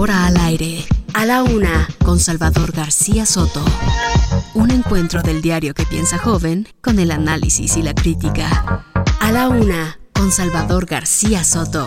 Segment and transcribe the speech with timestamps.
[0.00, 0.82] Ahora al aire,
[1.12, 3.62] a la una, con Salvador García Soto.
[4.54, 8.86] Un encuentro del diario que piensa joven con el análisis y la crítica.
[9.20, 11.86] A la una, con Salvador García Soto.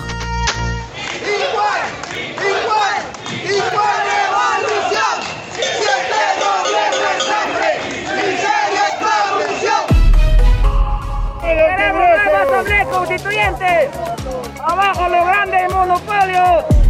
[14.67, 16.83] ¡Abajo los grandes monopolios!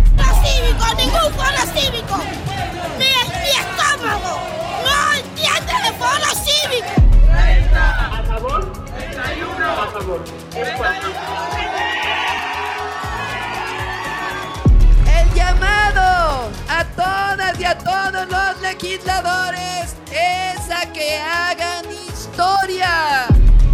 [0.97, 2.17] Ningún foro cívico.
[2.97, 4.33] Mi, mi estómago
[4.83, 6.93] no entiende de foro cívico.
[7.75, 8.61] ¿A favor?
[8.95, 10.21] 31 a favor.
[15.07, 23.25] El llamado a todas y a todos los legisladores es a que hagan historia.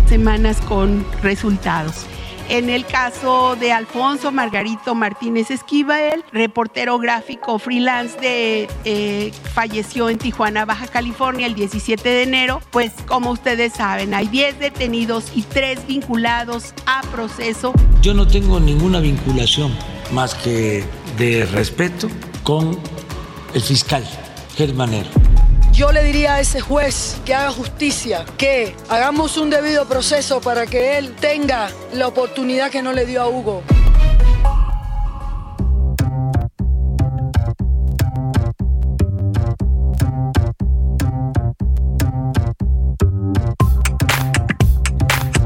[0.07, 2.05] Semanas con resultados.
[2.49, 10.17] En el caso de Alfonso Margarito Martínez Esquivel, reportero gráfico freelance de eh, falleció en
[10.17, 12.59] Tijuana, Baja California, el 17 de enero.
[12.71, 17.71] Pues como ustedes saben, hay 10 detenidos y 3 vinculados a proceso.
[18.01, 19.71] Yo no tengo ninguna vinculación
[20.11, 20.83] más que
[21.19, 22.09] de respeto
[22.43, 22.79] con
[23.53, 24.03] el fiscal
[24.55, 25.09] Germanero.
[25.79, 30.67] Yo le diría a ese juez que haga justicia, que hagamos un debido proceso para
[30.67, 33.63] que él tenga la oportunidad que no le dio a Hugo.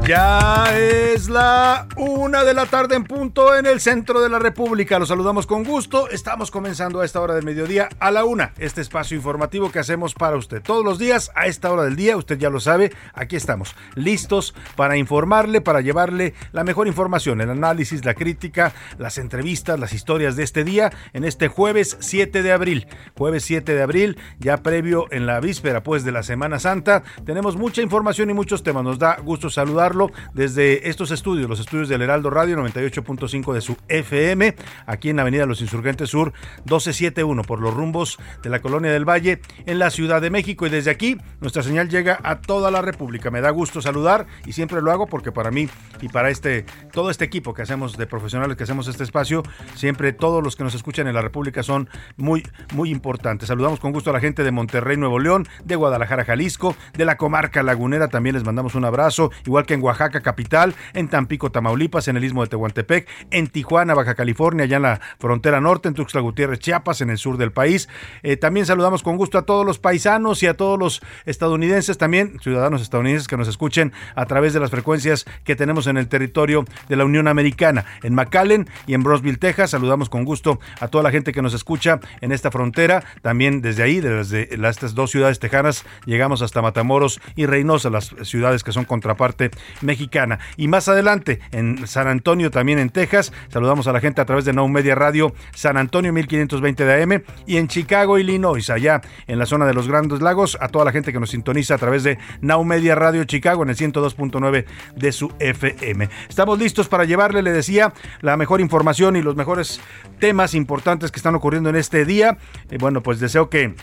[0.06, 4.98] Ya es la una de la tarde en punto en el centro de la República.
[4.98, 6.10] Los saludamos con gusto.
[6.10, 8.52] Estamos comenzando a esta hora del mediodía a la una.
[8.58, 12.18] Este espacio informativo que hacemos para usted todos los días a esta hora del día.
[12.18, 12.92] Usted ya lo sabe.
[13.14, 19.16] Aquí estamos listos para informarle, para llevarle la mejor información, el análisis, la crítica, las
[19.16, 22.88] entrevistas, las historias de este día en este jueves 7 de abril.
[23.16, 27.04] Jueves 7 de abril, ya previo en la víspera pues de la Semana Santa.
[27.24, 28.84] Tenemos mucha información y muchos temas.
[28.84, 29.93] Nos da gusto saludarlo
[30.32, 34.56] desde estos estudios, los estudios del Heraldo Radio 98.5 de su FM,
[34.86, 36.32] aquí en la Avenida Los Insurgentes Sur
[36.64, 40.66] 1271, por los rumbos de la Colonia del Valle, en la Ciudad de México.
[40.66, 43.30] Y desde aquí, nuestra señal llega a toda la República.
[43.30, 45.68] Me da gusto saludar y siempre lo hago porque para mí
[46.00, 49.42] y para este todo este equipo que hacemos de profesionales que hacemos este espacio,
[49.74, 52.42] siempre todos los que nos escuchan en la República son muy,
[52.74, 53.48] muy importantes.
[53.48, 57.16] Saludamos con gusto a la gente de Monterrey, Nuevo León, de Guadalajara, Jalisco, de la
[57.16, 62.08] comarca lagunera, también les mandamos un abrazo, igual que en Oaxaca capital, en Tampico, Tamaulipas,
[62.08, 65.94] en el istmo de Tehuantepec, en Tijuana, Baja California, allá en la frontera norte, en
[65.94, 67.88] Tuxtla Gutiérrez, Chiapas, en el sur del país.
[68.22, 72.38] Eh, también saludamos con gusto a todos los paisanos y a todos los estadounidenses, también
[72.40, 76.64] ciudadanos estadounidenses que nos escuchen a través de las frecuencias que tenemos en el territorio
[76.88, 79.70] de la Unión Americana, en McAllen y en Brosville, Texas.
[79.70, 83.04] Saludamos con gusto a toda la gente que nos escucha en esta frontera.
[83.22, 88.64] También desde ahí, desde estas dos ciudades tejanas, llegamos hasta Matamoros y Reynosa, las ciudades
[88.64, 90.38] que son contraparte mexicana.
[90.56, 94.44] Y más adelante, en San Antonio, también en Texas, saludamos a la gente a través
[94.44, 99.38] de Now Media Radio San Antonio 1520 de AM y en Chicago, Illinois, allá en
[99.38, 102.02] la zona de los Grandes Lagos, a toda la gente que nos sintoniza a través
[102.02, 104.64] de Now Media Radio Chicago en el 102.9
[104.96, 106.08] de su FM.
[106.28, 109.80] Estamos listos para llevarle, le decía, la mejor información y los mejores
[110.18, 112.38] temas importantes que están ocurriendo en este día.
[112.70, 113.74] Eh, bueno, pues deseo que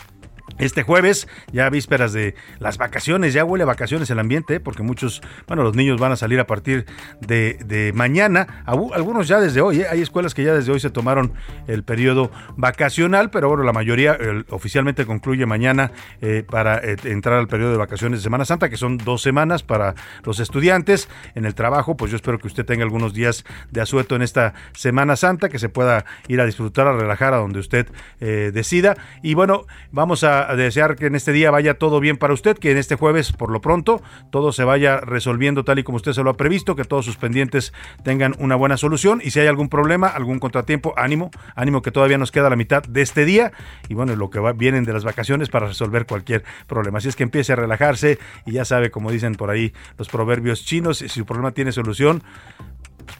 [0.58, 5.22] este jueves, ya vísperas de las vacaciones, ya huele a vacaciones el ambiente, porque muchos,
[5.46, 6.86] bueno, los niños van a salir a partir
[7.20, 9.86] de, mañana, algunos ya desde hoy, ¿eh?
[9.90, 11.32] hay escuelas que ya desde hoy se tomaron
[11.66, 14.16] el periodo vacacional, pero bueno, la mayoría
[14.50, 18.76] oficialmente concluye mañana eh, para eh, entrar al periodo de vacaciones de Semana Santa, que
[18.76, 21.08] son dos semanas para los estudiantes.
[21.34, 24.54] En el trabajo, pues yo espero que usted tenga algunos días de asueto en esta
[24.74, 27.88] Semana Santa, que se pueda ir a disfrutar, a relajar a donde usted
[28.20, 28.96] decida.
[29.22, 32.70] Y bueno, vamos a desear que en este día vaya todo bien para usted, que
[32.70, 36.22] en este jueves, por lo pronto, todo se vaya resolviendo tal y como usted se
[36.22, 39.68] lo ha previsto, que todos sus pendientes tengan una buena solución y si hay algún
[39.68, 43.52] problema, algún contratiempo, ánimo, ánimo que todavía nos queda la mitad de este día
[43.88, 46.98] y bueno, lo que va, vienen de las vacaciones para resolver cualquier problema.
[46.98, 50.64] Así es que empiece a relajarse y ya sabe, como dicen por ahí los proverbios
[50.64, 52.22] chinos, si su problema tiene solución,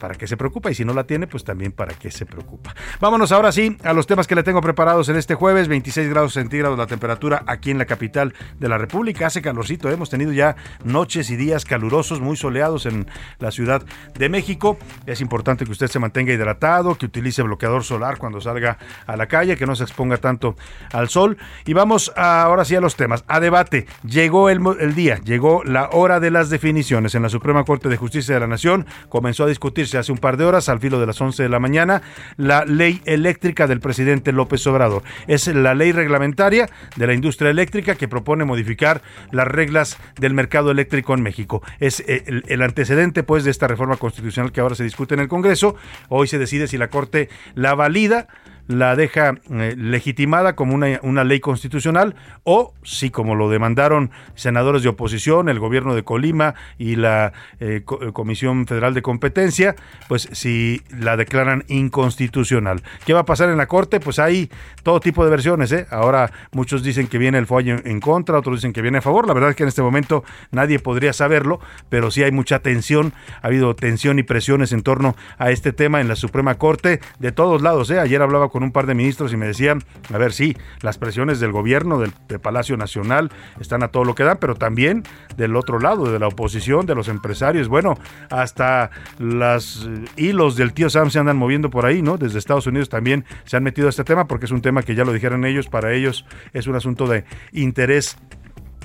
[0.03, 2.75] para qué se preocupa y si no la tiene, pues también para qué se preocupa.
[3.01, 6.33] Vámonos ahora sí a los temas que le tengo preparados en este jueves, 26 grados
[6.33, 10.57] centígrados la temperatura aquí en la capital de la República, hace calorcito, hemos tenido ya
[10.83, 13.07] noches y días calurosos, muy soleados en
[13.39, 13.85] la Ciudad
[14.19, 14.77] de México.
[15.07, 19.29] Es importante que usted se mantenga hidratado, que utilice bloqueador solar cuando salga a la
[19.29, 20.57] calle, que no se exponga tanto
[20.91, 21.39] al sol.
[21.65, 23.87] Y vamos ahora sí a los temas, a debate.
[24.03, 27.97] Llegó el, el día, llegó la hora de las definiciones en la Suprema Corte de
[27.97, 28.85] Justicia de la Nación.
[29.09, 31.59] Comenzó a discutirse hace un par de horas, al filo de las 11 de la
[31.59, 32.03] mañana,
[32.37, 35.03] la ley eléctrica del presidente López Obrador.
[35.27, 40.71] Es la ley reglamentaria de la industria eléctrica que propone modificar las reglas del mercado
[40.71, 41.63] eléctrico en México.
[41.81, 45.21] Es eh, el, el antecedente pues de esta reforma constitucional que ahora se discute en
[45.21, 45.77] el Congreso.
[46.09, 48.29] Hoy se decide si la Corte la valida
[48.69, 52.15] la deja eh, legitimada como una, una, ley constitucional
[52.45, 57.83] o si como lo demandaron senadores de oposición, el gobierno de Colima y la eh,
[58.13, 59.77] Comisión Federal de Competencia,
[60.09, 62.83] pues si la declaran inconstitucional.
[63.05, 64.01] ¿Qué va a pasar en la Corte?
[64.01, 64.51] Pues hay
[64.83, 65.73] todo tipo de versiones.
[65.73, 65.87] ¿eh?
[65.91, 69.27] Ahora muchos dicen que viene el fallo en contra, otros dicen que viene a favor.
[69.27, 73.13] La verdad es que en este momento nadie podría saberlo, pero sí hay mucha tensión,
[73.43, 77.33] ha habido tensión y presiones en torno a este tema en la Suprema Corte de
[77.33, 77.91] todos lados.
[77.91, 77.99] ¿eh?
[77.99, 79.83] Ayer hablaba con un par de ministros y me decían,
[80.13, 83.31] a ver, sí, las presiones del gobierno, del, del, Palacio Nacional,
[83.61, 85.05] están a todo lo que dan, pero también
[85.37, 87.99] del otro lado, de la oposición, de los empresarios, bueno,
[88.31, 92.19] hasta los hilos del tío Sam se andan moviendo por ahí, ¿no?
[92.19, 94.95] Desde Estados Unidos también se han metido a este tema porque es un tema que
[94.95, 98.17] ya lo dijeron ellos, para ellos es un asunto de interés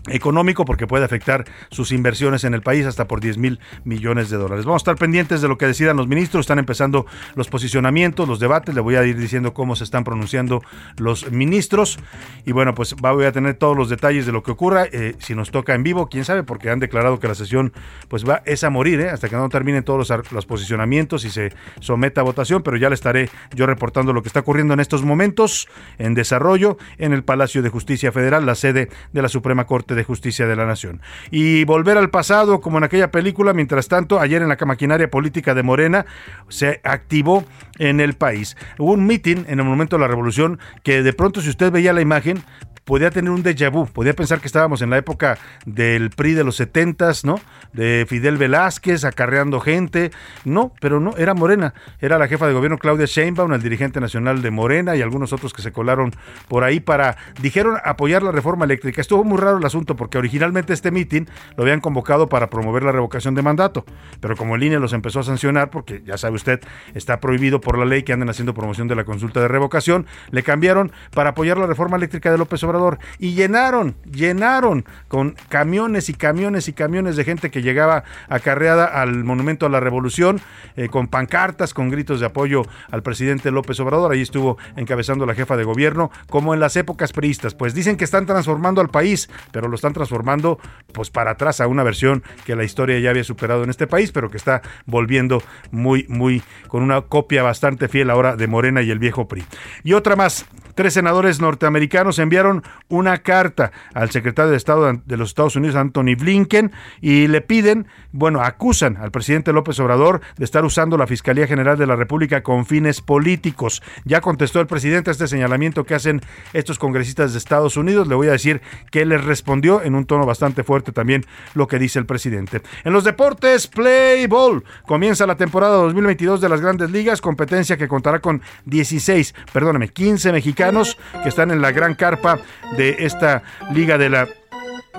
[0.07, 4.37] económico porque puede afectar sus inversiones en el país hasta por 10 mil millones de
[4.37, 4.65] dólares.
[4.65, 7.05] Vamos a estar pendientes de lo que decidan los ministros, están empezando
[7.35, 10.61] los posicionamientos, los debates, le voy a ir diciendo cómo se están pronunciando
[10.97, 11.99] los ministros.
[12.45, 15.35] Y bueno, pues voy a tener todos los detalles de lo que ocurra, eh, si
[15.35, 17.73] nos toca en vivo, quién sabe, porque han declarado que la sesión
[18.07, 19.09] pues va es a morir, ¿eh?
[19.09, 22.89] hasta que no terminen todos los, los posicionamientos y se someta a votación, pero ya
[22.89, 25.67] le estaré yo reportando lo que está ocurriendo en estos momentos
[25.97, 30.05] en desarrollo en el Palacio de Justicia Federal, la sede de la Suprema Corte de
[30.05, 31.01] Justicia de la Nación.
[31.29, 35.53] Y volver al pasado, como en aquella película, mientras tanto, ayer en la maquinaria política
[35.53, 36.05] de Morena
[36.47, 37.43] se activó
[37.79, 38.55] en el país.
[38.77, 41.91] Hubo un mitin en el momento de la revolución que de pronto si usted veía
[41.91, 42.43] la imagen,
[42.87, 46.43] podía tener un déjà vu, podía pensar que estábamos en la época del PRI de
[46.45, 47.39] los 70 ¿no?
[47.73, 50.11] De Fidel Velázquez acarreando gente,
[50.45, 54.41] no, pero no, era Morena, era la jefa de gobierno Claudia Sheinbaum, el dirigente nacional
[54.41, 56.13] de Morena y algunos otros que se colaron
[56.47, 59.01] por ahí para, dijeron, apoyar la reforma eléctrica.
[59.01, 62.93] Estuvo muy raro el asunto porque originalmente este mitin lo habían convocado para promover la
[62.93, 63.85] revocación de mandato,
[64.21, 66.61] pero como el INE los empezó a sancionar, porque ya sabe usted,
[66.95, 70.41] está prohibido por la ley que anden haciendo promoción de la consulta de revocación, le
[70.41, 72.76] cambiaron para apoyar la reforma eléctrica de López Obrador
[73.19, 79.23] y llenaron, llenaron con camiones y camiones y camiones de gente que llegaba acarreada al
[79.23, 80.39] Monumento a la Revolución
[80.75, 84.11] eh, con pancartas, con gritos de apoyo al presidente López Obrador.
[84.11, 87.53] Ahí estuvo encabezando la jefa de gobierno, como en las épocas priistas.
[87.53, 90.59] Pues dicen que están transformando al país, pero lo están transformando
[90.93, 94.11] pues para atrás a una versión que la historia ya había superado en este país,
[94.11, 95.41] pero que está volviendo
[95.71, 99.45] muy, muy con una copia bastante fiel ahora de Morena y el viejo PRI.
[99.83, 100.45] Y otra más,
[100.75, 106.15] tres senadores norteamericanos enviaron una carta al secretario de Estado de los Estados Unidos, Anthony
[106.17, 106.71] Blinken,
[107.01, 111.77] y le piden, bueno, acusan al presidente López Obrador de estar usando la Fiscalía General
[111.77, 113.81] de la República con fines políticos.
[114.05, 116.21] Ya contestó el presidente a este señalamiento que hacen
[116.53, 118.07] estos congresistas de Estados Unidos.
[118.07, 121.79] Le voy a decir que les respondió en un tono bastante fuerte también lo que
[121.79, 122.61] dice el presidente.
[122.83, 124.63] En los deportes, Play Ball.
[124.85, 130.31] Comienza la temporada 2022 de las grandes ligas, competencia que contará con 16, perdóname, 15
[130.31, 132.39] mexicanos que están en la gran carpa
[132.77, 134.27] de esta liga de la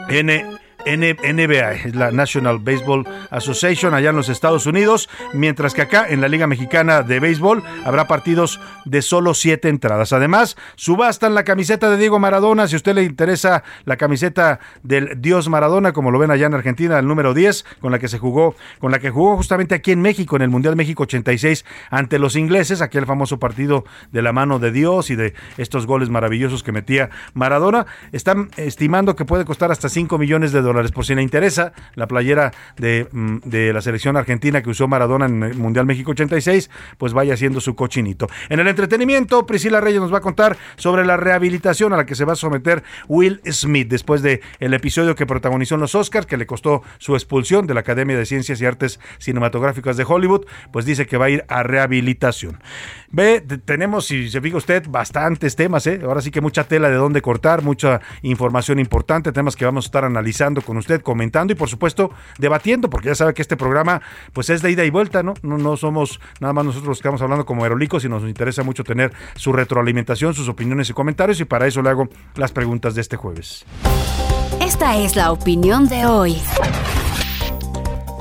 [0.08, 6.06] N NBA, es la National Baseball Association allá en los Estados Unidos, mientras que acá
[6.08, 10.12] en la Liga Mexicana de Béisbol habrá partidos de solo siete entradas.
[10.12, 15.20] Además, subastan la camiseta de Diego Maradona, si a usted le interesa la camiseta del
[15.20, 18.18] Dios Maradona, como lo ven allá en Argentina, el número 10, con la que se
[18.18, 22.18] jugó, con la que jugó justamente aquí en México, en el Mundial México 86, ante
[22.18, 26.62] los ingleses, aquel famoso partido de la mano de Dios y de estos goles maravillosos
[26.62, 30.67] que metía Maradona, están estimando que puede costar hasta 5 millones de dólares.
[30.92, 33.08] Por si le interesa, la playera de,
[33.44, 37.60] de, la selección argentina que usó Maradona en el Mundial México 86, pues vaya haciendo
[37.60, 38.28] su cochinito.
[38.48, 42.14] En el entretenimiento, Priscila Reyes nos va a contar sobre la rehabilitación a la que
[42.14, 46.26] se va a someter Will Smith después de el episodio que protagonizó en los Oscars,
[46.26, 50.46] que le costó su expulsión de la Academia de Ciencias y Artes Cinematográficas de Hollywood,
[50.72, 52.60] pues dice que va a ir a rehabilitación.
[53.10, 56.00] Ve, tenemos, si se fija usted, bastantes temas, ¿eh?
[56.04, 59.88] Ahora sí que mucha tela de dónde cortar, mucha información importante, temas que vamos a
[59.88, 64.00] estar analizando con usted, comentando y por supuesto debatiendo, porque ya sabe que este programa
[64.32, 65.34] pues es de ida y vuelta, ¿no?
[65.42, 68.62] No, no somos nada más nosotros los que estamos hablando como aerolicos y nos interesa
[68.62, 72.94] mucho tener su retroalimentación, sus opiniones y comentarios y para eso le hago las preguntas
[72.94, 73.64] de este jueves.
[74.60, 76.36] Esta es la opinión de hoy.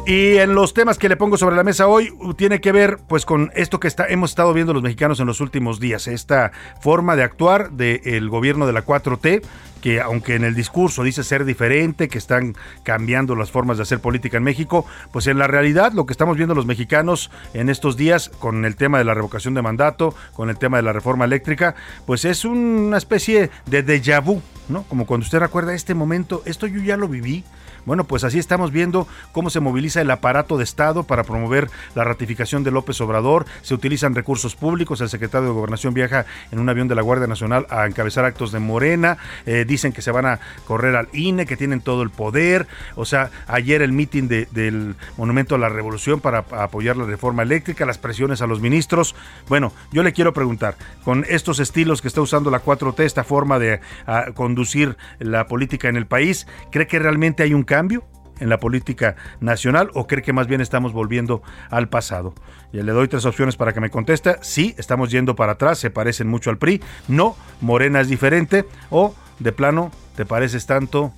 [0.08, 3.26] Y en los temas que le pongo sobre la mesa hoy tiene que ver pues
[3.26, 7.18] con esto que está, hemos estado viendo los mexicanos en los últimos días, esta forma
[7.18, 9.42] de actuar del gobierno de la 4T,
[9.82, 14.00] que aunque en el discurso dice ser diferente, que están cambiando las formas de hacer
[14.00, 17.98] política en México, pues en la realidad lo que estamos viendo los mexicanos en estos
[17.98, 21.26] días con el tema de la revocación de mandato, con el tema de la reforma
[21.26, 24.84] eléctrica, pues es una especie de déjà vu, ¿no?
[24.84, 27.44] Como cuando usted recuerda este momento, esto yo ya lo viví,
[27.88, 32.03] bueno, pues así estamos viendo cómo se moviliza el aparato de Estado para promover la
[32.03, 36.67] ratificación de López Obrador, se utilizan recursos públicos, el secretario de Gobernación viaja en un
[36.67, 40.25] avión de la Guardia Nacional a encabezar actos de Morena, eh, dicen que se van
[40.25, 44.96] a correr al INE, que tienen todo el poder, o sea, ayer el mitin del
[45.15, 49.15] Monumento a la Revolución para apoyar la reforma eléctrica, las presiones a los ministros.
[49.48, 50.75] Bueno, yo le quiero preguntar,
[51.06, 55.88] con estos estilos que está usando la 4T, esta forma de a, conducir la política
[55.88, 57.76] en el país, ¿cree que realmente hay un cambio?
[57.77, 58.03] Cambio
[58.39, 62.34] en la política nacional o cree que más bien estamos volviendo al pasado?
[62.74, 64.38] Y le doy tres opciones para que me conteste.
[64.41, 66.81] Sí, estamos yendo para atrás, se parecen mucho al PRI.
[67.07, 68.65] No, Morena es diferente.
[68.89, 71.13] O de plano, te pareces tanto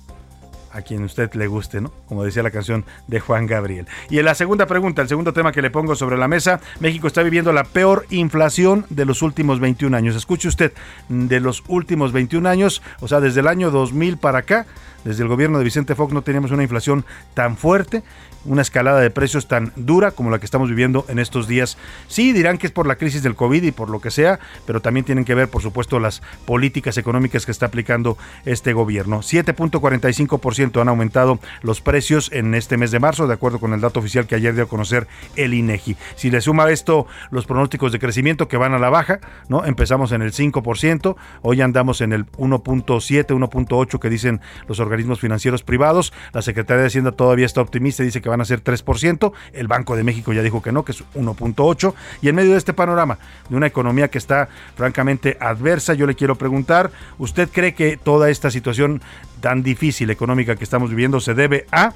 [0.72, 1.92] a quien usted le guste, ¿no?
[2.06, 3.86] Como decía la canción de Juan Gabriel.
[4.08, 7.06] Y en la segunda pregunta, el segundo tema que le pongo sobre la mesa, México
[7.06, 10.14] está viviendo la peor inflación de los últimos 21 años.
[10.14, 10.72] Escuche usted,
[11.08, 14.66] de los últimos 21 años, o sea, desde el año 2000 para acá,
[15.04, 17.04] desde el gobierno de Vicente Fox no teníamos una inflación
[17.34, 18.02] tan fuerte
[18.44, 21.76] una escalada de precios tan dura como la que estamos viviendo en estos días.
[22.08, 24.80] Sí, dirán que es por la crisis del COVID y por lo que sea, pero
[24.80, 29.18] también tienen que ver, por supuesto, las políticas económicas que está aplicando este gobierno.
[29.18, 34.00] 7.45% han aumentado los precios en este mes de marzo, de acuerdo con el dato
[34.00, 35.96] oficial que ayer dio a conocer el INEGI.
[36.16, 39.64] Si le suma esto los pronósticos de crecimiento que van a la baja, ¿no?
[39.64, 44.89] Empezamos en el 5%, hoy andamos en el 1.7, 1.8 que dicen los organismos
[45.20, 46.12] financieros privados.
[46.32, 49.68] La Secretaría de Hacienda todavía está optimista y dice que van a ser 3%, el
[49.68, 52.72] Banco de México ya dijo que no, que es 1.8%, y en medio de este
[52.72, 53.18] panorama
[53.48, 58.30] de una economía que está francamente adversa, yo le quiero preguntar, ¿usted cree que toda
[58.30, 59.00] esta situación
[59.40, 61.92] tan difícil económica que estamos viviendo se debe a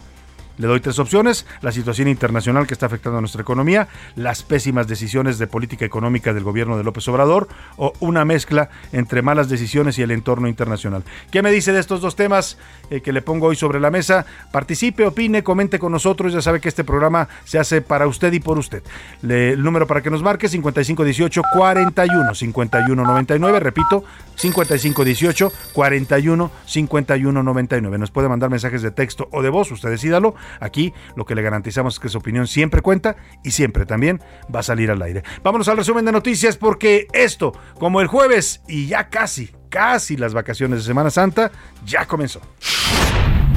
[0.58, 4.86] le doy tres opciones, la situación internacional que está afectando a nuestra economía, las pésimas
[4.86, 9.98] decisiones de política económica del gobierno de López Obrador o una mezcla entre malas decisiones
[9.98, 11.02] y el entorno internacional.
[11.30, 12.58] ¿Qué me dice de estos dos temas
[12.90, 14.26] eh, que le pongo hoy sobre la mesa?
[14.52, 18.40] Participe, opine, comente con nosotros, ya sabe que este programa se hace para usted y
[18.40, 18.82] por usted.
[19.22, 24.04] El número para que nos marque 5518 41 51 99, repito,
[24.36, 27.98] 5518 41 51 99.
[27.98, 31.42] Nos puede mandar mensajes de texto o de voz, usted decídalo Aquí lo que le
[31.42, 34.20] garantizamos es que su opinión siempre cuenta y siempre también
[34.54, 35.22] va a salir al aire.
[35.42, 40.34] Vámonos al resumen de noticias porque esto, como el jueves y ya casi, casi las
[40.34, 41.50] vacaciones de Semana Santa,
[41.84, 42.40] ya comenzó.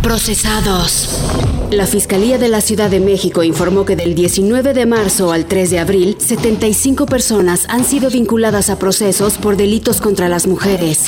[0.01, 1.09] Procesados.
[1.71, 5.69] La Fiscalía de la Ciudad de México informó que del 19 de marzo al 3
[5.69, 11.07] de abril, 75 personas han sido vinculadas a procesos por delitos contra las mujeres.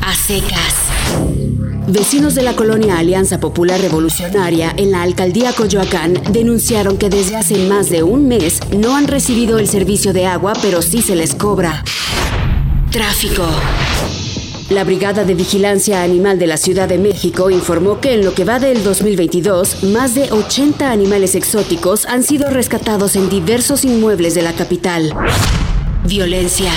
[0.00, 1.37] A secas.
[1.88, 7.66] Vecinos de la colonia Alianza Popular Revolucionaria en la alcaldía Coyoacán denunciaron que desde hace
[7.66, 11.34] más de un mes no han recibido el servicio de agua, pero sí se les
[11.34, 11.82] cobra.
[12.90, 13.46] Tráfico.
[14.68, 18.44] La Brigada de Vigilancia Animal de la Ciudad de México informó que en lo que
[18.44, 24.42] va del 2022, más de 80 animales exóticos han sido rescatados en diversos inmuebles de
[24.42, 25.14] la capital.
[26.04, 26.70] Violencia.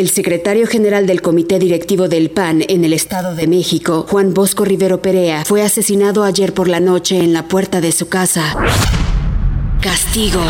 [0.00, 4.64] El secretario general del Comité Directivo del PAN en el Estado de México, Juan Bosco
[4.64, 8.56] Rivero Perea, fue asesinado ayer por la noche en la puerta de su casa.
[9.82, 10.40] Castigo.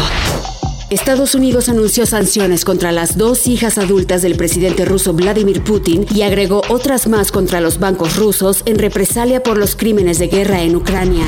[0.89, 6.23] Estados Unidos anunció sanciones contra las dos hijas adultas del presidente ruso Vladimir Putin y
[6.23, 10.77] agregó otras más contra los bancos rusos en represalia por los crímenes de guerra en
[10.77, 11.27] Ucrania.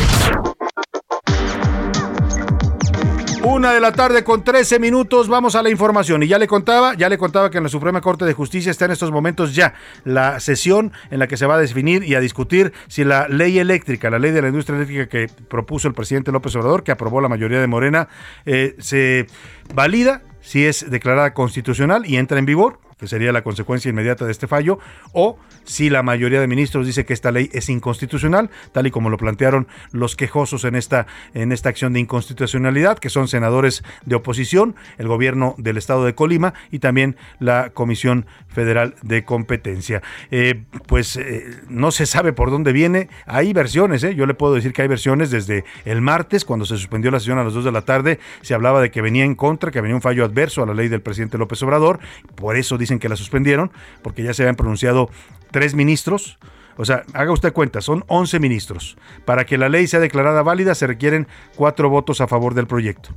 [3.44, 6.22] Una de la tarde con 13 minutos, vamos a la información.
[6.22, 8.84] Y ya le contaba, ya le contaba que en la Suprema Corte de Justicia está
[8.84, 12.20] en estos momentos ya la sesión en la que se va a definir y a
[12.20, 16.30] discutir si la ley eléctrica, la ley de la industria eléctrica que propuso el presidente
[16.30, 18.08] López Obrador, que aprobó la mayoría de Morena,
[18.46, 19.26] eh, se
[19.74, 24.30] valida si es declarada constitucional y entra en vigor que sería la consecuencia inmediata de
[24.30, 24.78] este fallo,
[25.12, 29.10] o si la mayoría de ministros dice que esta ley es inconstitucional, tal y como
[29.10, 34.14] lo plantearon los quejosos en esta, en esta acción de inconstitucionalidad, que son senadores de
[34.14, 40.00] oposición, el gobierno del estado de Colima y también la Comisión Federal de Competencia.
[40.30, 44.14] Eh, pues eh, no se sabe por dónde viene, hay versiones, ¿eh?
[44.14, 47.38] yo le puedo decir que hay versiones desde el martes, cuando se suspendió la sesión
[47.38, 49.96] a las 2 de la tarde, se hablaba de que venía en contra, que venía
[49.96, 51.98] un fallo adverso a la ley del presidente López Obrador,
[52.36, 53.72] por eso que la suspendieron,
[54.02, 55.10] porque ya se habían pronunciado
[55.50, 56.38] tres ministros,
[56.76, 58.96] o sea, haga usted cuenta, son 11 ministros.
[59.24, 63.10] Para que la ley sea declarada válida se requieren cuatro votos a favor del proyecto.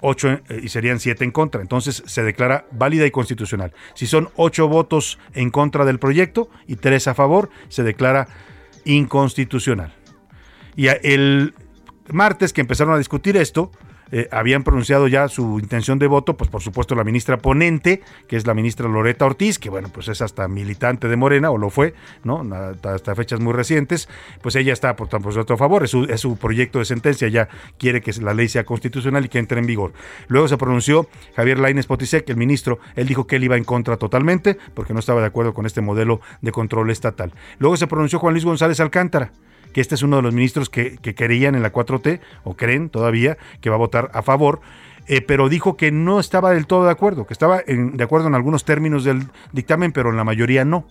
[0.00, 1.60] Ocho eh, y serían siete en contra.
[1.60, 3.72] Entonces se declara válida y constitucional.
[3.94, 8.28] Si son ocho votos en contra del proyecto y tres a favor, se declara
[8.84, 9.92] inconstitucional.
[10.74, 11.54] Y el
[12.08, 13.70] martes que empezaron a discutir esto,
[14.12, 18.36] eh, habían pronunciado ya su intención de voto, pues por supuesto la ministra ponente, que
[18.36, 21.70] es la ministra Loreta Ortiz, que bueno, pues es hasta militante de Morena, o lo
[21.70, 22.42] fue, ¿no?
[22.82, 24.08] Hasta fechas muy recientes,
[24.42, 27.48] pues ella está por tanto a favor, es su, es su proyecto de sentencia, ya
[27.78, 29.92] quiere que la ley sea constitucional y que entre en vigor.
[30.28, 33.96] Luego se pronunció Javier Lainez Potisek, el ministro, él dijo que él iba en contra
[33.96, 37.32] totalmente, porque no estaba de acuerdo con este modelo de control estatal.
[37.58, 39.32] Luego se pronunció Juan Luis González Alcántara,
[39.72, 42.90] que este es uno de los ministros que, que creían en la 4T, o creen
[42.90, 44.60] todavía, que va a votar a favor.
[45.06, 48.34] Eh, pero dijo que no estaba del todo de acuerdo, que estaba de acuerdo en
[48.34, 50.86] algunos términos del dictamen, pero en la mayoría no.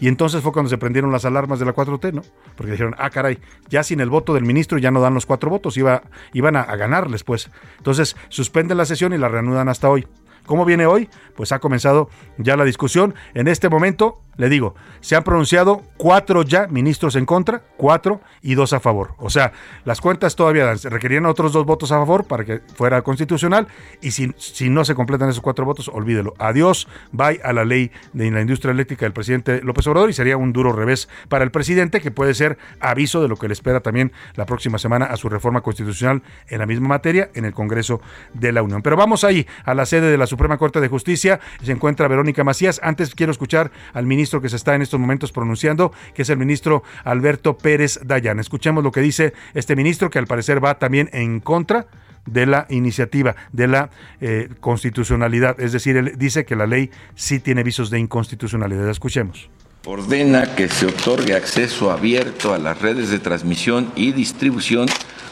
[0.00, 2.22] Y entonces fue cuando se prendieron las alarmas de la 4T, ¿no?
[2.56, 5.50] Porque dijeron, ah, caray, ya sin el voto del ministro ya no dan los cuatro
[5.50, 7.50] votos, iba, iban a, a ganarles, pues.
[7.78, 10.06] Entonces suspenden la sesión y la reanudan hasta hoy.
[10.46, 11.10] ¿Cómo viene hoy?
[11.36, 12.08] Pues ha comenzado
[12.38, 13.14] ya la discusión.
[13.34, 18.54] En este momento, le digo, se han pronunciado cuatro ya ministros en contra, cuatro y
[18.54, 19.14] dos a favor.
[19.18, 19.52] O sea,
[19.84, 23.66] las cuentas todavía requerían otros dos votos a favor para que fuera constitucional
[24.00, 26.34] y si, si no se completan esos cuatro votos, olvídelo.
[26.38, 30.36] Adiós, bye a la ley de la industria eléctrica del presidente López Obrador y sería
[30.36, 33.80] un duro revés para el presidente que puede ser aviso de lo que le espera
[33.80, 38.00] también la próxima semana a su reforma constitucional en la misma materia en el Congreso
[38.34, 38.82] de la Unión.
[38.82, 41.40] Pero vamos ahí a la sede de la Suprema Corte de Justicia.
[41.60, 42.80] Se encuentra Verónica Macías.
[42.84, 46.38] Antes quiero escuchar al ministro que se está en estos momentos pronunciando, que es el
[46.38, 48.38] ministro Alberto Pérez Dayan.
[48.38, 51.86] Escuchemos lo que dice este ministro, que al parecer va también en contra
[52.26, 55.58] de la iniciativa, de la eh, constitucionalidad.
[55.60, 58.88] Es decir, él dice que la ley sí tiene visos de inconstitucionalidad.
[58.88, 59.48] Escuchemos.
[59.86, 64.86] Ordena que se otorgue acceso abierto a las redes de transmisión y distribución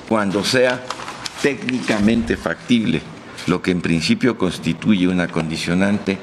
[0.09, 0.83] cuando sea
[1.43, 3.03] técnicamente factible,
[3.49, 6.17] lo que en principio constituye una condicionante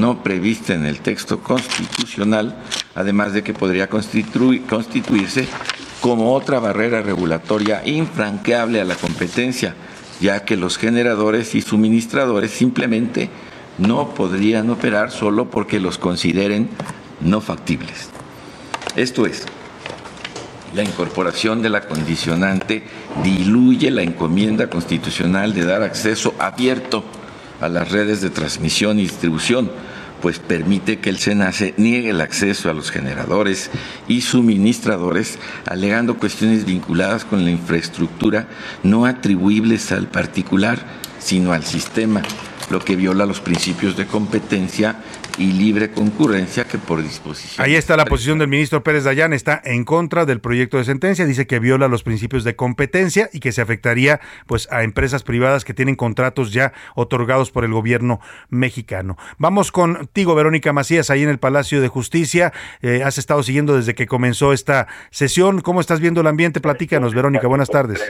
[0.00, 2.56] no prevista en el texto constitucional,
[2.94, 5.48] además de que podría constituirse
[6.00, 9.74] como otra barrera regulatoria infranqueable a la competencia,
[10.20, 13.30] ya que los generadores y suministradores simplemente
[13.78, 16.68] no podrían operar solo porque los consideren
[17.20, 18.10] no factibles.
[18.96, 19.46] Esto es,
[20.74, 22.84] la incorporación de la condicionante
[23.22, 27.04] diluye la encomienda constitucional de dar acceso abierto
[27.64, 29.70] a las redes de transmisión y distribución,
[30.20, 33.70] pues permite que el SENACE niegue el acceso a los generadores
[34.08, 38.48] y suministradores, alegando cuestiones vinculadas con la infraestructura
[38.82, 40.78] no atribuibles al particular,
[41.18, 42.22] sino al sistema,
[42.70, 44.96] lo que viola los principios de competencia
[45.38, 47.64] y libre concurrencia que por disposición.
[47.64, 51.26] Ahí está la posición del ministro Pérez Dayán, está en contra del proyecto de sentencia,
[51.26, 55.64] dice que viola los principios de competencia y que se afectaría pues a empresas privadas
[55.64, 59.16] que tienen contratos ya otorgados por el gobierno mexicano.
[59.38, 62.52] Vamos contigo, Verónica Macías, ahí en el Palacio de Justicia.
[62.82, 65.60] Eh, has estado siguiendo desde que comenzó esta sesión.
[65.60, 66.60] ¿Cómo estás viendo el ambiente?
[66.60, 68.00] Platícanos, Verónica, buenas tardes.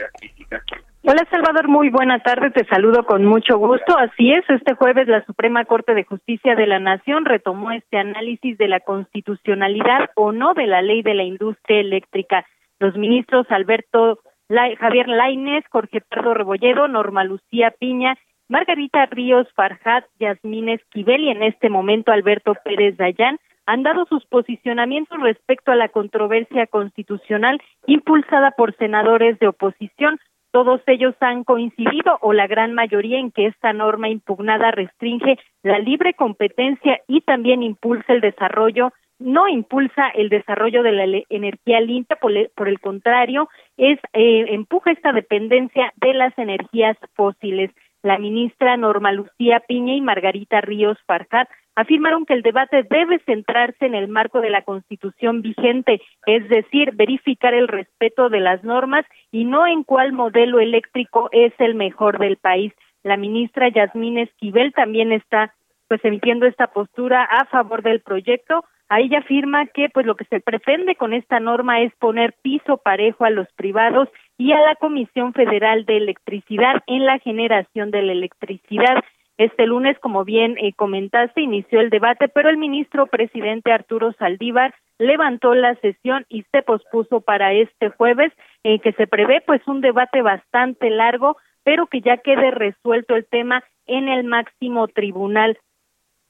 [1.07, 3.95] Hola Salvador, muy buena tarde, te saludo con mucho gusto.
[3.95, 8.57] Así es, este jueves la Suprema Corte de Justicia de la Nación retomó este análisis
[8.57, 12.43] de la constitucionalidad o no de la ley de la industria eléctrica.
[12.79, 14.17] Los ministros Alberto
[14.49, 18.15] Javier Lainez, Jorge Pardo Rebolledo, Norma Lucía Piña,
[18.49, 23.37] Margarita Ríos Farjat, Yasmín Esquivel y en este momento Alberto Pérez Dayán
[23.67, 30.19] han dado sus posicionamientos respecto a la controversia constitucional impulsada por senadores de oposición
[30.55, 35.79] todos ellos han coincidido o la gran mayoría en que esta norma impugnada restringe la
[35.79, 42.15] libre competencia y también impulsa el desarrollo no impulsa el desarrollo de la energía limpia,
[42.15, 47.71] por, el contrario, es eh, empuja esta dependencia de las energías fósiles.
[48.01, 53.85] La ministra Norma Lucía Piña y Margarita Ríos Farjat afirmaron que el debate debe centrarse
[53.85, 59.05] en el marco de la Constitución vigente, es decir, verificar el respeto de las normas
[59.31, 62.73] y no en cuál modelo eléctrico es el mejor del país.
[63.03, 65.53] La ministra Yasmín Esquivel también está
[65.87, 68.65] pues emitiendo esta postura a favor del proyecto.
[68.89, 72.77] Ahí ya afirma que pues lo que se pretende con esta norma es poner piso
[72.77, 78.01] parejo a los privados y a la Comisión Federal de Electricidad en la generación de
[78.01, 79.03] la electricidad.
[79.37, 84.73] Este lunes, como bien eh, comentaste, inició el debate, pero el ministro presidente Arturo Saldívar
[84.97, 88.31] levantó la sesión y se pospuso para este jueves,
[88.63, 93.25] en que se prevé pues un debate bastante largo, pero que ya quede resuelto el
[93.25, 95.57] tema en el máximo tribunal.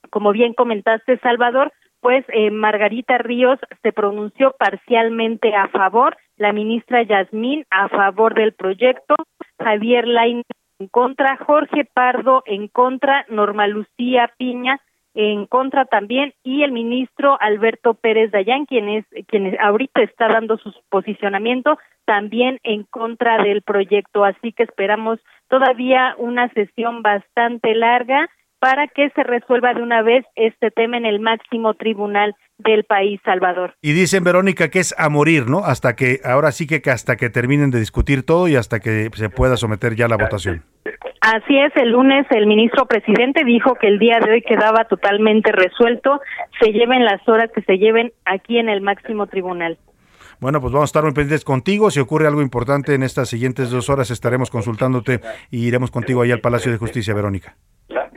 [0.10, 7.04] Como bien comentaste, Salvador, pues eh, Margarita Ríos se pronunció parcialmente a favor, la ministra
[7.04, 9.16] Yasmín a favor del proyecto,
[9.60, 10.44] Javier Lain
[10.80, 14.82] en contra, Jorge Pardo en contra, Norma Lucía Piña
[15.14, 20.58] en contra también y el ministro Alberto Pérez Dayán, quien es quien ahorita está dando
[20.58, 28.30] su posicionamiento también en contra del proyecto, así que esperamos todavía una sesión bastante larga
[28.60, 33.20] para que se resuelva de una vez este tema en el máximo tribunal del país,
[33.24, 33.76] Salvador.
[33.82, 35.60] Y dicen, Verónica, que es a morir, ¿no?
[35.60, 39.30] Hasta que, ahora sí que hasta que terminen de discutir todo y hasta que se
[39.30, 40.64] pueda someter ya la votación.
[41.22, 45.52] Así es, el lunes el ministro presidente dijo que el día de hoy quedaba totalmente
[45.52, 46.22] resuelto,
[46.62, 49.80] se lleven las horas que se lleven aquí en el máximo tribunal.
[50.40, 51.90] Bueno, pues vamos a estar muy pendientes contigo.
[51.90, 56.32] Si ocurre algo importante en estas siguientes dos horas, estaremos consultándote y iremos contigo ahí
[56.32, 57.56] al Palacio de Justicia, Verónica.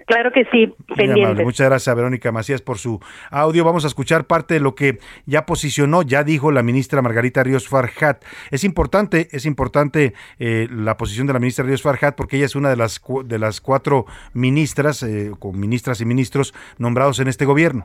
[0.06, 1.44] Claro que sí, pendiente.
[1.44, 3.00] Muchas gracias a Verónica Macías por su
[3.30, 3.64] audio.
[3.64, 7.68] Vamos a escuchar parte de lo que ya posicionó, ya dijo la ministra Margarita Ríos
[7.68, 8.24] Farjat.
[8.50, 12.56] Es importante, es importante eh, la posición de la ministra Ríos Farjat porque ella es
[12.56, 17.44] una de las de las cuatro ministras, eh, con ministras y ministros nombrados en este
[17.44, 17.84] gobierno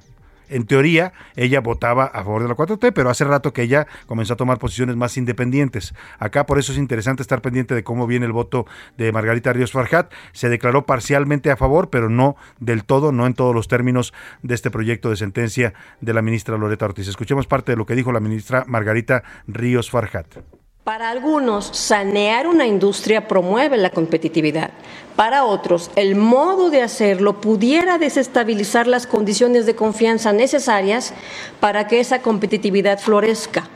[0.49, 4.33] en teoría, ella votaba a favor de la 4T, pero hace rato que ella comenzó
[4.33, 5.93] a tomar posiciones más independientes.
[6.19, 8.65] Acá por eso es interesante estar pendiente de cómo viene el voto
[8.97, 10.11] de Margarita Ríos Farjat.
[10.31, 14.55] Se declaró parcialmente a favor, pero no del todo, no en todos los términos de
[14.55, 17.07] este proyecto de sentencia de la ministra Loreta Ortiz.
[17.07, 20.62] Escuchemos parte de lo que dijo la ministra Margarita Ríos Farjat.
[20.83, 24.71] Para algunos, sanear una industria promueve la competitividad.
[25.15, 31.13] Para otros, el modo de hacerlo pudiera desestabilizar las condiciones de confianza necesarias
[31.61, 33.69] para que esa competitividad florezca.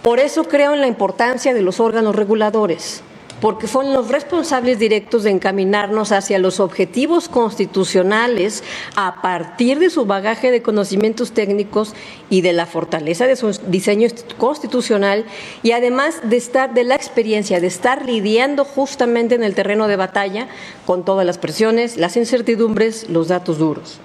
[0.00, 3.02] Por eso creo en la importancia de los órganos reguladores
[3.40, 10.06] porque son los responsables directos de encaminarnos hacia los objetivos constitucionales a partir de su
[10.06, 11.94] bagaje de conocimientos técnicos
[12.30, 15.24] y de la fortaleza de su diseño constitucional
[15.62, 19.96] y además de estar de la experiencia de estar lidiando justamente en el terreno de
[19.96, 20.48] batalla
[20.86, 24.00] con todas las presiones, las incertidumbres, los datos duros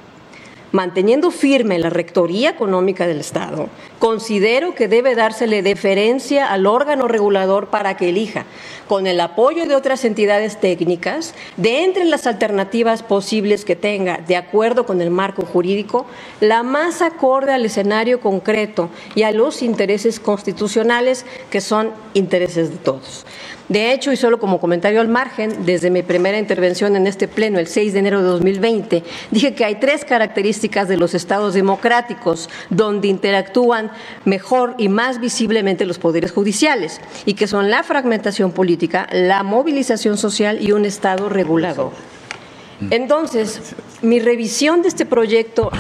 [0.71, 7.67] manteniendo firme la Rectoría Económica del Estado, considero que debe dársele deferencia al órgano regulador
[7.67, 8.45] para que elija,
[8.87, 14.35] con el apoyo de otras entidades técnicas, de entre las alternativas posibles que tenga, de
[14.35, 16.05] acuerdo con el marco jurídico,
[16.39, 22.77] la más acorde al escenario concreto y a los intereses constitucionales que son intereses de
[22.77, 23.25] todos.
[23.71, 27.57] De hecho, y solo como comentario al margen, desde mi primera intervención en este pleno
[27.57, 32.49] el 6 de enero de 2020, dije que hay tres características de los estados democráticos
[32.69, 33.89] donde interactúan
[34.25, 40.17] mejor y más visiblemente los poderes judiciales, y que son la fragmentación política, la movilización
[40.17, 41.93] social y un estado regulador.
[42.89, 45.71] Entonces, mi revisión de este proyecto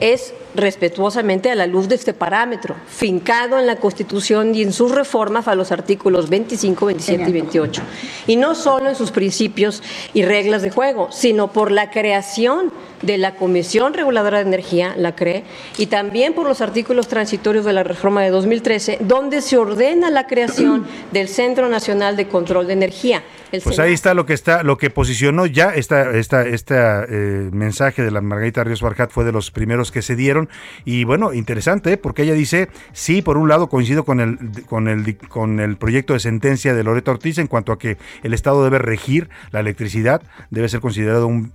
[0.00, 4.92] es respetuosamente a la luz de este parámetro, fincado en la Constitución y en sus
[4.92, 7.82] reformas a los artículos 25, 27 y 28.
[8.26, 9.82] Y no solo en sus principios
[10.14, 15.14] y reglas de juego, sino por la creación de la Comisión Reguladora de Energía, la
[15.14, 15.44] CRE,
[15.76, 20.26] y también por los artículos transitorios de la reforma de 2013, donde se ordena la
[20.26, 23.22] creación del Centro Nacional de Control de Energía.
[23.62, 28.02] pues ahí está lo que está, lo que posicionó ya esta, esta, este eh, mensaje
[28.02, 30.47] de la Margarita Ríos Barjat fue de los primeros que se dieron
[30.84, 31.96] y bueno, interesante, ¿eh?
[31.96, 36.12] porque ella dice, sí, por un lado coincido con el, con, el, con el proyecto
[36.12, 40.22] de sentencia de Loreto Ortiz en cuanto a que el Estado debe regir la electricidad,
[40.50, 41.52] debe ser considerado un,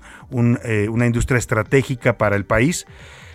[0.63, 2.85] eh, una industria estratégica para el país,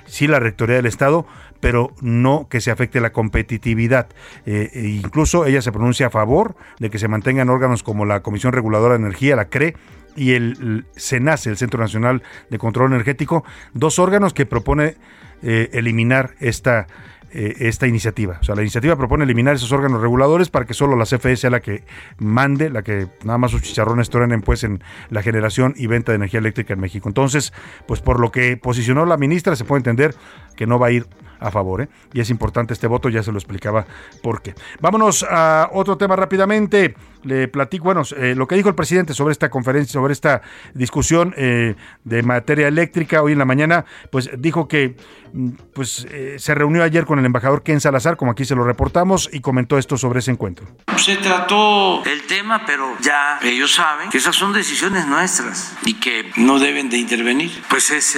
[0.06, 1.26] sí la rectoría del Estado,
[1.60, 4.08] pero no que se afecte la competitividad.
[4.46, 8.20] Eh, e incluso ella se pronuncia a favor de que se mantengan órganos como la
[8.20, 9.74] Comisión Reguladora de Energía, la CRE,
[10.16, 14.96] y el CENACE, el Centro Nacional de Control Energético, dos órganos que propone
[15.42, 16.86] eh, eliminar esta,
[17.30, 18.38] eh, esta iniciativa.
[18.40, 21.50] O sea, la iniciativa propone eliminar esos órganos reguladores para que solo la CFE sea
[21.50, 21.84] la que
[22.18, 26.16] mande, la que nada más sus chicharrones truenen pues en la generación y venta de
[26.16, 27.06] energía eléctrica en México.
[27.06, 27.52] Entonces,
[27.86, 30.14] pues por lo que posicionó la ministra, se puede entender
[30.56, 31.06] que no va a ir
[31.40, 31.82] a favor.
[31.82, 31.88] ¿eh?
[32.12, 33.86] Y es importante este voto, ya se lo explicaba
[34.22, 34.54] por qué.
[34.80, 36.94] Vámonos a otro tema rápidamente.
[37.28, 40.42] Le platico, bueno, eh, lo que dijo el presidente sobre esta conferencia, sobre esta
[40.74, 44.96] discusión eh, de materia eléctrica hoy en la mañana, pues dijo que
[45.32, 48.64] mm, pues eh, se reunió ayer con el embajador Ken Salazar, como aquí se lo
[48.64, 50.66] reportamos, y comentó esto sobre ese encuentro.
[50.96, 56.30] Se trató el tema, pero ya ellos saben que esas son decisiones nuestras y que
[56.36, 57.62] no deben de intervenir.
[57.68, 58.16] Pues es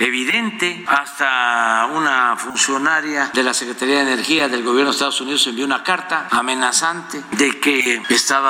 [0.00, 5.64] evidente, hasta una funcionaria de la Secretaría de Energía del gobierno de Estados Unidos envió
[5.64, 8.43] una carta amenazante de que estaba,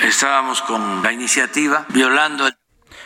[0.00, 2.54] estábamos con la iniciativa violando el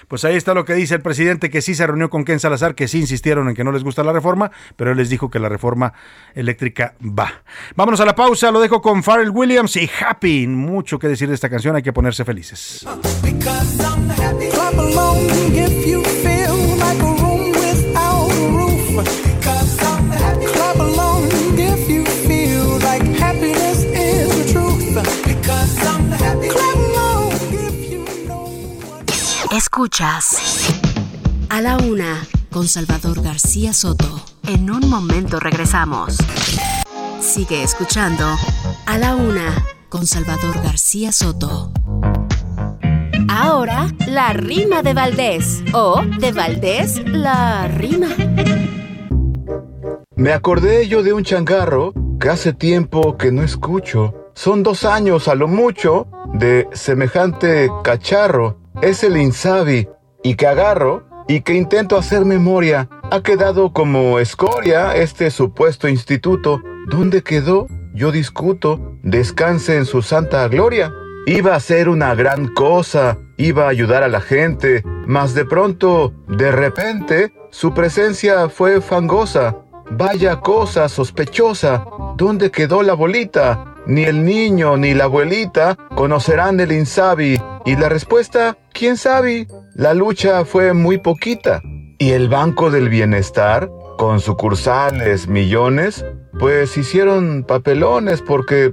[0.09, 2.75] pues ahí está lo que dice el presidente, que sí se reunió con Ken Salazar,
[2.75, 5.39] que sí insistieron en que no les gusta la reforma, pero él les dijo que
[5.39, 5.95] la reforma
[6.35, 7.43] eléctrica va.
[7.77, 10.47] Vámonos a la pausa, lo dejo con Pharrell Williams y Happy.
[10.47, 12.87] Mucho que decir de esta canción, hay que ponerse felices.
[29.83, 30.81] Escuchas
[31.49, 34.23] a la una con Salvador García Soto.
[34.47, 36.19] En un momento regresamos.
[37.19, 38.25] Sigue escuchando
[38.87, 39.53] a la una
[39.89, 41.73] con Salvador García Soto.
[43.29, 45.65] Ahora, la rima de Valdés.
[45.73, 48.07] O de Valdés, la rima.
[50.15, 54.31] Me acordé yo de un changarro que hace tiempo que no escucho.
[54.35, 59.89] Son dos años a lo mucho de semejante cacharro es el insabi
[60.23, 62.89] y que agarro y que intento hacer memoria.
[63.11, 66.61] Ha quedado como escoria este supuesto instituto.
[66.89, 67.69] ¿Dónde quedó?
[67.95, 68.99] Yo discuto.
[69.03, 70.93] Descanse en su santa gloria.
[71.27, 76.13] Iba a ser una gran cosa, iba a ayudar a la gente, mas de pronto,
[76.27, 79.57] de repente, su presencia fue fangosa.
[79.93, 81.87] Vaya cosa sospechosa.
[82.17, 83.72] ¿Dónde quedó la bolita?
[83.87, 87.41] Ni el niño ni la abuelita conocerán el Insabi.
[87.65, 89.47] Y la respuesta, ¿quién sabe?
[89.75, 91.61] La lucha fue muy poquita.
[91.99, 96.05] Y el Banco del Bienestar, con sucursales, millones,
[96.39, 98.73] pues hicieron papelones porque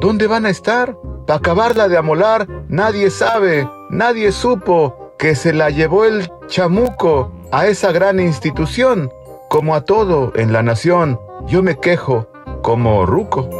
[0.00, 0.96] ¿dónde van a estar?
[1.26, 7.66] Para acabarla de amolar, nadie sabe, nadie supo que se la llevó el chamuco a
[7.66, 9.10] esa gran institución.
[9.48, 12.28] Como a todo en la nación, yo me quejo
[12.62, 13.59] como ruco.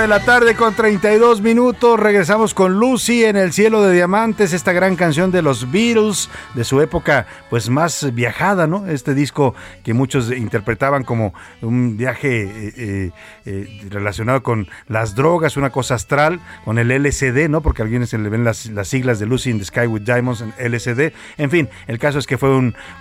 [0.00, 2.00] De la tarde con 32 minutos.
[2.00, 6.64] Regresamos con Lucy en el cielo de diamantes, esta gran canción de los Beatles, de
[6.64, 8.86] su época pues más viajada, ¿no?
[8.86, 13.10] Este disco que muchos interpretaban como un viaje eh, eh,
[13.44, 17.60] eh, relacionado con las drogas, una cosa astral, con el LCD, ¿no?
[17.60, 20.40] Porque a algunos se le ven las, siglas de Lucy in the Sky with Diamonds
[20.40, 21.12] en LCD.
[21.36, 22.48] En fin, el caso es que fue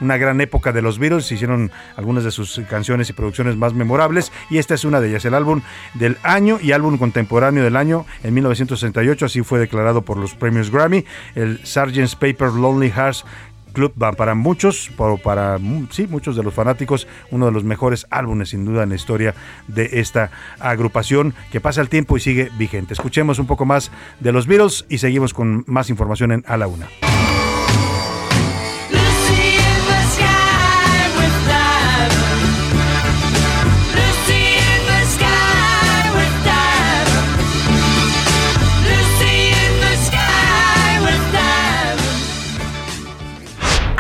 [0.02, 4.34] una gran época de los Beatles, hicieron algunas de sus canciones y producciones más memorables
[4.50, 5.62] y esta es una de ellas, el álbum
[5.94, 10.72] del año y álbum contemporáneo del año en 1968, así fue declarado por los premios
[10.72, 12.16] Grammy, el Sgt.
[12.16, 13.26] Paper Lonely Hearts
[13.74, 14.92] Club para muchos,
[15.24, 15.60] para
[15.92, 19.36] sí, muchos de los fanáticos, uno de los mejores álbumes sin duda en la historia
[19.68, 22.94] de esta agrupación que pasa el tiempo y sigue vigente.
[22.94, 26.68] Escuchemos un poco más de los Beatles y seguimos con más información en A la
[26.68, 26.88] Una.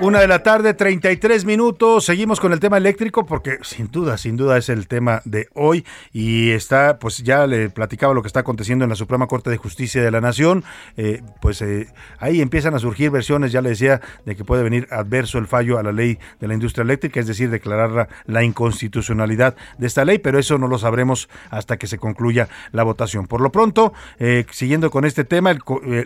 [0.00, 2.04] Una de la tarde, 33 minutos.
[2.04, 5.84] Seguimos con el tema eléctrico porque sin duda, sin duda es el tema de hoy
[6.12, 9.56] y está, pues ya le platicaba lo que está aconteciendo en la Suprema Corte de
[9.56, 10.62] Justicia de la Nación.
[10.96, 11.88] Eh, pues eh,
[12.20, 15.80] ahí empiezan a surgir versiones, ya le decía, de que puede venir adverso el fallo
[15.80, 20.18] a la ley de la industria eléctrica, es decir, declarar la, inconstitucionalidad de esta ley,
[20.18, 23.26] pero eso no lo sabremos hasta que se concluya la votación.
[23.26, 25.58] Por lo pronto, eh, siguiendo con este tema, el,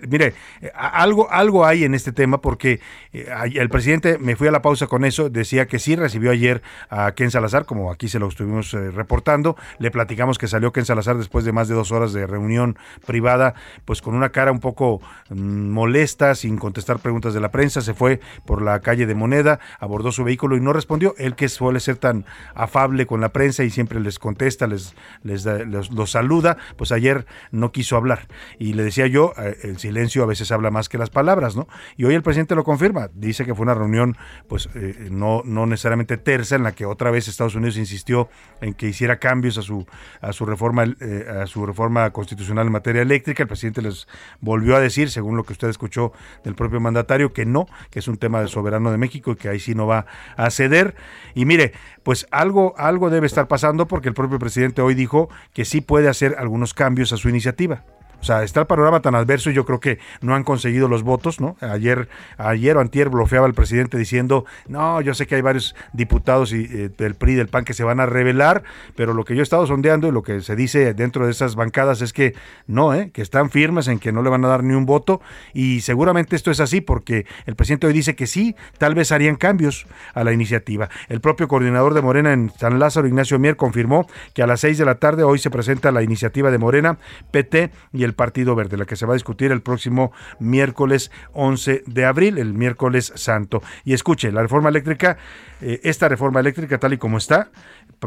[0.08, 0.32] mire,
[0.74, 2.80] algo, algo hay en este tema porque
[3.12, 6.62] el presidente presidente, me fui a la pausa con eso, decía que sí recibió ayer
[6.88, 10.84] a Ken Salazar, como aquí se lo estuvimos eh, reportando, le platicamos que salió Ken
[10.84, 14.60] Salazar después de más de dos horas de reunión privada, pues con una cara un
[14.60, 19.16] poco mm, molesta, sin contestar preguntas de la prensa, se fue por la calle de
[19.16, 23.30] Moneda, abordó su vehículo y no respondió, él que suele ser tan afable con la
[23.30, 25.44] prensa y siempre les contesta, les, les,
[25.90, 28.28] los saluda, pues ayer no quiso hablar.
[28.60, 31.66] Y le decía yo, eh, el silencio a veces habla más que las palabras, ¿no?
[31.96, 34.16] Y hoy el presidente lo confirma, dice que fue una reunión
[34.48, 38.28] pues eh, no, no necesariamente tersa en la que otra vez Estados Unidos insistió
[38.60, 39.86] en que hiciera cambios a su
[40.20, 43.42] a su reforma eh, a su reforma constitucional en materia eléctrica.
[43.42, 44.06] El presidente les
[44.40, 46.12] volvió a decir, según lo que usted escuchó
[46.44, 49.48] del propio mandatario, que no, que es un tema de soberano de México y que
[49.48, 50.06] ahí sí no va
[50.36, 50.94] a ceder.
[51.34, 55.64] Y mire, pues algo algo debe estar pasando porque el propio presidente hoy dijo que
[55.64, 57.84] sí puede hacer algunos cambios a su iniciativa.
[58.22, 61.02] O sea, está el panorama tan adverso y yo creo que no han conseguido los
[61.02, 61.56] votos, ¿no?
[61.60, 62.08] Ayer,
[62.38, 66.68] ayer o antier bloqueaba el presidente diciendo, no, yo sé que hay varios diputados y,
[66.70, 68.62] eh, del PRI, del PAN que se van a revelar,
[68.94, 71.56] pero lo que yo he estado sondeando y lo que se dice dentro de esas
[71.56, 72.34] bancadas es que
[72.68, 73.10] no, ¿eh?
[73.12, 75.20] que están firmes en que no le van a dar ni un voto
[75.52, 79.34] y seguramente esto es así porque el presidente hoy dice que sí, tal vez harían
[79.34, 80.88] cambios a la iniciativa.
[81.08, 84.78] El propio coordinador de Morena en San Lázaro, Ignacio Mier, confirmó que a las seis
[84.78, 86.98] de la tarde hoy se presenta la iniciativa de Morena,
[87.32, 91.84] PT y el Partido Verde, la que se va a discutir el próximo miércoles 11
[91.86, 93.62] de abril, el miércoles santo.
[93.84, 95.16] Y escuche, la reforma eléctrica,
[95.60, 97.50] eh, esta reforma eléctrica tal y como está,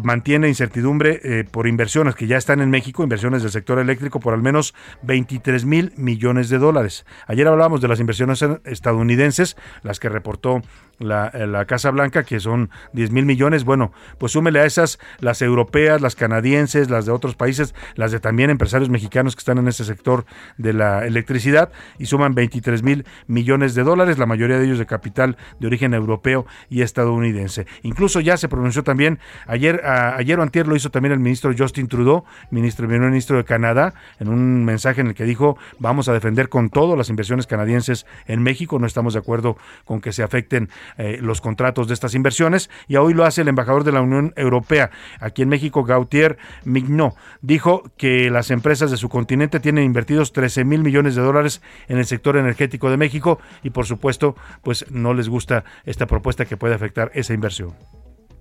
[0.03, 4.33] mantiene incertidumbre eh, por inversiones que ya están en México, inversiones del sector eléctrico por
[4.33, 7.05] al menos 23 mil millones de dólares.
[7.27, 10.61] Ayer hablábamos de las inversiones estadounidenses, las que reportó
[10.99, 13.63] la, eh, la Casa Blanca, que son 10 mil millones.
[13.63, 18.19] Bueno, pues súmele a esas las europeas, las canadienses, las de otros países, las de
[18.19, 20.25] también empresarios mexicanos que están en ese sector
[20.57, 24.85] de la electricidad y suman 23 mil millones de dólares, la mayoría de ellos de
[24.85, 27.65] capital de origen europeo y estadounidense.
[27.83, 31.87] Incluso ya se pronunció también ayer ayer o antier lo hizo también el ministro Justin
[31.87, 36.13] Trudeau, ministro, primer ministro de Canadá, en un mensaje en el que dijo, vamos a
[36.13, 40.23] defender con todo las inversiones canadienses en México, no estamos de acuerdo con que se
[40.23, 44.01] afecten eh, los contratos de estas inversiones, y hoy lo hace el embajador de la
[44.01, 49.83] Unión Europea, aquí en México, Gautier Mignot, dijo que las empresas de su continente tienen
[49.83, 54.35] invertidos 13 mil millones de dólares en el sector energético de México y por supuesto,
[54.63, 57.73] pues no les gusta esta propuesta que puede afectar esa inversión.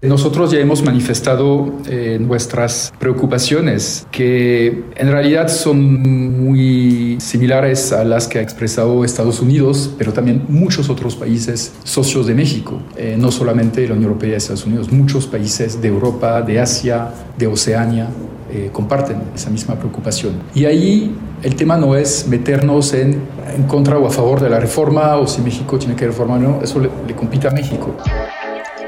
[0.04, 8.28] Nosotros ya hemos manifestado eh, nuestras preocupaciones, que en realidad son muy similares a las
[8.28, 13.32] que ha expresado Estados Unidos, pero también muchos otros países socios de México, eh, no
[13.32, 18.10] solamente la Unión Europea y Estados Unidos, muchos países de Europa, de Asia, de Oceania,
[18.52, 20.34] eh, comparten esa misma preocupación.
[20.54, 23.22] Y ahí el tema no es meternos en,
[23.56, 26.42] en, contra o a favor de la reforma o si México tiene que reformar o
[26.42, 27.96] no, eso le, le compite a México.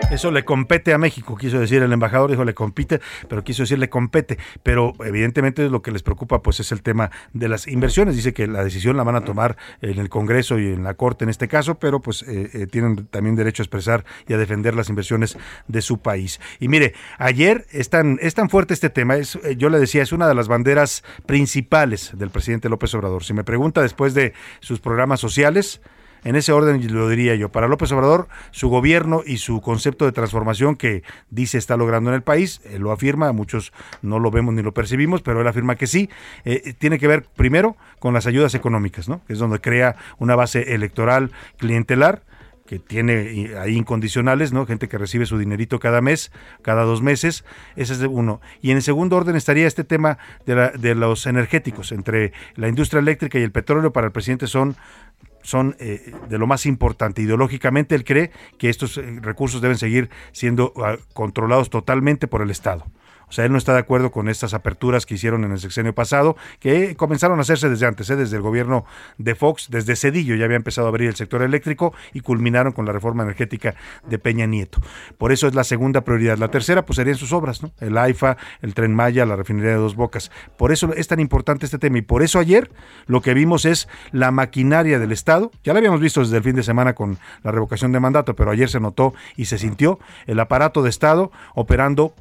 [0.08, 3.78] Eso le compete a México, quiso decir el embajador, dijo le compite, pero quiso decir
[3.80, 4.38] le compete.
[4.62, 8.14] Pero evidentemente lo que les preocupa pues es el tema de las inversiones.
[8.14, 11.24] Dice que la decisión la van a tomar en el Congreso y en la Corte
[11.24, 14.76] en este caso, pero pues eh, eh, tienen también derecho a expresar y a defender
[14.76, 16.40] las inversiones de su país.
[16.60, 20.04] Y mire, ayer es tan, es tan fuerte este tema, es, eh, yo le decía,
[20.04, 23.24] es una de las banderas principales del presidente López Obrador.
[23.24, 25.80] Si me pregunta después de sus programas sociales,
[26.26, 27.50] en ese orden lo diría yo.
[27.50, 32.16] Para López Obrador, su gobierno y su concepto de transformación que dice está logrando en
[32.16, 35.76] el país, él lo afirma, muchos no lo vemos ni lo percibimos, pero él afirma
[35.76, 36.10] que sí,
[36.44, 39.20] eh, tiene que ver primero con las ayudas económicas, ¿no?
[39.28, 42.22] es donde crea una base electoral clientelar
[42.66, 44.66] que tiene ahí incondicionales, ¿no?
[44.66, 47.44] Gente que recibe su dinerito cada mes, cada dos meses,
[47.76, 48.40] ese es uno.
[48.60, 53.38] Y en el segundo orden estaría este tema de los energéticos, entre la industria eléctrica
[53.38, 54.76] y el petróleo para el presidente son
[55.46, 57.22] son eh, de lo más importante.
[57.22, 62.50] Ideológicamente él cree que estos eh, recursos deben seguir siendo ah, controlados totalmente por el
[62.50, 62.84] Estado.
[63.28, 65.94] O sea, él no está de acuerdo con estas aperturas que hicieron en el sexenio
[65.94, 68.16] pasado, que comenzaron a hacerse desde antes, ¿eh?
[68.16, 68.84] desde el gobierno
[69.18, 72.86] de Fox, desde Cedillo ya había empezado a abrir el sector eléctrico y culminaron con
[72.86, 73.74] la reforma energética
[74.06, 74.80] de Peña Nieto.
[75.18, 76.38] Por eso es la segunda prioridad.
[76.38, 77.72] La tercera, pues serían sus obras, ¿no?
[77.80, 80.30] El AIFA, el Tren Maya, la refinería de Dos Bocas.
[80.56, 82.70] Por eso es tan importante este tema y por eso ayer
[83.06, 85.50] lo que vimos es la maquinaria del Estado.
[85.64, 88.50] Ya la habíamos visto desde el fin de semana con la revocación de mandato, pero
[88.50, 92.14] ayer se notó y se sintió el aparato de Estado operando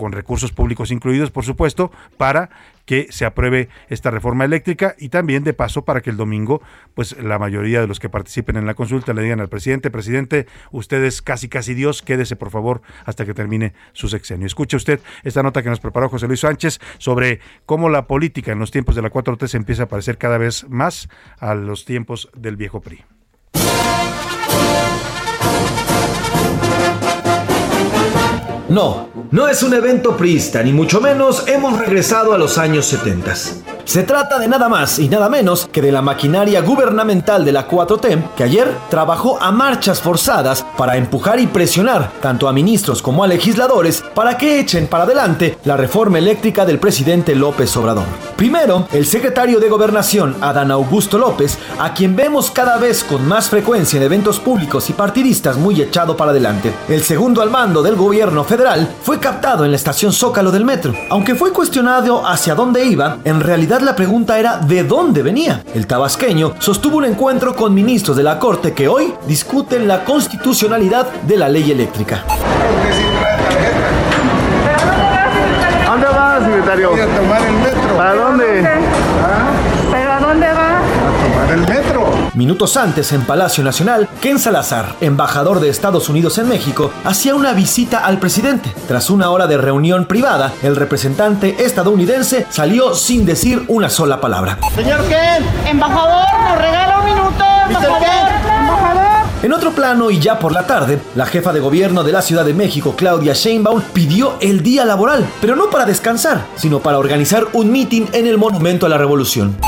[0.00, 2.48] con recursos públicos incluidos, por supuesto, para
[2.86, 6.62] que se apruebe esta reforma eléctrica y también de paso para que el domingo,
[6.94, 10.46] pues la mayoría de los que participen en la consulta le digan al presidente, presidente,
[10.72, 14.46] usted es casi casi Dios, quédese por favor hasta que termine su sexenio.
[14.46, 18.58] Escuche usted esta nota que nos preparó José Luis Sánchez sobre cómo la política en
[18.58, 22.30] los tiempos de la 4T se empieza a parecer cada vez más a los tiempos
[22.34, 23.04] del viejo PRI.
[28.70, 33.34] No, no es un evento priista, ni mucho menos hemos regresado a los años 70.
[33.84, 37.68] Se trata de nada más y nada menos que de la maquinaria gubernamental de la
[37.68, 43.24] 4T, que ayer trabajó a marchas forzadas para empujar y presionar tanto a ministros como
[43.24, 48.04] a legisladores para que echen para adelante la reforma eléctrica del presidente López Obrador.
[48.36, 53.48] Primero, el secretario de Gobernación, Adán Augusto López, a quien vemos cada vez con más
[53.48, 56.72] frecuencia en eventos públicos y partidistas muy echado para adelante.
[56.88, 60.94] El segundo al mando del gobierno federal fue captado en la estación Zócalo del metro.
[61.10, 65.62] Aunque fue cuestionado hacia dónde iba, en realidad la pregunta era de dónde venía.
[65.74, 71.06] El tabasqueño sostuvo un encuentro con ministros de la Corte que hoy discuten la constitucionalidad
[71.22, 72.24] de la ley eléctrica.
[75.86, 76.90] ¿A dónde va, secretario?
[76.90, 77.96] Voy a tomar el metro.
[77.96, 78.68] ¿Para dónde?
[79.92, 80.78] ¿Pero a dónde va?
[80.78, 80.82] A
[81.22, 81.79] tomar el metro.
[82.40, 87.52] Minutos antes, en Palacio Nacional, Ken Salazar, embajador de Estados Unidos en México, hacía una
[87.52, 88.72] visita al presidente.
[88.88, 94.58] Tras una hora de reunión privada, el representante estadounidense salió sin decir una sola palabra.
[94.74, 95.44] Señor Ken.
[95.66, 97.44] Embajador, nos regala un minuto.
[97.68, 98.50] Ken.
[98.62, 99.28] Embajador.
[99.42, 102.46] En otro plano y ya por la tarde, la jefa de gobierno de la Ciudad
[102.46, 107.48] de México, Claudia Sheinbaum, pidió el día laboral, pero no para descansar, sino para organizar
[107.52, 109.58] un mitin en el Monumento a la Revolución.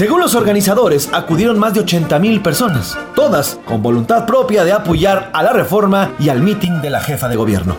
[0.00, 5.28] Según los organizadores, acudieron más de 80 mil personas, todas con voluntad propia de apoyar
[5.34, 7.76] a la reforma y al mitin de la jefa de gobierno.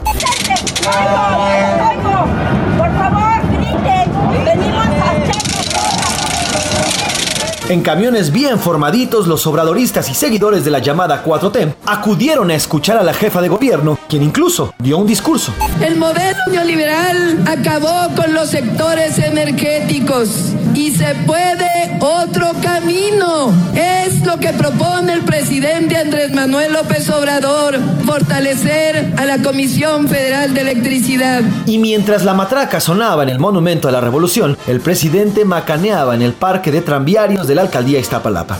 [7.69, 12.97] En camiones bien formaditos, los obradoristas y seguidores de la llamada 4T acudieron a escuchar
[12.97, 15.55] a la jefa de gobierno, quien incluso dio un discurso.
[15.81, 23.53] El modelo neoliberal acabó con los sectores energéticos y se puede otro camino.
[23.75, 30.53] Es lo que propone el presidente Andrés Manuel López Obrador, fortalecer a la Comisión Federal
[30.53, 31.41] de Electricidad.
[31.65, 36.21] Y mientras la matraca sonaba en el Monumento a la Revolución, el presidente macaneaba en
[36.21, 38.57] el parque de tranviarios de la alcaldía Iztapalapa.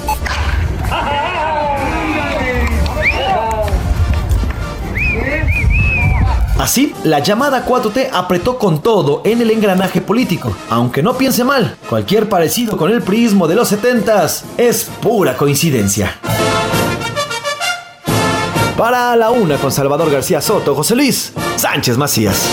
[6.61, 10.55] Así, la llamada 4T apretó con todo en el engranaje político.
[10.69, 16.19] Aunque no piense mal, cualquier parecido con el prismo de los 70s es pura coincidencia.
[18.77, 22.47] Para la una con Salvador García Soto, José Luis Sánchez Macías.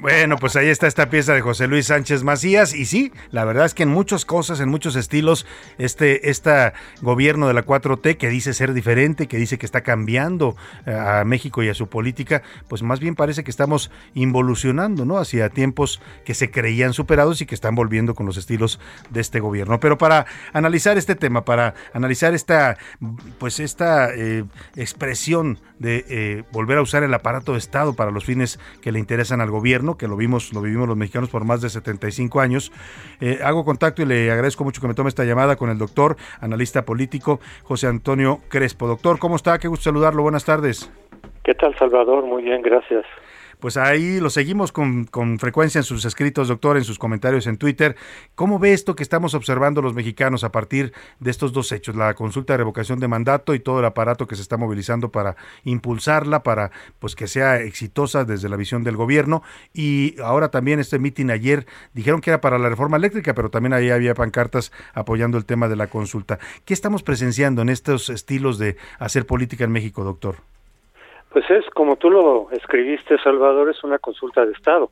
[0.00, 3.66] Bueno, pues ahí está esta pieza de José Luis Sánchez Macías y sí, la verdad
[3.66, 5.44] es que en muchas cosas, en muchos estilos,
[5.76, 6.72] este, este
[7.02, 11.22] gobierno de la 4T que dice ser diferente, que dice que está cambiando eh, a
[11.26, 15.18] México y a su política, pues más bien parece que estamos involucionando, ¿no?
[15.18, 18.80] Hacia tiempos que se creían superados y que están volviendo con los estilos
[19.10, 19.80] de este gobierno.
[19.80, 20.24] Pero para
[20.54, 22.78] analizar este tema, para analizar esta,
[23.38, 24.44] pues esta eh,
[24.76, 28.98] expresión de eh, volver a usar el aparato de Estado para los fines que le
[28.98, 32.72] interesan al gobierno, que lo vimos, lo vivimos los mexicanos por más de 75 años.
[33.20, 36.16] Eh, hago contacto y le agradezco mucho que me tome esta llamada con el doctor,
[36.40, 38.86] analista político, José Antonio Crespo.
[38.86, 39.58] Doctor, ¿cómo está?
[39.58, 40.22] Qué gusto saludarlo.
[40.22, 40.92] Buenas tardes.
[41.44, 42.24] ¿Qué tal, Salvador?
[42.26, 43.04] Muy bien, gracias.
[43.60, 47.58] Pues ahí lo seguimos con, con, frecuencia en sus escritos, doctor, en sus comentarios en
[47.58, 47.94] Twitter.
[48.34, 51.94] ¿Cómo ve esto que estamos observando los mexicanos a partir de estos dos hechos?
[51.94, 55.36] La consulta de revocación de mandato y todo el aparato que se está movilizando para
[55.64, 59.42] impulsarla, para pues que sea exitosa desde la visión del gobierno.
[59.74, 63.74] Y ahora también este mitin ayer dijeron que era para la reforma eléctrica, pero también
[63.74, 66.38] ahí había pancartas apoyando el tema de la consulta.
[66.64, 70.49] ¿Qué estamos presenciando en estos estilos de hacer política en México, doctor?
[71.30, 74.90] Pues es, como tú lo escribiste, Salvador, es una consulta de Estado,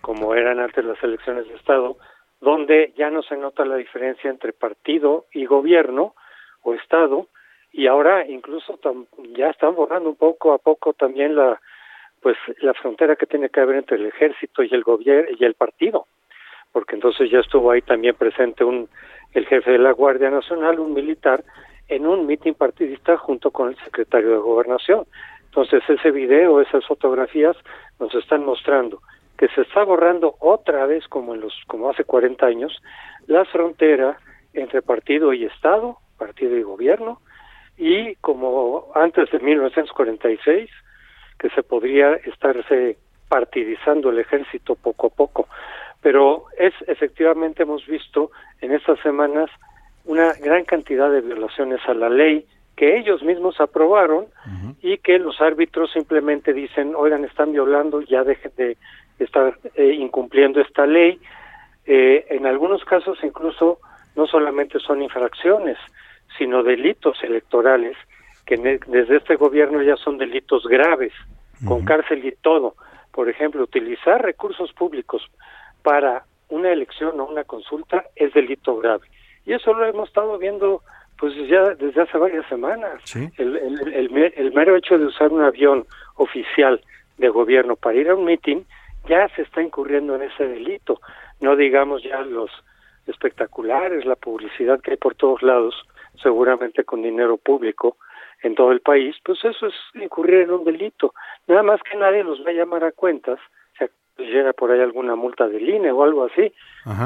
[0.00, 1.96] como eran antes las elecciones de Estado,
[2.40, 6.14] donde ya no se nota la diferencia entre partido y gobierno
[6.62, 7.26] o Estado,
[7.72, 8.78] y ahora incluso
[9.36, 11.60] ya están borrando un poco a poco también la
[12.20, 15.54] pues la frontera que tiene que haber entre el ejército y el gobierno y el
[15.54, 16.06] partido
[16.72, 18.88] porque entonces ya estuvo ahí también presente un
[19.34, 21.44] el jefe de la Guardia Nacional un militar
[21.86, 25.04] en un mitin partidista junto con el secretario de Gobernación
[25.48, 27.56] entonces ese video esas fotografías
[27.98, 29.00] nos están mostrando
[29.36, 32.82] que se está borrando otra vez como en los como hace 40 años
[33.26, 34.18] la frontera
[34.52, 37.20] entre partido y estado partido y gobierno
[37.78, 40.68] y como antes de 1946,
[41.38, 45.48] que se podría estarse partidizando el ejército poco a poco.
[46.02, 49.48] Pero es efectivamente hemos visto en estas semanas
[50.04, 52.46] una gran cantidad de violaciones a la ley
[52.78, 54.26] que ellos mismos aprobaron
[54.80, 58.76] y que los árbitros simplemente dicen, oigan, están violando, ya dejen de
[59.18, 61.18] estar eh, incumpliendo esta ley.
[61.86, 63.80] Eh, en algunos casos incluso
[64.14, 65.76] no solamente son infracciones,
[66.38, 67.96] sino delitos electorales
[68.46, 68.56] que
[68.86, 71.12] desde este gobierno ya son delitos graves,
[71.66, 72.76] con cárcel y todo.
[73.10, 75.28] Por ejemplo, utilizar recursos públicos
[75.82, 79.08] para una elección o una consulta es delito grave.
[79.44, 80.82] Y eso lo hemos estado viendo
[81.18, 83.02] pues ya desde hace varias semanas.
[83.36, 86.80] El, el, el, mero hecho de usar un avión oficial
[87.18, 88.62] de gobierno para ir a un meeting
[89.08, 91.00] ya se está incurriendo en ese delito.
[91.40, 92.50] No digamos ya los
[93.06, 95.74] espectaculares, la publicidad que hay por todos lados
[96.22, 97.96] seguramente con dinero público
[98.42, 101.14] en todo el país, pues eso es incurrir en un delito.
[101.46, 103.38] Nada más que nadie los va a llamar a cuentas,
[103.78, 106.52] si llega por ahí alguna multa del INE o algo así,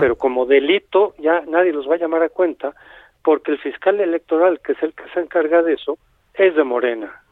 [0.01, 2.75] pero como delito ya nadie los va a llamar a cuenta
[3.23, 5.99] porque el fiscal electoral, que es el que se encarga de eso,
[6.35, 7.23] es de Morena.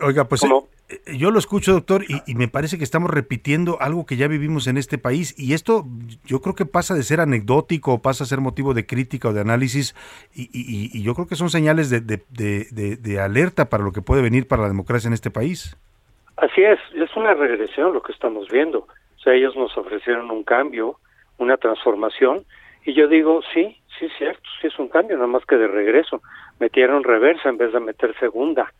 [0.00, 0.42] Oiga, pues
[0.88, 4.66] eh, yo lo escucho, doctor, y, me parece que estamos repitiendo algo que ya vivimos
[4.66, 5.84] en este país, y esto
[6.24, 9.40] yo creo que pasa de ser anecdótico, pasa a ser motivo de crítica o de
[9.40, 9.94] análisis,
[10.34, 14.62] y, yo creo que son señales de, de, alerta para lo que puede venir para
[14.62, 15.76] la democracia en este país.
[16.36, 18.80] Así es, es una regresión lo que estamos viendo.
[18.80, 20.96] O sea, ellos nos ofrecieron un cambio,
[21.36, 22.44] una transformación,
[22.88, 26.22] y yo digo, sí, sí cierto, sí es un cambio, nada más que de regreso.
[26.58, 28.72] Metieron reversa en vez de meter segunda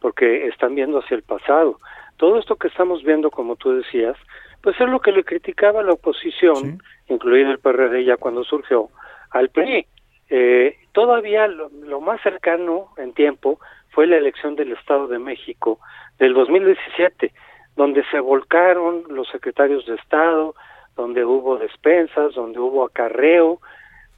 [0.00, 1.80] porque están viendo hacia el pasado.
[2.16, 4.16] Todo esto que estamos viendo, como tú decías,
[4.62, 8.88] pues es lo que le criticaba la oposición, incluido el PRD ya cuando surgió,
[9.32, 9.84] al PRI.
[10.30, 13.58] Eh, todavía lo, lo, más cercano en tiempo
[13.90, 15.80] fue la elección del Estado de México
[16.20, 17.32] del 2017,
[17.74, 20.54] donde se volcaron los secretarios de Estado,
[20.96, 23.60] donde hubo despensas, donde hubo acarreo,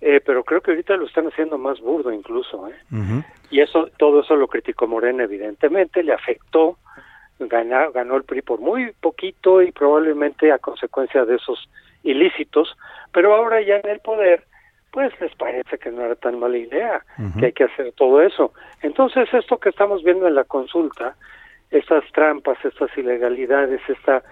[0.00, 2.68] eh, pero creo que ahorita lo están haciendo más burdo incluso.
[2.68, 3.24] ¿eh?
[3.50, 6.78] Y eso, todo eso lo criticó Morena, evidentemente, le afectó,
[7.40, 11.68] ganó, ganó el PRI por muy poquito y probablemente a consecuencia de esos
[12.04, 12.76] ilícitos,
[13.12, 14.44] pero ahora ya en el poder,
[14.92, 17.04] pues les parece que no era tan mala idea,
[17.38, 18.52] que hay que hacer todo eso.
[18.82, 21.16] Entonces, esto que estamos viendo en la consulta,
[21.70, 24.22] estas trampas, estas ilegalidades, esta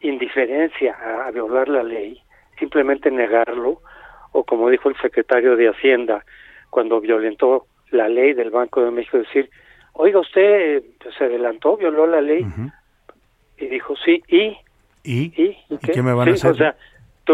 [0.00, 0.96] indiferencia
[1.26, 2.20] a violar la ley,
[2.58, 3.80] simplemente negarlo,
[4.32, 6.24] o como dijo el secretario de Hacienda
[6.70, 9.50] cuando violentó la ley del Banco de México, decir,
[9.94, 12.46] oiga, usted pues, se adelantó, violó la ley,
[13.58, 14.56] y dijo, sí, ¿y?
[15.02, 15.32] ¿Y?
[15.36, 16.02] ¿Y, qué?
[16.02, 16.76] me van a hacer?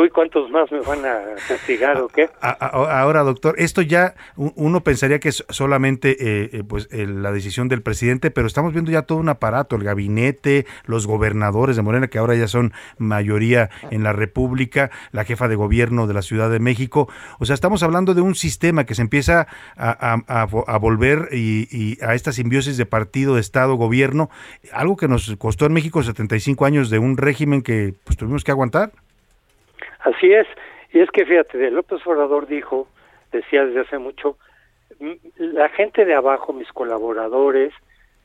[0.05, 1.19] Y cuántos más me van a
[1.49, 2.29] castigar o qué?
[2.41, 7.83] Ahora, doctor, esto ya uno pensaría que es solamente eh, eh, pues la decisión del
[7.83, 12.19] presidente, pero estamos viendo ya todo un aparato, el gabinete, los gobernadores de Morena, que
[12.19, 16.59] ahora ya son mayoría en la República, la jefa de gobierno de la Ciudad de
[16.59, 17.09] México.
[17.39, 22.33] O sea, estamos hablando de un sistema que se empieza a, volver y, a esta
[22.33, 24.31] simbiosis de partido, de Estado, gobierno,
[24.73, 28.51] algo que nos costó en México 75 años de un régimen que pues tuvimos que
[28.51, 28.93] aguantar.
[30.07, 30.47] Así es,
[30.93, 32.87] y es que fíjate, López Obrador dijo,
[33.33, 34.39] decía desde hace mucho,
[35.37, 37.73] la gente de abajo, mis colaboradores,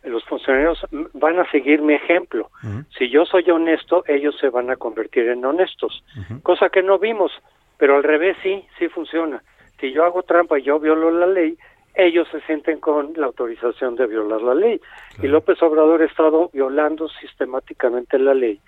[0.04, 2.52] los funcionarios van a seguir mi ejemplo.
[2.98, 6.04] Si yo soy honesto, ellos se van a convertir en honestos,
[6.44, 7.32] cosa que no vimos,
[7.78, 9.42] pero al revés sí, sí funciona.
[9.80, 11.58] Si yo hago trampa y yo violo la ley,
[11.96, 14.80] ellos se sienten con la autorización de violar la ley.
[15.24, 18.62] Y López Obrador ha estado violando sistemáticamente la ley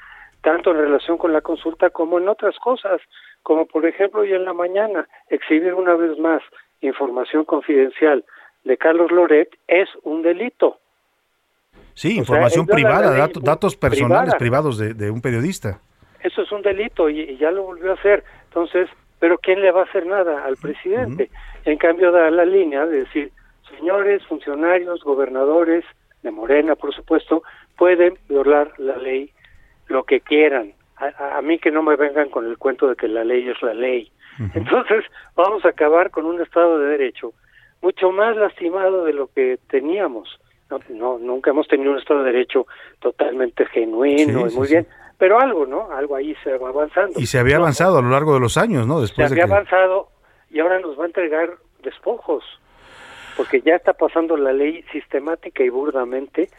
[0.43, 3.01] tanto en relación con la consulta como en otras cosas,
[3.41, 6.43] como por ejemplo hoy en la mañana exhibir una vez más
[6.81, 8.25] información confidencial
[8.65, 10.77] de Carlos Loret es un delito.
[11.93, 15.79] Sí, información privada, datos personales privados de, un periodista.
[16.21, 18.23] Eso es un delito y, ya lo volvió a hacer.
[18.45, 18.89] Entonces,
[19.19, 21.29] pero ¿quién le va a hacer nada al presidente?
[21.65, 23.31] En cambio, da la línea de decir,
[23.77, 25.85] señores funcionarios, gobernadores
[26.21, 27.43] de Morena, por supuesto,
[27.77, 29.31] pueden violar la ley
[29.87, 30.73] lo que quieran.
[30.97, 33.73] A, mí que no me vengan con el cuento de que la ley es la
[33.73, 34.11] ley.
[34.53, 35.03] Entonces,
[35.35, 37.33] vamos a acabar con un Estado de Derecho
[37.81, 40.39] mucho más lastimado de lo que teníamos.
[40.69, 42.65] No, no nunca hemos tenido un Estado de Derecho
[42.99, 45.91] totalmente genuino Sí, y muy sí, bien, pero algo, ¿no?
[45.91, 47.19] Algo ahí se va avanzando.
[47.19, 48.95] Y se había No, avanzado a lo largo de los años, ¿no?
[48.95, 49.51] se Después de había que...
[49.53, 50.07] avanzado
[50.49, 51.49] y ahora nos va a entregar
[51.83, 52.43] despojos,
[53.35, 56.49] porque ya está pasando la ley sistemática y burdamente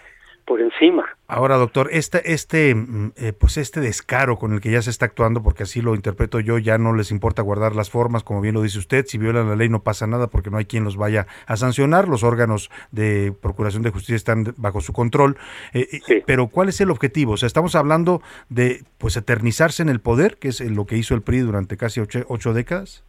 [0.45, 1.05] por encima.
[1.27, 5.07] Ahora, doctor, este, este, mm, eh, pues este descaro con el que ya se está
[5.07, 8.55] actuando, porque así lo interpreto yo, ya no les importa guardar las formas, como bien
[8.55, 10.97] lo dice usted, si violan la ley no pasa nada porque no hay quien los
[10.97, 15.37] vaya a sancionar, los órganos de procuración de justicia están bajo su control,
[15.73, 17.33] eh, eh, pero ¿cuál es el objetivo?
[17.33, 18.21] O sea, estamos hablando
[18.51, 22.01] de, pues, eternizarse en el poder, que es lo que hizo el PRI durante casi
[22.01, 23.03] ocho, ocho décadas.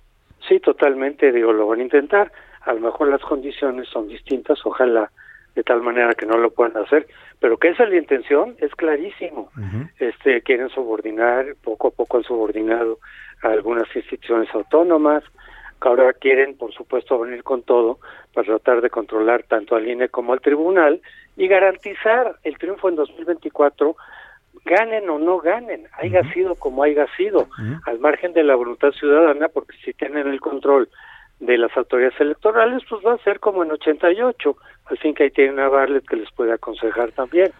[0.47, 2.31] Sí, totalmente, digo, lo van a intentar.
[2.61, 5.11] A lo mejor las condiciones son distintas, ojalá
[5.56, 7.08] de tal manera que no lo puedan hacer,
[7.39, 9.49] pero que esa es la intención, es clarísimo.
[9.99, 12.99] Este quieren subordinar, poco a poco han subordinado
[13.41, 15.24] a algunas instituciones autónomas,
[15.82, 17.99] que ahora quieren, por supuesto, venir con todo
[18.34, 21.01] para tratar de controlar tanto al INE como al tribunal
[21.38, 23.95] y garantizar el triunfo en 2024
[24.64, 27.47] ganen o no ganen, haya sido como haya sido,
[27.86, 30.89] al margen de la voluntad ciudadana, porque si tienen el control
[31.39, 34.55] de las autoridades electorales, pues va a ser como en 88,
[34.86, 37.51] al fin que ahí tienen a Bartlett que les puede aconsejar también.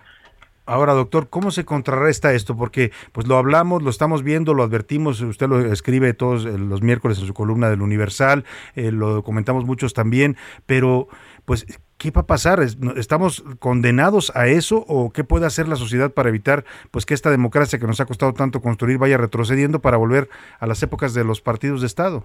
[0.68, 2.58] Ahora, doctor, ¿cómo se contrarresta esto?
[2.58, 6.82] Porque pues lo hablamos, lo estamos viendo, lo advertimos, usted lo escribe todos eh, los
[6.82, 8.46] miércoles en su columna del Universal,
[8.76, 11.08] eh, lo comentamos muchos también, pero
[11.46, 11.68] pues
[12.00, 12.62] ¿qué va a pasar?
[12.62, 17.06] ¿Es- no- ¿Estamos condenados a eso o qué puede hacer la sociedad para evitar pues
[17.06, 20.82] que esta democracia que nos ha costado tanto construir vaya retrocediendo para volver a las
[20.82, 22.24] épocas de los partidos de Estado?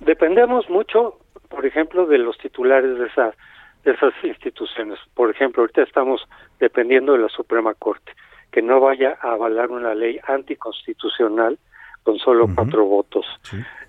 [0.00, 1.18] Dependemos mucho,
[1.48, 3.34] por ejemplo, de los titulares de, esa,
[3.84, 4.98] de esas instituciones.
[5.14, 6.26] Por ejemplo, ahorita estamos
[6.58, 8.12] dependiendo de la Suprema Corte,
[8.50, 11.58] que no vaya a avalar una ley anticonstitucional
[12.04, 13.24] con solo cuatro votos.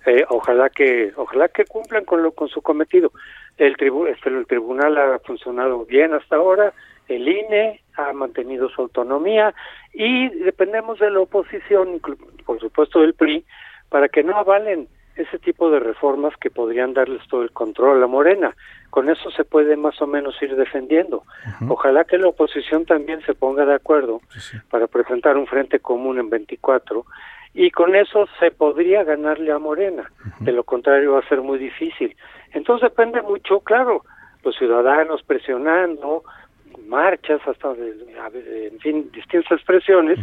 [0.06, 3.12] Eh, ojalá que ojalá que cumplan con lo con su cometido.
[3.58, 6.72] El, tribu, este, el tribunal ha funcionado bien hasta ahora,
[7.08, 9.54] el INE ha mantenido su autonomía
[9.92, 12.00] y dependemos de la oposición,
[12.44, 13.44] por supuesto del PRI,
[13.90, 18.06] para que no avalen ese tipo de reformas que podrían darles todo el control a
[18.06, 18.54] Morena.
[18.90, 21.24] Con eso se puede más o menos ir defendiendo.
[21.68, 24.20] Ojalá que la oposición también se ponga de acuerdo
[24.70, 27.04] para presentar un frente común en 24
[27.54, 30.10] y con eso se podría ganarle a Morena.
[30.40, 32.14] De lo contrario va a ser muy difícil.
[32.52, 34.02] Entonces depende mucho, claro,
[34.44, 36.22] los ciudadanos presionando,
[36.86, 40.18] marchas, hasta, en fin, distintas expresiones,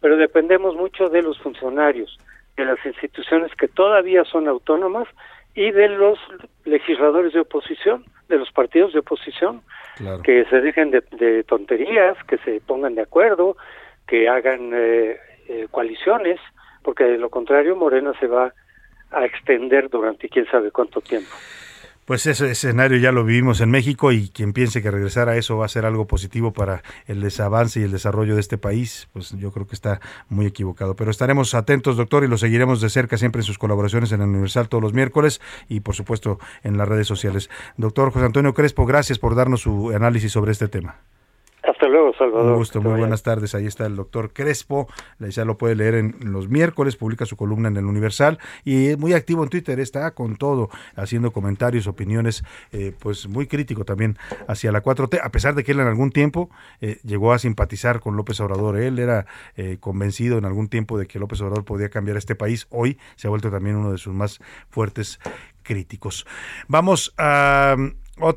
[0.00, 2.18] pero dependemos mucho de los funcionarios,
[2.56, 5.08] de las instituciones que todavía son autónomas
[5.54, 6.18] y de los
[6.64, 9.62] legisladores de oposición, de los partidos de oposición,
[10.24, 13.56] que se dejen de, de tonterías, que se pongan de acuerdo,
[14.06, 15.16] que hagan eh,
[15.48, 16.40] eh, coaliciones,
[16.82, 18.52] porque de lo contrario Morena se va
[19.10, 21.30] a extender durante quién sabe cuánto tiempo.
[22.04, 25.56] Pues ese escenario ya lo vivimos en México y quien piense que regresar a eso
[25.56, 29.30] va a ser algo positivo para el desavance y el desarrollo de este país, pues
[29.38, 30.96] yo creo que está muy equivocado.
[30.96, 34.28] Pero estaremos atentos, doctor, y lo seguiremos de cerca siempre en sus colaboraciones en el
[34.28, 37.48] Universal todos los miércoles y por supuesto en las redes sociales.
[37.78, 40.96] Doctor José Antonio Crespo, gracias por darnos su análisis sobre este tema.
[41.66, 42.52] Hasta luego, Salvador.
[42.52, 43.54] Un gusto, muy buenas tardes.
[43.54, 44.86] Ahí está el doctor Crespo.
[45.18, 48.98] Ya lo puede leer en los miércoles, publica su columna en el Universal y es
[48.98, 49.80] muy activo en Twitter.
[49.80, 55.30] Está con todo, haciendo comentarios, opiniones, eh, pues muy crítico también hacia la 4T, a
[55.30, 56.50] pesar de que él en algún tiempo
[56.80, 58.76] eh, llegó a simpatizar con López Obrador.
[58.76, 62.66] Él era eh, convencido en algún tiempo de que López Obrador podía cambiar este país.
[62.70, 65.18] Hoy se ha vuelto también uno de sus más fuertes
[65.62, 66.26] críticos.
[66.68, 67.74] Vamos a,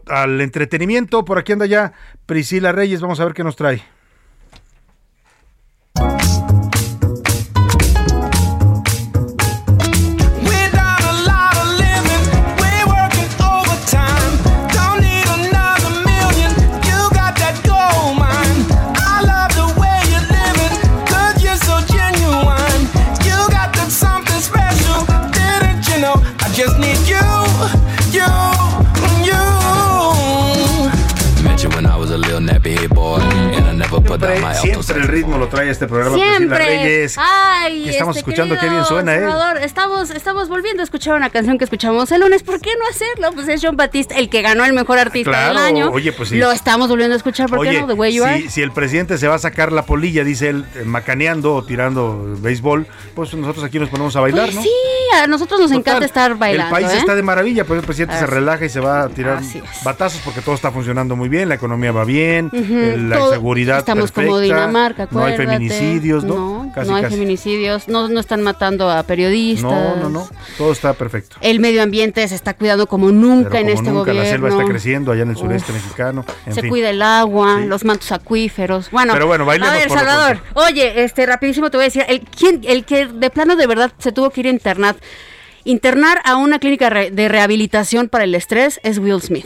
[0.07, 1.25] al entretenimiento.
[1.25, 1.93] Por aquí anda ya
[2.25, 3.01] Priscila Reyes.
[3.01, 3.96] Vamos a ver qué nos trae.
[35.67, 36.15] Trae este programa.
[36.15, 36.47] Siempre.
[36.67, 37.15] Priscila Reyes.
[37.17, 39.19] Ay, Que estamos este, escuchando, qué bien suena, ¿eh?
[39.19, 42.43] Salvador, Estamos, estamos volviendo a escuchar una canción que escuchamos el lunes.
[42.43, 43.31] ¿Por qué no hacerlo?
[43.33, 45.89] Pues es John Batiste, el que ganó el mejor artista Claro, del año.
[45.91, 46.37] oye, pues sí.
[46.37, 47.49] Lo estamos volviendo a escuchar.
[47.49, 47.87] ¿Por qué no?
[47.87, 48.49] The Way You Are.
[48.49, 52.35] si, el presidente se va a sacar la polilla, dice él, eh, macaneando o tirando
[52.39, 54.61] béisbol, pues nosotros aquí nos ponemos a bailar, Pues ¿no?
[54.63, 54.69] sí,
[55.21, 56.75] a nosotros nos Total, encanta estar bailando.
[56.75, 56.99] El país ¿eh?
[56.99, 59.41] está de maravilla, pues el presidente se relaja y se va a tirar
[59.83, 63.31] batazos porque todo está funcionando muy bien, la economía va bien, Ujú, el- la todo-
[63.33, 66.35] seguridad Estamos perfecta, como Dinamarca, no hay feminicidios, ¿no?
[66.35, 67.15] No, Casi, no hay casi.
[67.15, 69.71] feminicidios, no, no están matando a periodistas.
[69.71, 71.37] No, no, no, todo está perfecto.
[71.41, 74.23] El medio ambiente se está cuidando como nunca en este nunca, gobierno.
[74.23, 75.41] la selva está creciendo allá en el Uf.
[75.41, 76.25] sureste mexicano.
[76.45, 76.69] en se fin.
[76.69, 78.89] cuida el agua, los mantos acuíferos.
[78.91, 82.61] Bueno, Pero bueno, a ver, Salvador, oye, este rapidísimo te voy a decir, el, ¿quién,
[82.63, 84.95] el que de plano de verdad se tuvo que ir a internar,
[85.63, 89.45] internar a una clínica de rehabilitación para el estrés es Will Smith.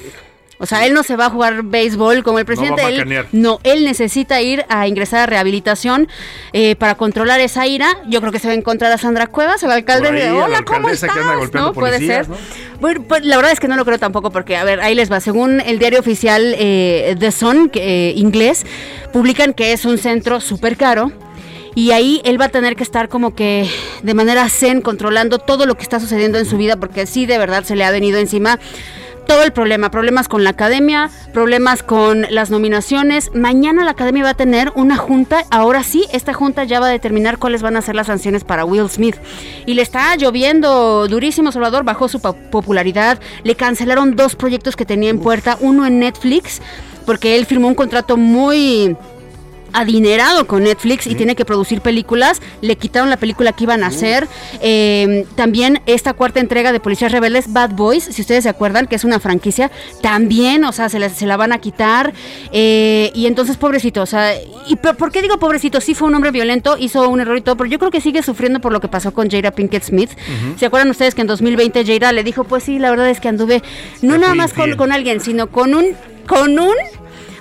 [0.62, 2.84] O sea, él no se va a jugar béisbol como el presidente.
[2.84, 6.07] va a él, no, él necesita ir a ingresar a rehabilitación
[6.53, 7.97] eh, para controlar esa ira.
[8.07, 10.09] Yo creo que se va a encontrar a Sandra Cuevas, el alcalde.
[10.09, 11.09] Ahí, de, Hola, ¿cómo estás?
[11.51, 11.74] ¿No?
[11.74, 12.30] Puede policías, ser.
[12.30, 12.38] ¿no?
[12.80, 15.12] Bueno, pues la verdad es que no lo creo tampoco porque, a ver, ahí les
[15.12, 15.20] va.
[15.20, 18.64] Según el diario oficial eh, The Sun, eh, inglés,
[19.12, 21.12] publican que es un centro súper caro.
[21.74, 23.68] Y ahí él va a tener que estar como que
[24.03, 27.38] de manera zen controlando todo lo que está sucediendo en su vida porque sí de
[27.38, 28.59] verdad se le ha venido encima
[29.28, 33.32] todo el problema, problemas con la academia, problemas con las nominaciones.
[33.34, 36.91] Mañana la academia va a tener una junta, ahora sí, esta junta ya va a
[36.91, 39.15] determinar cuáles van a ser las sanciones para Will Smith.
[39.65, 44.86] Y le está lloviendo durísimo, Salvador, bajó su po- popularidad, le cancelaron dos proyectos que
[44.86, 46.61] tenía en puerta, uno en Netflix,
[47.05, 48.95] porque él firmó un contrato muy
[49.74, 52.41] adinerado con Netflix y tiene que producir películas.
[52.61, 54.28] Le quitaron la película que iban a hacer.
[54.61, 58.95] Eh, también esta cuarta entrega de Policías Rebeldes, Bad Boys, si ustedes se acuerdan, que
[58.95, 62.13] es una franquicia, también, o sea, se, la- se la van a quitar.
[62.51, 64.34] Eh, y entonces, pobrecito, o sea,
[64.67, 65.82] ¿y por, por qué digo pobrecito?
[65.82, 68.24] Sí fue un hombre violento, hizo un error y todo, pero yo creo que sigue
[68.24, 70.11] sufriendo por lo que pasó con Jada Pinkett Smith.
[70.57, 73.28] ¿Se acuerdan ustedes que en 2020 Jada le dijo, pues sí, la verdad es que
[73.30, 73.61] anduve
[74.01, 75.86] no nada más con, con alguien, sino con un,
[76.28, 76.74] con un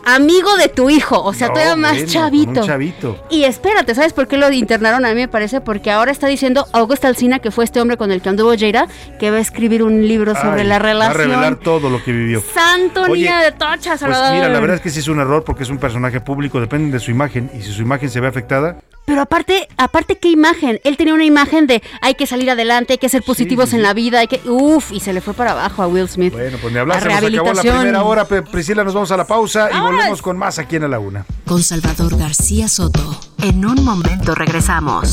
[0.05, 2.61] amigo de tu hijo, o sea, No, todavía más bueno, chavito.
[2.61, 3.25] un chavito.
[3.31, 5.05] Y espérate, ¿sabes por qué lo internaron?
[5.05, 8.11] A mí me parece porque ahora está diciendo Augusto Alsina, que fue este hombre con
[8.13, 8.87] el que anduvo Jaira,
[9.19, 11.61] que va a escribir un libro sobre Ay, la Va a revelar relación.
[11.61, 12.43] todo lo que vivió.
[12.55, 14.35] Santo Oye, de tocha, Pues Salvador.
[14.35, 16.93] mira, la verdad es que sí es un error porque es un personaje público, depende
[16.93, 20.81] de su imagen y si su imagen se ve afectada, Pero aparte, aparte qué imagen.
[20.85, 23.93] Él tenía una imagen de hay que salir adelante, hay que ser positivos en la
[23.93, 26.33] vida, hay que uf y se le fue para abajo a Will Smith.
[26.33, 29.27] bueno, pues ni hablar, se nos acabó la primera hora, Priscila, nos vamos a la
[29.27, 31.25] pausa y volvemos con más aquí en A la Una.
[31.47, 33.21] Con Salvador García Soto.
[33.43, 35.13] En un momento regresamos.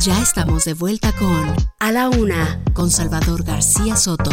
[0.00, 4.30] Ya estamos de vuelta con A la Una con Salvador García Soto.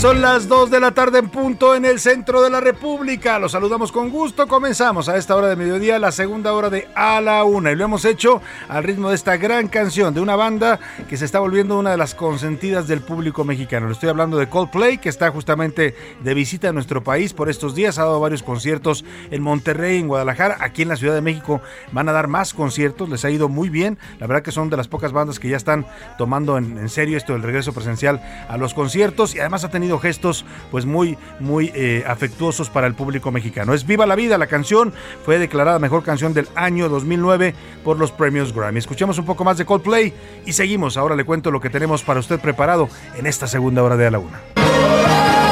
[0.00, 3.40] Son las 2 de la tarde en punto en el centro de la República.
[3.40, 4.46] Los saludamos con gusto.
[4.46, 7.72] Comenzamos a esta hora de mediodía, la segunda hora de A la Una.
[7.72, 10.78] Y lo hemos hecho al ritmo de esta gran canción de una banda
[11.08, 13.86] que se está volviendo una de las consentidas del público mexicano.
[13.86, 17.74] Le estoy hablando de Coldplay, que está justamente de visita a nuestro país por estos
[17.74, 17.98] días.
[17.98, 20.58] Ha dado varios conciertos en Monterrey, en Guadalajara.
[20.60, 23.08] Aquí en la Ciudad de México van a dar más conciertos.
[23.08, 23.98] Les ha ido muy bien.
[24.20, 25.86] La verdad que son de las pocas bandas que ya están
[26.18, 29.87] tomando en, en serio esto del regreso presencial a los conciertos y además ha tenido
[29.96, 33.72] gestos pues muy muy eh, afectuosos para el público mexicano.
[33.72, 34.92] Es Viva la Vida, la canción
[35.24, 38.78] fue declarada mejor canción del año 2009 por los premios Grammy.
[38.78, 40.12] Escuchamos un poco más de Coldplay
[40.44, 40.96] y seguimos.
[40.96, 44.10] Ahora le cuento lo que tenemos para usted preparado en esta segunda hora de A
[44.10, 45.47] la Una.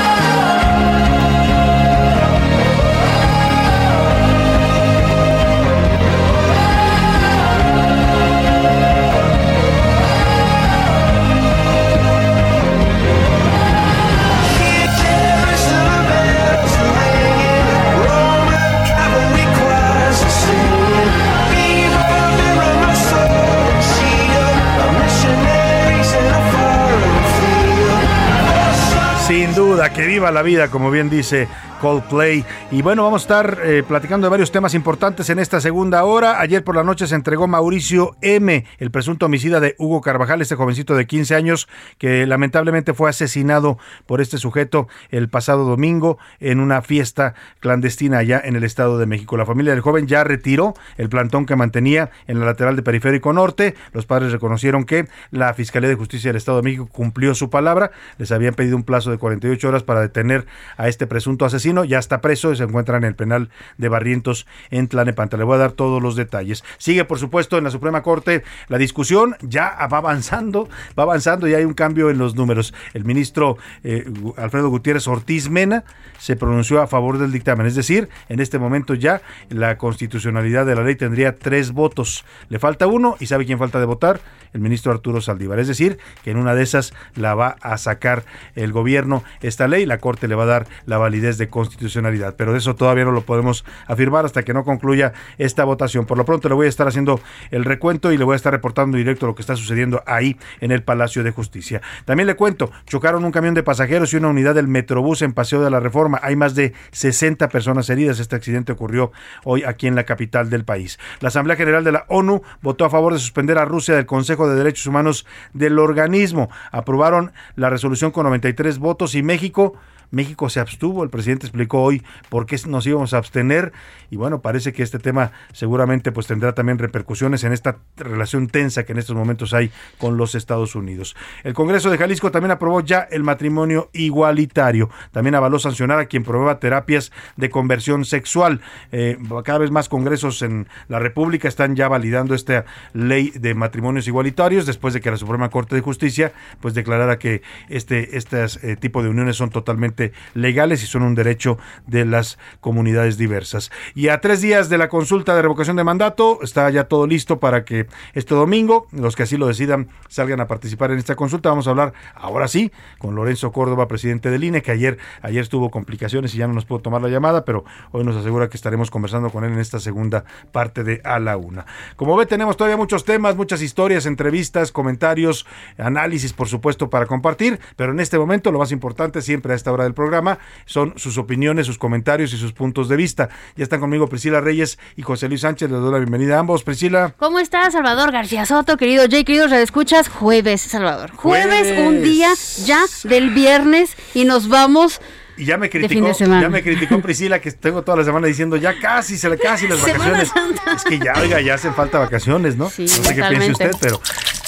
[29.95, 31.49] Que viva la vida, como bien dice
[31.81, 32.45] Coldplay.
[32.71, 36.41] Y bueno, vamos a estar eh, platicando de varios temas importantes en esta segunda hora.
[36.41, 40.55] Ayer por la noche se entregó Mauricio M., el presunto homicida de Hugo Carvajal, este
[40.55, 41.69] jovencito de 15 años,
[41.99, 48.41] que lamentablemente fue asesinado por este sujeto el pasado domingo en una fiesta clandestina allá
[48.45, 49.37] en el Estado de México.
[49.37, 53.33] La familia del joven ya retiró el plantón que mantenía en la lateral de Periférico
[53.33, 53.75] Norte.
[53.93, 57.91] Los padres reconocieron que la Fiscalía de Justicia del Estado de México cumplió su palabra.
[58.19, 60.47] Les habían pedido un plazo de 48 horas para detener
[60.77, 61.66] a este presunto asesino.
[61.67, 65.39] Ya está preso y se encuentra en el penal de Barrientos en Tlanepantla.
[65.39, 66.63] Le voy a dar todos los detalles.
[66.79, 69.37] Sigue, por supuesto, en la Suprema Corte la discusión.
[69.43, 72.73] Ya va avanzando, va avanzando y hay un cambio en los números.
[72.95, 74.05] El ministro eh,
[74.37, 75.85] Alfredo Gutiérrez Ortiz Mena
[76.19, 77.67] se pronunció a favor del dictamen.
[77.67, 82.25] Es decir, en este momento ya la constitucionalidad de la ley tendría tres votos.
[82.49, 84.21] Le falta uno y ¿sabe quién falta de votar?
[84.53, 85.59] El ministro Arturo Saldívar.
[85.59, 89.85] Es decir, que en una de esas la va a sacar el gobierno esta ley.
[89.85, 92.35] La Corte le va a dar la validez de constitucionalidad.
[92.37, 96.05] Pero de eso todavía no lo podemos afirmar hasta que no concluya esta votación.
[96.05, 97.19] Por lo pronto le voy a estar haciendo
[97.51, 100.71] el recuento y le voy a estar reportando directo lo que está sucediendo ahí en
[100.71, 101.81] el Palacio de Justicia.
[102.05, 105.63] También le cuento, chocaron un camión de pasajeros y una unidad del Metrobús en Paseo
[105.63, 106.21] de la Reforma.
[106.23, 108.21] Hay más de 60 personas heridas.
[108.21, 109.13] Este accidente ocurrió
[109.45, 110.99] hoy aquí en la capital del país.
[111.21, 114.47] La Asamblea General de la ONU votó a favor de suspender a Rusia del Consejo
[114.47, 116.51] de Derechos Humanos del organismo.
[116.71, 119.73] Aprobaron la resolución con 93 votos y México
[120.11, 123.73] México se abstuvo, el presidente explicó hoy por qué nos íbamos a abstener
[124.11, 128.85] y bueno, parece que este tema seguramente pues tendrá también repercusiones en esta relación tensa
[128.85, 131.17] que en estos momentos hay con los Estados Unidos.
[131.45, 136.23] El Congreso de Jalisco también aprobó ya el matrimonio igualitario, también avaló sancionar a quien
[136.23, 138.61] prueba terapias de conversión sexual.
[138.93, 144.07] Eh, cada vez más congresos en la República están ya validando esta ley de matrimonios
[144.09, 149.03] igualitarios después de que la Suprema Corte de Justicia pues declarara que este, este tipo
[149.03, 149.96] de uniones son totalmente
[150.35, 153.71] legales y son un derecho de las comunidades diversas.
[153.95, 157.41] Y a tres días de la consulta de revocación de mandato, está ya todo listo
[157.41, 161.49] para que este domingo, los que así lo decidan, salgan a participar en esta consulta.
[161.49, 165.71] Vamos a hablar ahora sí con Lorenzo Córdoba, presidente del INE, que ayer, ayer tuvo
[165.71, 168.91] complicaciones y ya no nos pudo tomar la llamada, pero hoy nos asegura que estaremos
[168.91, 171.67] conversando con él en esta segunda parte de A la Una.
[171.97, 175.47] Como ve, tenemos todavía muchos temas, muchas historias, entrevistas, comentarios,
[175.79, 179.73] análisis, por supuesto, para compartir, pero en este momento lo más importante siempre a esta
[179.73, 183.29] hora del programa son sus opiniones, sus comentarios y sus puntos de vista.
[183.57, 185.71] Ya están conmigo Priscila Reyes y José Luis Sánchez.
[185.71, 186.63] Les doy la bienvenida a ambos.
[186.63, 187.15] Priscila.
[187.19, 191.13] ¿Cómo estás, Salvador García Soto, querido Jay, queridos escuchas Jueves, Salvador.
[191.13, 191.89] Jueves, Jueves.
[191.89, 192.29] un día
[192.65, 195.01] ya del viernes y nos vamos
[195.39, 198.79] Y ya me criticó, ya me criticó Priscila que tengo toda la semana diciendo ya
[198.81, 200.31] casi, se le casi las vacaciones.
[200.75, 202.71] Es que ya, oiga, ya hacen falta vacaciones, ¿no?
[202.71, 204.01] Sí, no sé qué piense usted, pero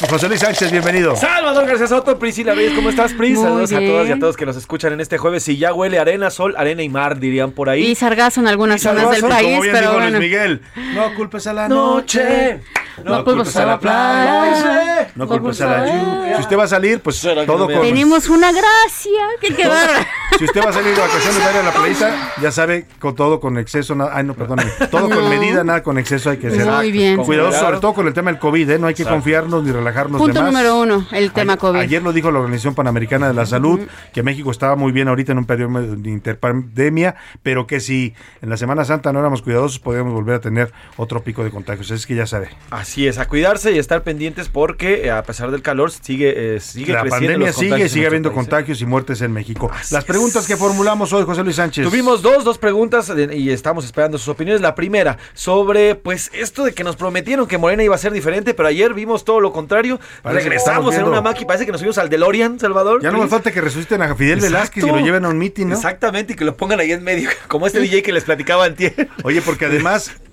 [0.09, 1.15] José Luis Sánchez, bienvenido.
[1.17, 3.35] Salvador García Soto, Priscila Reyes, ¿cómo estás, Pris?
[3.35, 5.47] Muy Saludos a todas y a todos que nos escuchan en este jueves.
[5.49, 7.85] Y ya huele arena, sol, arena y mar, dirían por ahí.
[7.85, 10.21] y sargazo en algunas zonas del Como país, bien pero dijo Luis bueno.
[10.21, 10.63] Miguel,
[10.95, 12.61] no culpes a la Noche, noche,
[13.05, 16.37] no culpes a la playa, no culpes a la lluvia.
[16.37, 17.81] Si usted va a salir, pues todo con...
[17.83, 20.05] Tenemos una gracia, que qué bárbaro.
[20.39, 23.59] Si usted va a salir de vacaciones a la playita, ya sabe, con todo con
[23.59, 25.29] exceso, nada, ay no, perdóneme, todo con No.
[25.29, 26.67] medida, nada con exceso hay que ser.
[26.67, 27.17] Muy bien.
[27.25, 27.67] Cuidadoso, Claro.
[27.67, 28.79] sobre todo con el tema del COVID, ¿eh?
[28.79, 29.17] no hay que Exacto.
[29.17, 30.53] confiarnos ni relajarnos Punto de más.
[30.53, 31.79] número uno, el tema Ayer- COVID.
[31.81, 33.81] Ayer lo dijo la Organización Panamericana de la Salud,
[34.13, 38.51] que México estaba muy bien ahorita en un periodo de interpandemia, pero que si en
[38.51, 41.91] la Semana Santa no éramos cuidadosos, podríamos volver a tener otro pico de contagios.
[41.91, 42.51] Es que ya sabe.
[42.71, 46.61] Así es, a cuidarse y estar pendientes porque eh, a pesar del calor sigue, eh,
[46.61, 48.41] sigue la creciendo pandemia los sigue, sigue habiendo país, ¿eh?
[48.41, 49.71] contagios y muertes en México.
[49.73, 50.49] Así Las preguntas es.
[50.49, 51.85] que formulamos hoy, José Luis Sánchez.
[51.85, 54.61] Tuvimos dos, dos preguntas y estamos esperando sus opiniones.
[54.63, 58.55] La primera, sobre pues esto de que nos prometieron que Morena iba a ser diferente,
[58.55, 60.01] pero ayer vimos todo lo contrario.
[60.23, 63.03] Parece Regresamos en una máquina, parece que nos subimos al DeLorean, Salvador.
[63.03, 63.31] Ya no Pris.
[63.31, 64.55] falta que resuciten a Fidel Exacto.
[64.55, 65.75] Velázquez y lo lleven a un mitin, ¿no?
[65.75, 69.09] Exactamente, y que lo pongan ahí en medio, como este DJ que les platicaba antier.
[69.23, 70.28] Oye, porque además de-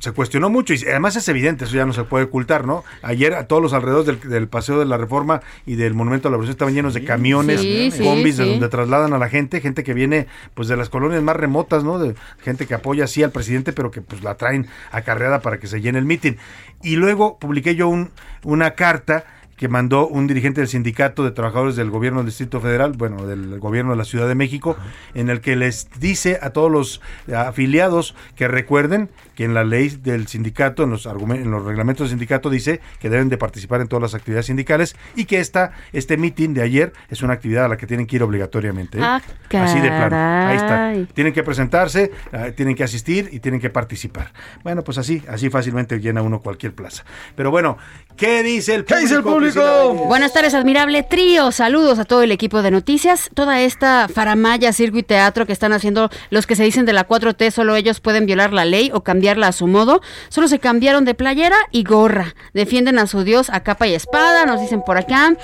[0.00, 2.84] se cuestionó mucho y además es evidente, eso ya no se puede ocultar, ¿no?
[3.02, 6.30] Ayer a todos los alrededores del, del Paseo de la Reforma y del Monumento a
[6.30, 8.50] la Revolución estaban llenos de camiones, Sí, sí, de sí.
[8.50, 11.98] donde trasladan a la gente, gente que viene pues de las colonias más remotas, ¿no?
[11.98, 15.66] De gente que apoya así al presidente, pero que pues la traen acarreada para que
[15.66, 16.36] se llene el mitin.
[16.82, 18.10] Y luego publiqué yo un,
[18.42, 19.24] una carta
[19.56, 23.60] que mandó un dirigente del sindicato de trabajadores del gobierno del Distrito Federal, bueno, del
[23.60, 24.76] gobierno de la Ciudad de México,
[25.14, 27.00] en el que les dice a todos los
[27.32, 32.10] afiliados que recuerden que en la ley del sindicato, en los, en los reglamentos del
[32.10, 36.16] sindicato dice que deben de participar en todas las actividades sindicales y que esta, este
[36.16, 38.98] meeting de ayer es una actividad a la que tienen que ir obligatoriamente.
[38.98, 39.02] ¿eh?
[39.02, 39.20] Ah,
[39.52, 40.16] Así de plano.
[40.16, 41.14] Ahí está.
[41.14, 44.32] Tienen que presentarse, eh, tienen que asistir y tienen que participar.
[44.62, 47.04] Bueno, pues así, así fácilmente llena uno cualquier plaza.
[47.36, 47.78] Pero bueno,
[48.16, 49.02] ¿qué dice el público?
[49.02, 49.94] dice el público?
[50.06, 51.52] Buenas tardes, admirable trío.
[51.52, 53.30] Saludos a todo el equipo de noticias.
[53.34, 57.06] Toda esta faramaya, circo y teatro que están haciendo los que se dicen de la
[57.06, 60.02] 4T, solo ellos pueden violar la ley o cambiarla a su modo.
[60.28, 62.34] Solo se cambiaron de playera y gorra.
[62.52, 65.34] Defienden a su Dios a capa y espada, nos dicen por acá.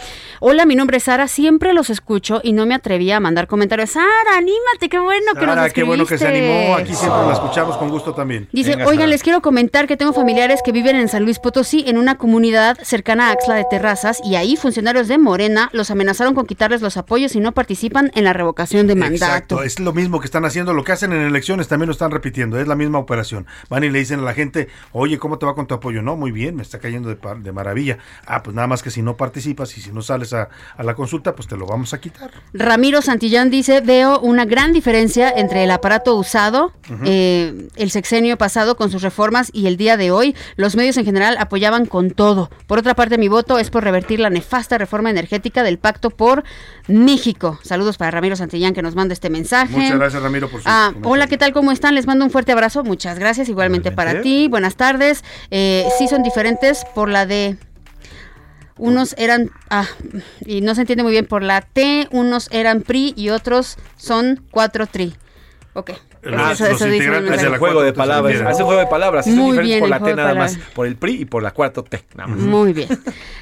[0.40, 1.28] Hola, mi nombre es Sara.
[1.28, 3.90] Siempre los escucho y no me atrevía a mandar comentarios.
[3.90, 4.06] Sara,
[4.36, 6.58] anímate, qué bueno que nos Sara, qué bueno que se escribiste.
[6.60, 6.74] animó.
[6.76, 8.48] Aquí siempre la escuchamos con gusto también.
[8.52, 9.06] Dice, Venga, oigan, Sara.
[9.08, 12.76] les quiero comentar que tengo familiares que viven en San Luis Potosí, en una comunidad
[12.82, 16.98] cercana a Axla de Terrazas, y ahí funcionarios de Morena los amenazaron con quitarles los
[16.98, 19.24] apoyos si no participan en la revocación de mandato.
[19.24, 22.10] Exacto, es lo mismo que están haciendo, lo que hacen en elecciones también lo están
[22.10, 23.46] repitiendo, es la misma operación.
[23.70, 26.02] Van y le dicen a la gente, oye, ¿cómo te va con tu apoyo?
[26.02, 27.98] No, muy bien, me está cayendo de, de maravilla.
[28.26, 30.94] Ah, pues nada más que si no participas y si no sales a, a la
[30.94, 32.30] consulta, pues te lo vamos a quitar.
[32.52, 36.72] Ramiro Santillán dice, veo una gran diferencia entre el aparato usado,
[37.04, 40.34] eh, el sexenio pasado con sus reformas y el día de hoy.
[40.56, 42.50] Los medios en general apoyaban con todo.
[42.66, 46.42] Por otra parte, mi voto es por revertir la nefasta reforma energética del Pacto por
[46.88, 47.60] México.
[47.62, 49.76] Saludos para Ramiro Santillán que nos manda este mensaje.
[49.76, 51.52] Muchas gracias, Ramiro, por su Ah, hola, ¿qué tal?
[51.52, 51.94] ¿Cómo están?
[51.94, 52.82] Les mando un fuerte abrazo.
[52.82, 53.48] Muchas gracias.
[53.60, 54.48] Igualmente para ti.
[54.48, 55.22] Buenas tardes.
[55.50, 57.56] Eh, sí son diferentes por la de...
[58.76, 59.84] Unos eran, ah,
[60.46, 64.42] y no se entiende muy bien por la T, unos eran PRI y otros son
[64.52, 65.14] 4 TRI.
[65.74, 65.90] Ok.
[66.26, 68.40] Ah, Eso- dice un del juego de palabras.
[68.40, 69.24] Hace juego de palabras.
[69.26, 70.58] sí son Muy diferentes bien, por el la T nada más.
[70.74, 72.02] Por el PRI y por la cuarta T.
[72.14, 72.38] nada más.
[72.38, 72.88] Muy bien.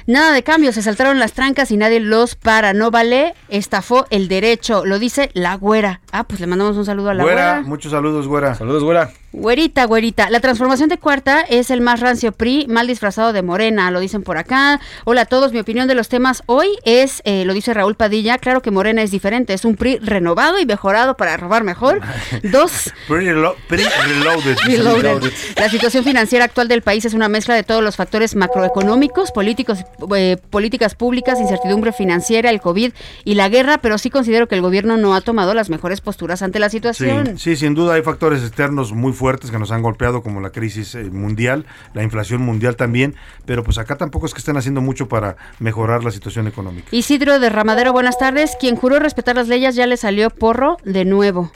[0.07, 2.73] Nada de cambio, se saltaron las trancas y nadie los para.
[2.73, 4.85] No vale, estafó el derecho.
[4.85, 6.01] Lo dice la güera.
[6.11, 7.61] Ah, pues le mandamos un saludo a la Güera, güera.
[7.67, 8.55] muchos saludos, güera.
[8.55, 9.11] Saludos, güera.
[9.31, 10.31] Güerita, güerita.
[10.31, 14.23] La transformación de cuarta es el más rancio PRI, mal disfrazado de morena, lo dicen
[14.23, 14.79] por acá.
[15.05, 18.39] Hola a todos, mi opinión de los temas hoy es, eh, lo dice Raúl Padilla,
[18.39, 22.01] claro que morena es diferente, es un PRI renovado y mejorado para robar mejor.
[22.43, 24.57] Dos, pretty reloaded.
[24.65, 25.31] Reloaded.
[25.57, 29.79] La situación financiera actual del país es una mezcla de todos los factores macroeconómicos, políticos,
[30.15, 32.93] eh, políticas públicas, incertidumbre financiera, el COVID
[33.25, 36.41] y la guerra, pero sí considero que el gobierno no ha tomado las mejores posturas
[36.41, 37.37] ante la Sí, situación.
[37.37, 40.95] sí, sin duda hay factores externos muy fuertes que nos han golpeado, como la crisis
[40.95, 43.15] eh, mundial, la inflación mundial también,
[43.45, 46.87] pero pues acá tampoco es que estén haciendo mucho para mejorar la situación económica.
[46.91, 48.57] Isidro de Ramadero, buenas tardes.
[48.59, 51.51] Quien juró respetar las leyes ya le salió porro de nuevo.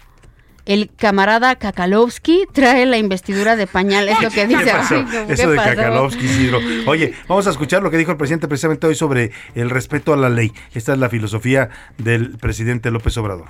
[0.65, 4.65] El camarada Kakalowski trae la investidura de pañal, es lo que ¿Qué dice.
[4.71, 4.95] pasó?
[4.95, 5.69] Ay, ¿qué Eso de pasó?
[5.75, 6.59] Kakalovsky, Isidro.
[6.87, 10.17] Oye, vamos a escuchar lo que dijo el presidente precisamente hoy sobre el respeto a
[10.17, 10.53] la ley.
[10.73, 13.47] Esta es la filosofía del presidente López Obrador.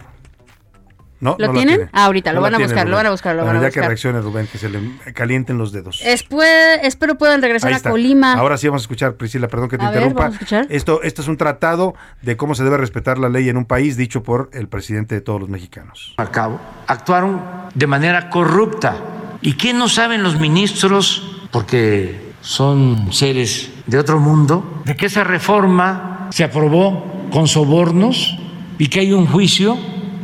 [1.24, 1.36] ¿No?
[1.39, 1.76] ¿Lo no tienen?
[1.78, 1.89] tiene.
[1.93, 3.57] Ah, ahorita, lo la van a tiene, buscar, lo van a buscar, lo Bueno, van
[3.57, 3.82] a ya buscar.
[3.84, 4.80] que reaccione Rubén, que se le
[5.13, 6.01] calienten los dedos.
[6.03, 7.80] Espué- espero puedan regresar a.
[7.80, 8.34] Colima.
[8.34, 10.21] Ahora sí vamos a escuchar, Priscila, perdón que te A ver, interrumpa.
[10.24, 10.67] vamos a escuchar.
[10.69, 13.95] Esto, esto es un tratado de cómo se debe respetar la ley en un país,
[13.97, 16.13] dicho por el presidente de todos los mexicanos.
[16.17, 17.41] a cabo, actuaron
[17.74, 18.97] de manera corrupta.
[19.41, 21.47] ¿Y qué no saben los ministros?
[21.51, 28.38] Porque son seres de otro mundo, de que esa reforma se aprobó con sobornos
[28.78, 29.78] y que hay un juicio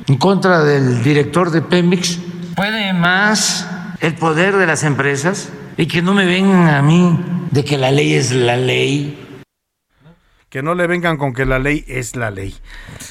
[0.10, 2.20] en contra del director de Pemex.
[2.56, 3.70] ¿Puede más
[4.02, 5.50] el poder de las empresas?
[5.78, 7.18] Y que no me vengan a mí
[7.52, 9.44] de que la ley es la ley.
[10.50, 12.56] Que no le vengan con que la ley es la ley.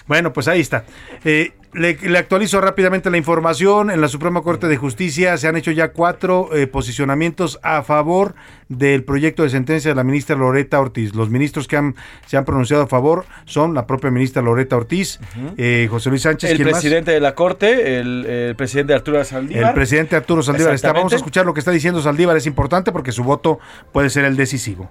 [0.08, 0.84] Bueno, pues ahí está.
[1.24, 3.90] Eh, le, le actualizo rápidamente la información.
[3.90, 8.34] En la Suprema Corte de Justicia se han hecho ya cuatro eh, posicionamientos a favor
[8.68, 11.14] del proyecto de sentencia de la ministra Loreta Ortiz.
[11.14, 11.96] Los ministros que han,
[12.26, 15.20] se han pronunciado a favor son la propia ministra Loreta Ortiz,
[15.56, 19.68] eh, José Luis Sánchez, El presidente de la Corte, el, el presidente Arturo Saldívar.
[19.70, 20.92] El presidente Arturo Saldívar está.
[20.92, 22.36] Vamos a escuchar lo que está diciendo Saldívar.
[22.36, 23.58] Es importante porque su voto
[23.92, 24.90] puede ser el decisivo.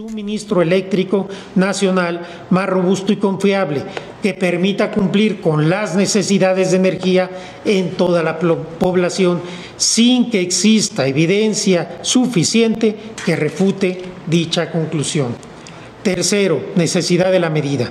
[0.00, 3.82] Suministro eléctrico nacional más robusto y confiable
[4.22, 7.30] que permita cumplir con las necesidades de energía
[7.66, 9.42] en toda la población
[9.76, 12.96] sin que exista evidencia suficiente
[13.26, 15.34] que refute dicha conclusión.
[16.02, 17.90] Tercero, necesidad de la medida.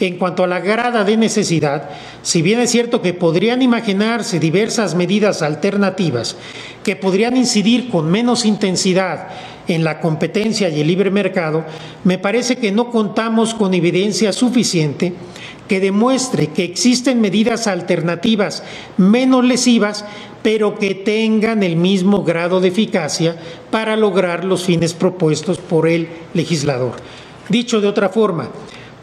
[0.00, 1.88] En cuanto a la grada de necesidad,
[2.22, 6.36] si bien es cierto que podrían imaginarse diversas medidas alternativas
[6.82, 9.28] que podrían incidir con menos intensidad
[9.68, 11.64] en la competencia y el libre mercado,
[12.04, 15.12] me parece que no contamos con evidencia suficiente
[15.68, 18.62] que demuestre que existen medidas alternativas
[18.96, 20.04] menos lesivas,
[20.42, 23.36] pero que tengan el mismo grado de eficacia
[23.70, 26.92] para lograr los fines propuestos por el legislador.
[27.48, 28.50] Dicho de otra forma,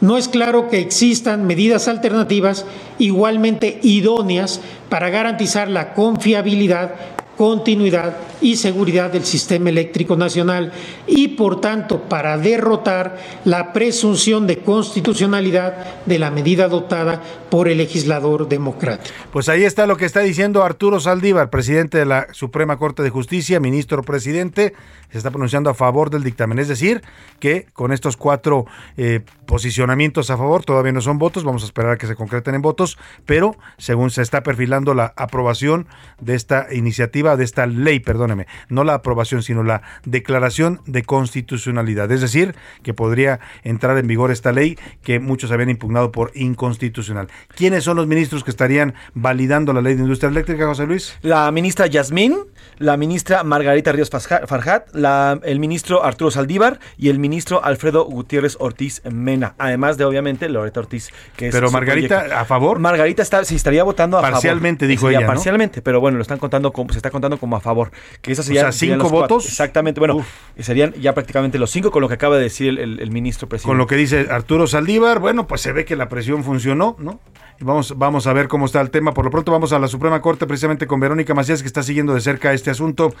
[0.00, 2.64] no es claro que existan medidas alternativas
[2.98, 6.94] igualmente idóneas para garantizar la confiabilidad,
[7.36, 10.72] continuidad y seguridad del sistema eléctrico nacional
[11.06, 17.78] y, por tanto, para derrotar la presunción de constitucionalidad de la medida adoptada por el
[17.78, 19.14] legislador democrático.
[19.32, 23.10] Pues ahí está lo que está diciendo Arturo Saldívar, presidente de la Suprema Corte de
[23.10, 24.74] Justicia, ministro presidente,
[25.10, 26.58] se está pronunciando a favor del dictamen.
[26.58, 27.02] Es decir,
[27.38, 28.66] que con estos cuatro
[28.96, 32.54] eh, posicionamientos a favor, todavía no son votos, vamos a esperar a que se concreten
[32.54, 35.86] en votos, pero según se está perfilando la aprobación
[36.20, 42.10] de esta iniciativa, de esta ley, perdóneme, no la aprobación, sino la declaración de constitucionalidad.
[42.12, 47.28] Es decir, que podría entrar en vigor esta ley que muchos habían impugnado por inconstitucional.
[47.56, 51.16] ¿Quiénes son los ministros que estarían validando la ley de industria eléctrica, José Luis?
[51.22, 52.36] La ministra Yasmín,
[52.78, 58.56] la ministra Margarita Ríos Farjat, la- el ministro Arturo Saldívar y el ministro Alfredo Gutiérrez
[58.60, 59.54] Ortiz Mena.
[59.58, 62.26] Además de, obviamente, Loreta Ortiz, que es Pero Margarita.
[62.40, 62.78] ¿a favor?
[62.78, 64.90] Margarita está, sí, estaría votando a Parcialmente, favor.
[64.90, 65.26] dijo Sería ella.
[65.26, 67.90] Parcialmente, pero bueno, lo están contando como, se está contando como a favor.
[68.20, 69.36] Que esas O serían- serían ¿cinco cuatro.
[69.36, 69.46] votos?
[69.46, 70.24] Exactamente, bueno,
[70.58, 73.48] serían ya prácticamente los cinco con lo que acaba de decir el, el- el ministro
[73.48, 73.68] presidente.
[73.70, 77.20] Con lo que dice Arturo Saldívar, bueno, pues se ve que la presión funcionó, ¿no?
[77.60, 79.12] Y vamos, vamos a ver cómo está el tema.
[79.12, 82.14] Por lo pronto vamos a la Suprema Corte precisamente con Verónica Macías, que está siguiendo
[82.14, 83.12] de cerca este asunto.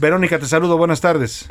[0.00, 1.48] Verónica, te saludo, buenas tardes.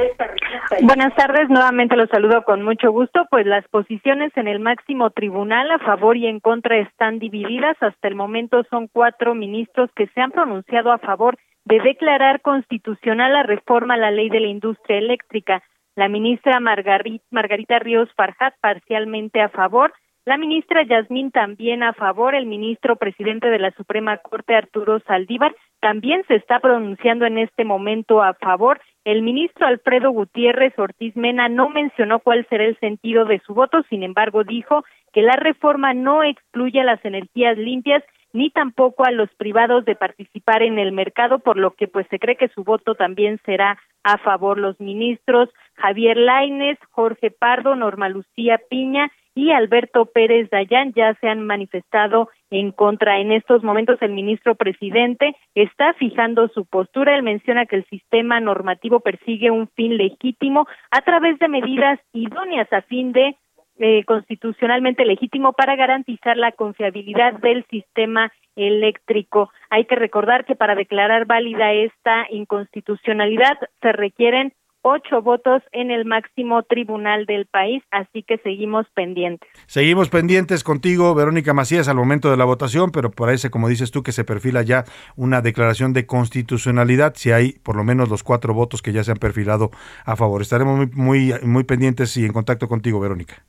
[0.82, 5.72] Buenas tardes, nuevamente los saludo con mucho gusto, pues las posiciones en el máximo tribunal
[5.72, 7.76] a favor y en contra están divididas.
[7.80, 13.34] Hasta el momento son cuatro ministros que se han pronunciado a favor de declarar constitucional
[13.34, 15.62] la reforma a la ley de la industria eléctrica.
[15.98, 19.94] La ministra Margarit- Margarita Ríos Farjat parcialmente a favor,
[20.26, 25.56] la ministra Yasmín también a favor, el ministro presidente de la Suprema Corte Arturo Saldívar
[25.80, 28.80] también se está pronunciando en este momento a favor.
[29.06, 33.84] El ministro Alfredo Gutiérrez Ortiz Mena no mencionó cuál será el sentido de su voto,
[33.90, 38.04] sin embargo dijo que la reforma no excluye las energías limpias
[38.38, 42.20] ni tampoco a los privados de participar en el mercado, por lo que pues se
[42.20, 44.60] cree que su voto también será a favor.
[44.60, 51.28] Los ministros Javier Laines, Jorge Pardo, Norma Lucía Piña y Alberto Pérez Dayán ya se
[51.28, 53.20] han manifestado en contra.
[53.20, 57.16] En estos momentos el ministro presidente está fijando su postura.
[57.16, 62.72] Él menciona que el sistema normativo persigue un fin legítimo a través de medidas idóneas
[62.72, 63.36] a fin de
[63.80, 69.52] eh, constitucionalmente legítimo para garantizar la confiabilidad del sistema eléctrico.
[69.70, 76.06] Hay que recordar que para declarar válida esta inconstitucionalidad se requieren ocho votos en el
[76.06, 79.50] máximo tribunal del país, así que seguimos pendientes.
[79.66, 84.02] Seguimos pendientes contigo, Verónica Macías, al momento de la votación, pero parece, como dices tú,
[84.02, 88.54] que se perfila ya una declaración de constitucionalidad, si hay por lo menos los cuatro
[88.54, 89.72] votos que ya se han perfilado
[90.06, 90.42] a favor.
[90.42, 93.44] Estaremos muy, muy, muy pendientes y en contacto contigo, Verónica.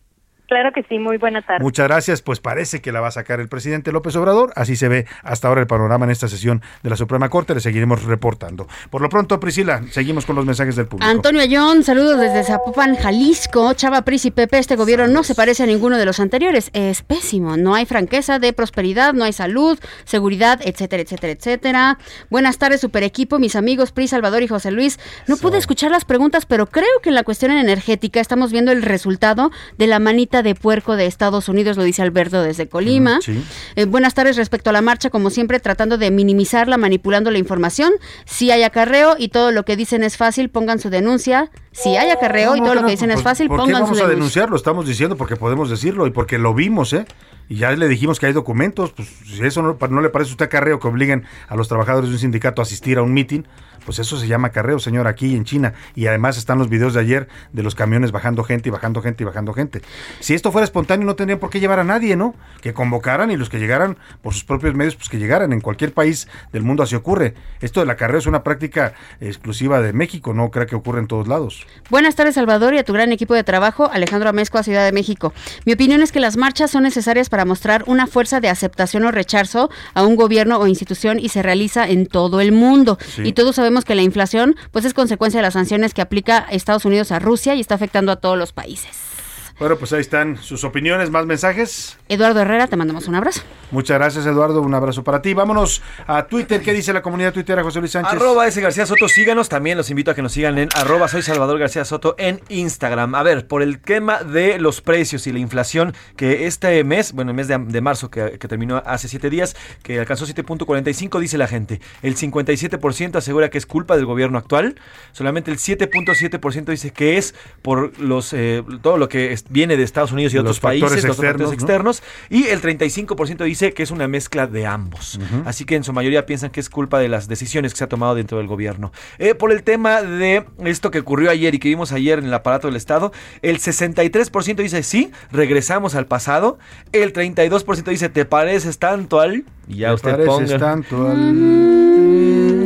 [0.49, 1.63] Claro que sí, muy buena tarde.
[1.63, 2.23] Muchas gracias.
[2.23, 4.51] Pues parece que la va a sacar el presidente López Obrador.
[4.57, 7.55] Así se ve hasta ahora el panorama en esta sesión de la Suprema Corte.
[7.55, 8.67] Le seguiremos reportando.
[8.89, 11.11] Por lo pronto, Priscila, seguimos con los mensajes del público.
[11.11, 13.75] Antonio Ayón, saludos desde Zapopan, Jalisco.
[13.75, 16.71] Chava Pris y Pepe, este gobierno no se parece a ninguno de los anteriores.
[16.73, 17.59] Es pésimo.
[17.59, 21.99] No hay franqueza de prosperidad, no hay salud, seguridad, etcétera, etcétera, etcétera.
[22.31, 24.99] Buenas tardes, super equipo, mis amigos Pris, Salvador y José Luis.
[25.27, 28.81] No pude escuchar las preguntas, pero creo que en la cuestión energética estamos viendo el
[28.81, 33.21] resultado de la manita de puerco de Estados Unidos, lo dice Alberto desde Colima.
[33.21, 33.43] Sí.
[33.77, 37.93] Eh, buenas tardes respecto a la marcha, como siempre, tratando de minimizarla, manipulando la información.
[38.25, 41.51] Si hay acarreo y todo lo que dicen es fácil, pongan su denuncia.
[41.73, 43.63] Si hay acarreo y No, todo no, lo que dicen es pues, fácil, ¿Por qué
[43.63, 44.15] pongan su vamos a denuncia.
[44.17, 44.57] denunciarlo?
[44.57, 47.05] Estamos diciendo porque podemos decirlo y porque lo vimos, ¿eh?
[47.49, 48.93] Y ya le dijimos que hay documentos.
[48.93, 52.17] Pues si eso no, le parece a usted acarreo que obliguen a los trabajadores de
[52.17, 53.47] un sindicato a asistir a un mitin,
[53.85, 55.73] pues eso se llama acarreo, señor, aquí en China.
[55.95, 59.23] Y además están los videos de ayer de los camiones bajando gente y bajando gente
[59.23, 59.81] y bajando gente.
[60.21, 62.35] Si esto fuera espontáneo, no tendrían por qué llevar a nadie, ¿no?
[62.61, 65.55] Que convocaran y los que llegaran por sus propios medios, pues que llegaran.
[65.55, 67.35] En cualquier país del mundo así ocurre.
[67.61, 71.27] Esto del acarreo es una práctica exclusiva de México, no creo que ocurra en todos
[71.27, 71.67] lados.
[71.89, 75.33] Buenas tardes, Salvador, y a tu gran equipo de trabajo, Alejandro Amezco, Ciudad de México.
[75.65, 79.11] Mi opinión es que las marchas son necesarias para mostrar una fuerza de aceptación o
[79.11, 82.99] rechazo a un gobierno o institución y se realiza en todo el mundo.
[83.15, 83.23] Sí.
[83.25, 86.85] Y todos sabemos que la inflación pues es consecuencia de las sanciones que aplica Estados
[86.85, 89.18] Unidos a Rusia y está afectando a todos los países.
[89.59, 91.99] Bueno, pues ahí están sus opiniones, más mensajes.
[92.09, 93.43] Eduardo Herrera, te mandamos un abrazo.
[93.73, 94.63] Muchas gracias, Eduardo.
[94.63, 95.35] Un abrazo para ti.
[95.35, 96.63] Vámonos a Twitter.
[96.63, 98.13] ¿Qué dice la comunidad tuitera, José Luis Sánchez?
[98.15, 99.49] Arroba ese García Soto, síganos.
[99.49, 103.17] También los invito a que nos sigan en arroba soy Salvador García Soto en Instagram.
[103.17, 107.33] A ver, por el tema de los precios y la inflación, que este mes, bueno,
[107.33, 111.37] el mes de, de marzo que, que terminó hace siete días, que alcanzó 7.45, dice
[111.37, 111.81] la gente.
[112.03, 114.77] El 57% asegura que es culpa del gobierno actual.
[115.11, 119.83] Solamente el 7.7% dice que es por los eh, todo lo que es- viene de
[119.83, 121.55] Estados Unidos y Los otros países, los factores externos, ¿no?
[121.55, 122.03] externos.
[122.31, 125.19] Y el 35% dice dice que es una mezcla de ambos.
[125.45, 127.89] Así que en su mayoría piensan que es culpa de las decisiones que se ha
[127.89, 128.93] tomado dentro del gobierno.
[129.19, 132.35] Eh, por el tema de esto que ocurrió ayer y que vimos ayer en el
[132.35, 133.11] aparato del Estado,
[133.43, 136.59] el 63% dice sí, regresamos al pasado.
[136.93, 139.45] El 32% dice te pareces tanto al...
[139.67, 140.59] Y ya ¿Te usted pareces ponga.
[140.59, 142.58] tanto al-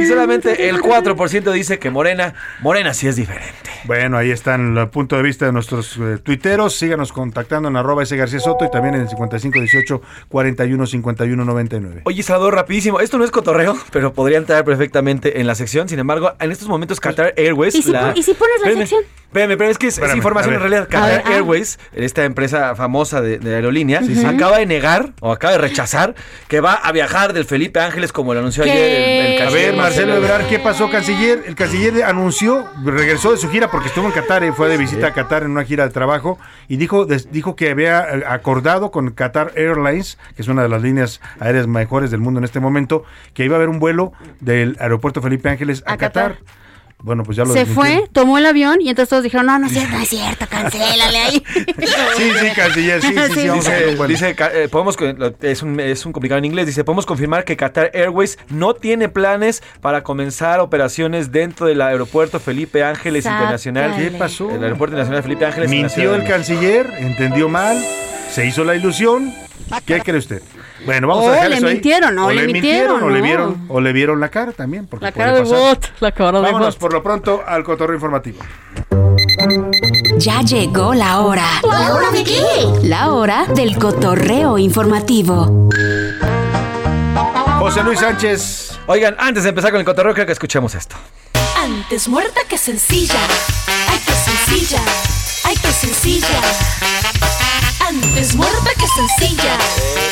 [0.00, 3.52] Y solamente el 4% dice que Morena, Morena sí es diferente.
[3.84, 6.74] Bueno, ahí están el punto de vista de nuestros eh, tuiteros.
[6.74, 12.02] Síganos contactando en arroba ese García Soto y también en el 5518 41 51 99.
[12.04, 13.00] Oye, Salvador, rapidísimo.
[13.00, 15.88] Esto no es cotorreo, pero podría entrar perfectamente en la sección.
[15.88, 17.74] Sin embargo, en estos momentos Qatar Airways...
[17.74, 19.02] ¿Y si, la- y si pones la Espérame, sección?
[19.32, 20.88] Espérame, pero es que es, información en realidad.
[20.88, 21.34] Qatar ver, ah.
[21.34, 26.14] Airways, esta empresa famosa de, de aerolínea, acaba de negar o acaba de rechazar
[26.48, 30.14] que va a viajar del Felipe Ángeles como lo anunció ayer el A ver, Marcelo
[30.16, 31.44] Ebrard, ¿qué pasó, canciller?
[31.46, 35.06] El canciller anunció, regresó de su gira porque estuvo en Qatar, eh, fue de visita
[35.08, 36.38] a Qatar en una gira de trabajo
[36.68, 40.68] y dijo, des- dijo que había eh, acordado con Qatar Airlines, que es una de
[40.68, 43.04] las líneas aéreas mejores del mundo en este momento,
[43.34, 46.32] que iba a haber un vuelo del aeropuerto Felipe Ángeles a, A Qatar.
[46.38, 46.61] Qatar.
[47.02, 48.00] Bueno, pues ya lo Se desmintieron.
[48.04, 50.46] fue, tomó el avión y entonces todos dijeron, no, no es cierto, no es cierto,
[50.48, 51.44] cancélale ahí.
[52.16, 53.48] Sí, sí, canciller, sí, sí, sí,
[54.06, 54.96] Dice, eh, podemos,
[55.40, 59.08] es un, es un complicado en inglés, dice, podemos confirmar que Qatar Airways no tiene
[59.08, 63.42] planes para comenzar operaciones dentro del aeropuerto Felipe Ángeles Sácale.
[63.42, 63.96] Internacional.
[63.96, 64.50] ¿Qué pasó?
[64.50, 65.70] El aeropuerto internacional Felipe Ángeles.
[65.70, 67.82] Mintió el canciller, entendió mal,
[68.30, 69.32] se hizo la ilusión.
[69.86, 70.42] ¿Qué cree usted?
[70.84, 71.72] Bueno, vamos O a dejar le eso ahí.
[71.72, 73.24] o le mintieron, o le no.
[73.24, 76.38] vieron, o le vieron la cara también, porque La puede cara de bot, la cara
[76.40, 76.78] de Vámonos bot.
[76.80, 78.38] por lo pronto al cotorreo informativo.
[80.18, 81.46] Ya llegó la hora.
[81.68, 82.42] ¿La hora de qué?
[82.82, 85.68] La hora del cotorreo informativo.
[87.58, 88.78] José Luis Sánchez.
[88.86, 90.96] Oigan, antes de empezar con el cotorreo, creo que escuchemos esto.
[91.56, 93.14] Antes muerta que sencilla.
[93.88, 94.80] Ay, que sencilla.
[95.44, 96.40] Ay, que sencilla.
[97.92, 99.58] Antes muerta que sencilla.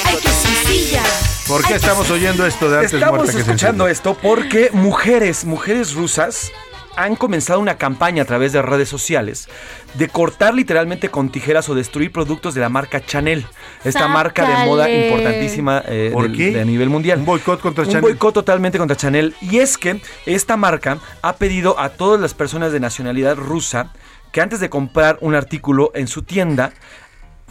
[0.04, 1.02] Ay, que sencilla.
[1.48, 3.92] ¿Por qué Ay, que estamos oyendo esto de antes Estamos muerta que escuchando sencilla?
[3.92, 6.52] esto porque mujeres, mujeres rusas
[6.96, 9.48] han comenzado una campaña a través de redes sociales
[9.94, 13.46] de cortar literalmente con tijeras o destruir productos de la marca Chanel.
[13.84, 16.50] Esta marca de moda importantísima eh, ¿Por del- qué?
[16.50, 17.20] de a nivel mundial.
[17.20, 18.02] Un boicot contra Un Chanel.
[18.02, 19.34] boicot totalmente contra Chanel.
[19.40, 23.92] Y es que esta marca ha pedido a todas las personas de nacionalidad rusa
[24.32, 26.72] que antes de comprar un artículo en su tienda,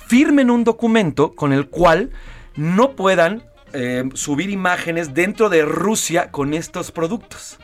[0.10, 2.10] firmen un documento con el cual
[2.56, 7.60] no puedan eh, subir imágenes dentro de Rusia con estos productos.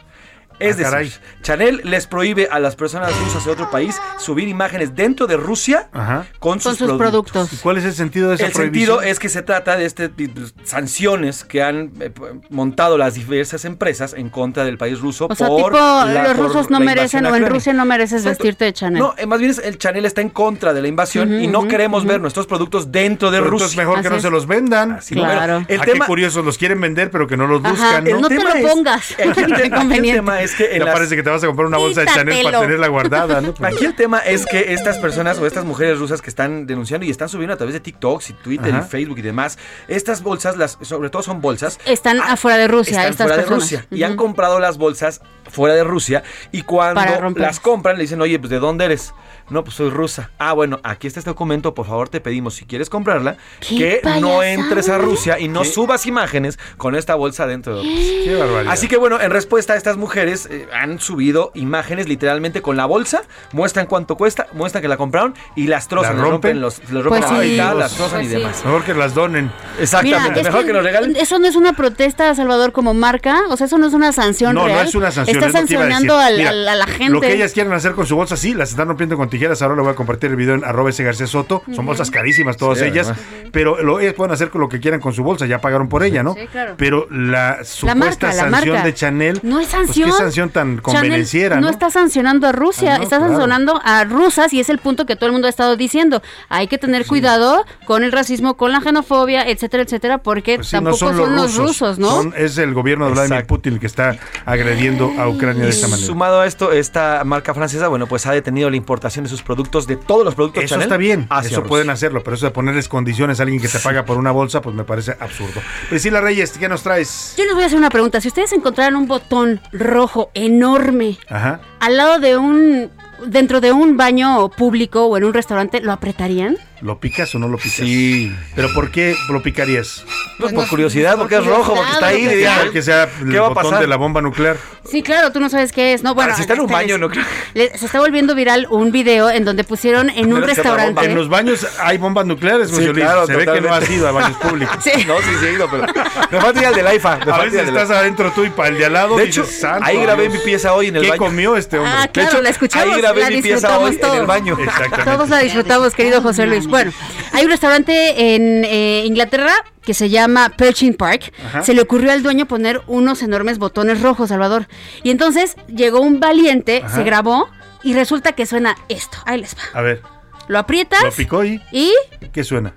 [0.60, 1.14] Es Ah, decir, caray.
[1.42, 5.90] Chanel les prohíbe a las personas rusas de otro país subir imágenes dentro de Rusia
[5.92, 6.26] Ajá.
[6.40, 7.52] con sus, sus productos.
[7.54, 8.98] ¿Y cuál es el sentido de esa el prohibición?
[9.00, 12.12] sentido es que se trata de este pues, sanciones que han eh,
[12.50, 16.34] montado las diversas empresas en contra del país ruso O sea, por tipo, la- los
[16.36, 17.46] por rusos no merecen, a o en.
[17.48, 18.30] Rusia no mereces Exacto.
[18.44, 19.00] vestirte de Chanel.
[19.00, 21.68] No, eh, más bien es- el Chanel está en contra de la invasión y no
[21.68, 23.66] queremos ver nuestros productos dentro de Pero Rusia.
[23.66, 24.22] entonces mejor que no es.
[24.22, 25.00] se los vendan.
[25.12, 28.04] Bueno, el Ah, qué tema- curiosos, los quieren vender, pero que no los Ajá, buscan,
[28.06, 28.20] ¿no?
[28.22, 29.16] no te lo es- pongas.
[29.18, 29.30] el
[29.94, 32.02] el tema es que en Ya las- parece que te vas a comprar una bolsa
[32.02, 33.54] de Chanel para tenerla guardada, ¿no?
[33.56, 37.06] Pues- Aquí el tema es que estas personas o estas mujeres rusas que están denunciando
[37.06, 38.86] y están subiendo a través de TikToks y Twitter Ajá.
[38.86, 39.58] y Facebook y demás,
[39.88, 43.70] estas bolsas, las, sobre todo son bolsas, Están afuera de Rusia, están estas fuera personas.
[43.72, 47.02] de Rusia y han comprado las bolsas fuera de Rusia y cuando
[47.38, 49.14] las compran le dicen, oye, pues ¿de dónde eres?
[49.50, 50.32] No, pues soy rusa.
[50.40, 54.20] Ah, bueno, aquí está este documento, por favor te pedimos, si quieres comprarla, ¡Qué que
[54.20, 55.70] no entres a Rusia y no ¿Qué?
[55.70, 58.22] subas imágenes con esta bolsa dentro de Rusia.
[58.24, 58.74] Qué barbaridad.
[58.74, 62.86] Así que bueno, en respuesta a estas mujeres eh, han subido imágenes literalmente con la
[62.86, 66.60] bolsa, muestran cuánto cuesta, muestran que la compraron y las trozan, ¿La les rompen?
[66.62, 67.50] los, les rompen Pues la sí.
[67.52, 68.40] mitad, las trozan Pues y sí.
[68.40, 68.66] demás.
[68.66, 69.52] Mejor que las donen.
[69.80, 71.16] Exactamente, Mira, mejor que, nos regalen.
[71.18, 73.44] Eso no es una protesta, Salvador, como marca.
[73.50, 74.84] O sea, eso no es una sanción No, real.
[74.84, 75.38] no es una sanción.
[75.38, 77.10] Está que a sancionando Mira, al- a la gente.
[77.14, 79.62] Lo que ellas quieren hacer con su bolsa, sí, las están rompiendo con tijeras.
[79.62, 81.64] Ahora lo voy a compartir el video en arroba ese García Soto.
[81.74, 83.08] Son bolsas carísimas todas Sí, ellas.
[83.10, 83.50] además.
[83.52, 85.46] Pero lo, ellas pueden hacer con lo que quieran con su bolsa.
[85.46, 86.34] Ya pagaron por ella, ¿no?
[86.34, 86.76] Sí, claro.
[86.78, 89.40] Pero la supuesta marca, sanción de Chanel.
[89.44, 90.10] No es pues, sanción.
[90.10, 91.70] qué sanción tan convenenciera, no, ¿no?
[91.70, 93.32] está sancionando a Rusia, Ah, no, está claro.
[93.34, 96.22] sancionando a rusas y es el punto que todo el mundo ha estado diciendo.
[96.50, 100.72] Hay que tener cuidado con el racismo, con la xenofobia, etcétera, etcétera, porque Pues sí,
[100.74, 102.10] tampoco son, los rusos, ¿no?
[102.10, 103.56] son- es el gobierno de Vladimir Exacto.
[103.56, 106.06] Putin el que está agrediendo a Ucrania de esta manera.
[106.08, 109.86] Sumado a esto, esta marca francesa, bueno, pues ha detenido la importación de sus productos,
[109.88, 111.70] de todos los productos Eso Chanel está bien, hacia eso Rusia.
[111.70, 114.62] pueden hacerlo, pero eso de ponerles condiciones a alguien que te paga por una bolsa,
[114.62, 115.62] pues me parece absurdo.
[115.90, 117.36] Priscila Reyes, ¿qué nos traes?
[117.38, 118.22] Yo les voy a hacer una pregunta.
[118.22, 121.62] Si ustedes encontraran un botón rojo enorme Ajá.
[121.80, 122.90] al lado de un
[123.26, 126.58] dentro de un baño público o en un restaurante, ¿lo apretarían?
[126.86, 127.80] ¿Lo picas o no lo picas?
[127.80, 128.32] Sí.
[128.56, 130.06] ¿Pero por qué lo picarías?
[130.38, 132.46] Pues por curiosidad, porque es rojo, porque está ahí.
[132.46, 133.80] Para que sea el ¿Qué va a botón pasar?
[133.80, 134.58] de la bomba nuclear.
[134.88, 136.04] Sí, claro, tú no sabes qué es.
[136.04, 137.24] No, bueno, Ah, si está en un este, baño, no creo.
[137.56, 141.06] se está volviendo viral un video en donde pusieron en un restaurante.
[141.06, 144.12] En los baños hay bombas nucleares, Sí, claro, Se ve que no has ido a
[144.12, 144.78] baños públicos.
[144.84, 144.92] Sí.
[145.08, 145.86] No, sí, sí he ido, pero.
[146.30, 147.18] Me falta ir al del AIFA.
[147.26, 149.52] me A veces estás adentro tú y para el de al lado De dices, hecho,
[149.60, 150.36] "Santo ahí grabé Dios".
[150.36, 151.20] mi pieza hoy en el ¿Qué baño.
[151.20, 151.94] comió este hombre?
[151.98, 154.56] Ah, claro, hecho, la escuchamos, ahí grabé la mi pieza hoy en el baño.
[154.60, 155.12] Exactamente.
[155.12, 156.68] Todos la disfrutamos, querido José Luis.
[156.76, 156.92] Bueno,
[157.32, 161.32] hay un restaurante en eh, Inglaterra que se llama Perchin Park.
[161.48, 161.64] Ajá.
[161.64, 164.68] Se le ocurrió al dueño poner unos enormes botones rojos, Salvador.
[165.02, 166.96] Y entonces llegó un valiente, Ajá.
[166.98, 167.48] se grabó
[167.82, 169.18] y resulta que suena esto.
[169.26, 169.62] Ahí les va.
[169.74, 170.02] A ver,
[170.50, 171.94] Lo aprietas lo picó y y
[172.34, 172.74] ¿qué suena?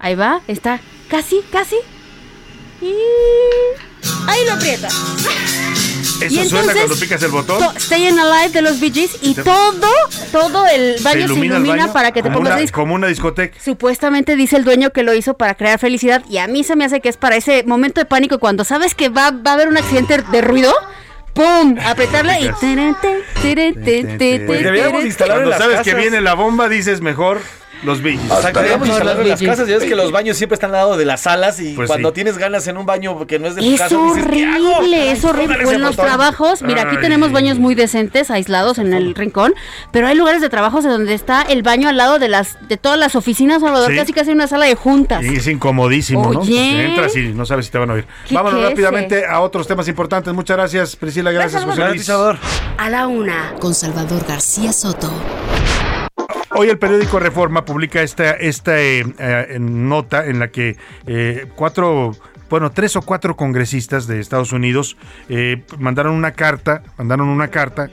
[0.00, 1.76] ahí va, está casi, casi.
[2.82, 2.92] Y
[4.26, 4.92] ahí lo aprietas.
[6.20, 7.58] Eso Y suena entonces, cuando picas el botón.
[7.58, 9.88] To- Stayin' Alive de los Bee Gees y Se- todo,
[10.32, 12.80] todo el baño se ilumina, baño para que te pongas una, disco.
[12.80, 13.58] como una discoteca.
[13.62, 16.84] Supuestamente dice el dueño que lo hizo para crear felicidad y a mí se me
[16.84, 19.68] hace que es para ese momento de pánico cuando sabes que va, va a haber
[19.68, 20.72] un accidente de ruido.
[21.34, 21.76] ¡Pum!
[21.84, 22.48] Apretarle y...
[24.46, 27.40] Pues deberíamos instalar en las sabes que viene la bomba, dices mejor
[27.84, 28.30] los Bee Gees.
[28.32, 28.70] Exacto, los
[29.00, 29.68] en las casas.
[29.68, 32.08] Ya ves que los baños siempre están al lado de las salas y Pues cuando
[32.08, 32.14] sí.
[32.14, 34.76] tienes ganas en un baño que no es de tu Es casa, dices, ¿qué hago?
[34.76, 35.56] horrible, es horrible.
[35.60, 36.06] En los botón.
[36.06, 37.02] trabajos, mira, aquí Ay.
[37.02, 39.54] tenemos baños muy decentes, aislados en el rincón,
[39.92, 42.76] pero hay lugares de trabajos de donde está el baño al lado de las de
[42.76, 43.96] todas las oficinas, Salvador, Sí.
[43.96, 45.22] casi casi una sala de juntas.
[45.24, 46.40] Y es incomodísimo, ¿no?
[46.40, 48.06] Porque entras y no sabes si te van a oír.
[48.28, 50.32] ¿Qué Vámonos rápidamente a otros temas importantes.
[50.34, 51.30] Muchas gracias, Priscila.
[51.32, 52.06] Gracias, José Gracias, Luis.
[52.06, 52.38] Salvador.
[52.78, 55.10] A la una, con Salvador García Soto.
[56.58, 62.12] Hoy el periódico Reforma publica esta, esta eh, eh, nota en la que eh, cuatro,
[62.48, 64.96] bueno, tres o cuatro congresistas de Estados Unidos
[65.28, 67.90] eh, mandaron una carta, mandaron una carta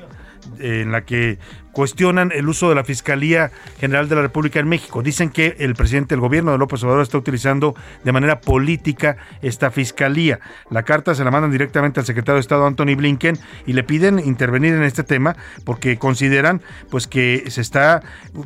[0.59, 1.39] en la que
[1.73, 5.01] cuestionan el uso de la Fiscalía General de la República en México.
[5.01, 9.71] Dicen que el presidente del gobierno de López Obrador está utilizando de manera política esta
[9.71, 10.39] fiscalía.
[10.69, 14.19] La carta se la mandan directamente al secretario de Estado Anthony Blinken y le piden
[14.19, 15.35] intervenir en este tema
[15.65, 18.01] porque consideran pues que se está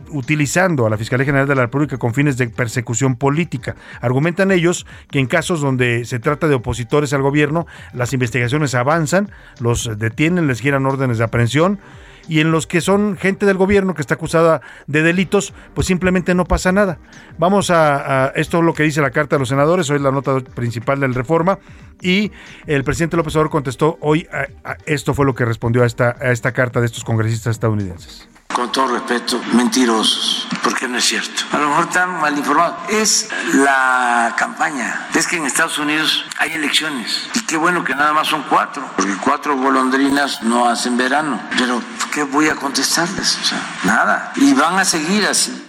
[0.10, 3.76] utilizando a la Fiscalía General de la República con fines de persecución política.
[4.02, 9.30] Argumentan ellos que en casos donde se trata de opositores al gobierno, las investigaciones avanzan,
[9.60, 11.80] los detienen, les giran órdenes de aprehensión
[12.28, 16.36] y en los que son gente del gobierno que está acusada de delitos, pues simplemente
[16.36, 17.00] no pasa nada.
[17.38, 20.12] Vamos a, esto es lo que dice la carta de los senadores, hoy es la
[20.12, 21.60] nota principal del Reforma
[22.02, 22.32] y
[22.66, 26.16] el presidente López Obrador contestó hoy a- a- esto fue lo que respondió a esta
[26.20, 28.28] a esta carta de estos congresistas estadounidenses.
[28.54, 31.44] con todo respeto, mentirosos, porque no es cierto.
[31.52, 32.76] A lo mejor están mal informados.
[32.90, 35.08] Es la campaña.
[35.14, 37.30] Es que en Estados Unidos hay elecciones.
[37.36, 41.40] Y qué bueno que nada más son cuatro, porque cuatro golondrinas no hacen verano.
[41.56, 41.80] Pero,
[42.12, 43.38] ¿qué voy a contestarles?
[43.42, 44.32] O sea, nada.
[44.38, 45.67] Y van a seguir así.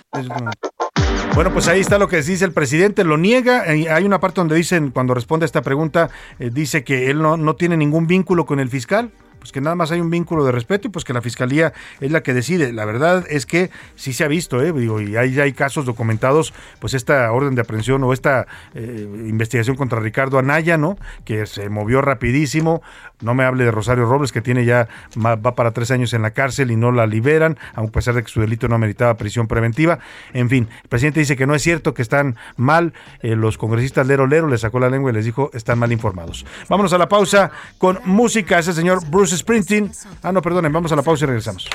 [1.34, 3.72] Bueno, pues ahí está lo que dice el presidente, lo niega.
[3.72, 7.22] eh, Hay una parte donde dicen, cuando responde a esta pregunta, eh, dice que él
[7.22, 9.10] no, no tiene ningún vínculo con el fiscal.
[9.38, 12.10] Pues que nada más hay un vínculo de respeto y pues que la fiscalía es
[12.10, 12.72] la que decide.
[12.72, 14.72] La verdad es que sí se ha visto, ¿eh?
[14.72, 19.76] Digo, y hay, hay casos documentados, pues esta orden de aprehensión o esta eh, investigación
[19.76, 20.98] contra Ricardo Anaya, ¿no?
[21.24, 22.82] Que se movió rapidísimo.
[23.20, 26.30] No me hable de Rosario Robles, que tiene ya, va para tres años en la
[26.30, 29.98] cárcel y no la liberan, a pesar de que su delito no ameritaba prisión preventiva.
[30.32, 32.92] En fin, el presidente dice que no es cierto, que están mal.
[33.22, 36.44] eh, los congresistas Lero Lero le sacó la lengua y les dijo, están mal informados.
[36.68, 38.58] Vámonos a la pausa con música.
[38.58, 39.90] Ese señor Bruce Springsteen.
[40.22, 41.68] Ah, no, perdonen, vamos a la pausa y regresamos.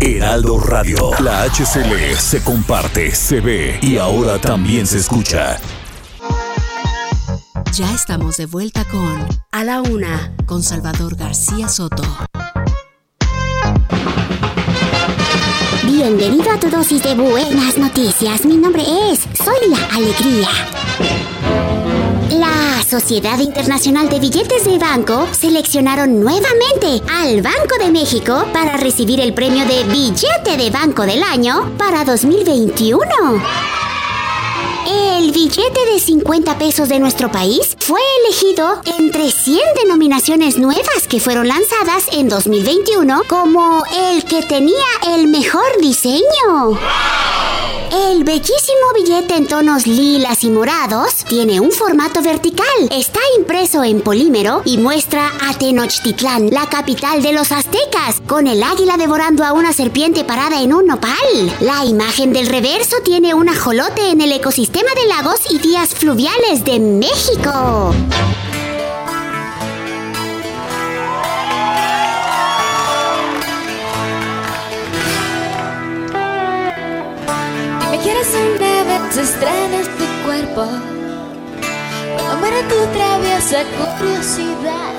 [0.00, 1.10] Heraldo Radio.
[1.20, 5.58] La HCL se comparte, se ve y ahora también se escucha.
[7.76, 12.02] Ya estamos de vuelta con A la una, con Salvador García Soto.
[15.82, 18.46] Bienvenido a tu dosis de buenas noticias.
[18.46, 20.48] Mi nombre es Soy la Alegría.
[22.30, 29.20] La Sociedad Internacional de Billetes de Banco seleccionaron nuevamente al Banco de México para recibir
[29.20, 33.04] el premio de Billete de Banco del Año para 2021.
[34.88, 41.18] El billete de 50 pesos de nuestro país fue elegido entre 100 denominaciones nuevas que
[41.18, 46.78] fueron lanzadas en 2021 como el que tenía el mejor diseño.
[47.92, 54.00] El bellísimo billete en tonos lilas y morados tiene un formato vertical, está impreso en
[54.00, 59.52] polímero y muestra a Tenochtitlán, la capital de los aztecas, con el águila devorando a
[59.52, 61.14] una serpiente parada en un nopal.
[61.60, 66.62] La imagen del reverso tiene un ajolote en el ecosistema de lagos y vías fluviales
[66.62, 67.94] de México.
[77.90, 80.66] Me quieres un bebé se estrena tu cuerpo.
[82.18, 84.92] Cuando tu traviesa curiosidad.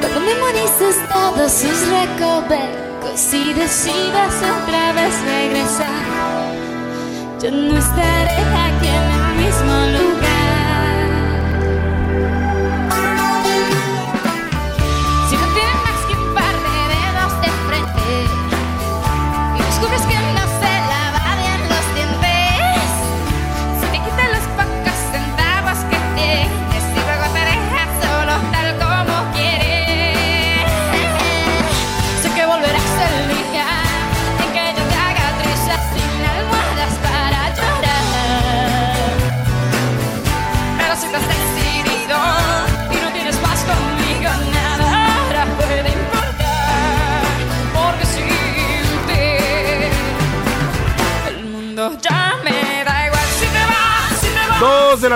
[0.00, 6.13] Cuando memorices todos sus recovecos y decidas otra vez regresar.
[7.44, 10.13] Yo no estaré aquí en el mismo lugar.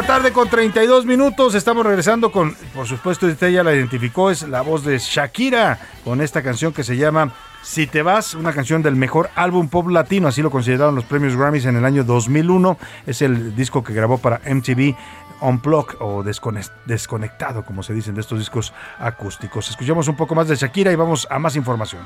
[0.00, 1.56] La tarde con 32 minutos.
[1.56, 6.20] Estamos regresando con, por supuesto, usted ya la identificó, es la voz de Shakira con
[6.20, 7.32] esta canción que se llama
[7.64, 11.34] Si te vas, una canción del mejor álbum pop latino, así lo consideraron los premios
[11.34, 12.78] Grammys en el año 2001.
[13.08, 14.94] Es el disco que grabó para MTV
[15.40, 19.68] Unplugged o descone- desconectado, como se dicen de estos discos acústicos.
[19.68, 22.02] Escuchamos un poco más de Shakira y vamos a más información.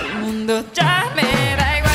[0.00, 1.22] El mundo ya me
[1.56, 1.94] da igual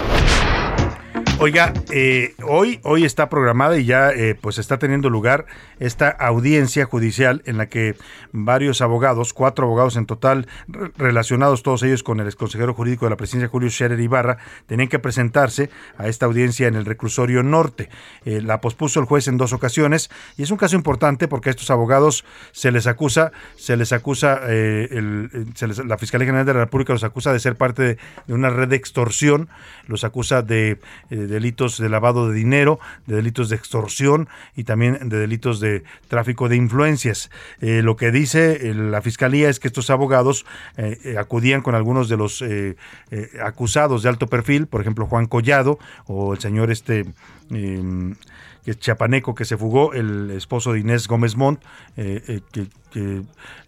[1.43, 5.47] Oiga, eh, hoy, hoy está programada y ya eh, pues está teniendo lugar
[5.79, 7.95] esta audiencia judicial en la que
[8.31, 13.09] varios abogados, cuatro abogados en total, re- relacionados todos ellos con el exconsejero jurídico de
[13.09, 14.37] la presidencia Julio Scherer Ibarra,
[14.67, 17.89] tenían que presentarse a esta audiencia en el reclusorio norte.
[18.23, 21.51] Eh, la pospuso el juez en dos ocasiones y es un caso importante porque a
[21.51, 26.27] estos abogados se les acusa, se les acusa, eh, el- eh, se les- la Fiscalía
[26.27, 27.97] General de la República los acusa de ser parte
[28.27, 29.49] de, una red de extorsión,
[29.87, 30.77] los acusa de
[31.31, 36.49] delitos de lavado de dinero, de delitos de extorsión y también de delitos de tráfico
[36.49, 37.31] de influencias.
[37.61, 40.45] Eh, lo que dice eh, la Fiscalía es que estos abogados
[40.77, 42.43] eh, eh, acudían con algunos de los
[43.43, 47.05] acusados de alto perfil, por ejemplo Juan Collado o el señor este...
[47.49, 48.15] em,
[48.63, 51.61] que chapaneco que se fugó, el esposo de Inés Gómez Montt,
[51.97, 52.67] eh, eh, que,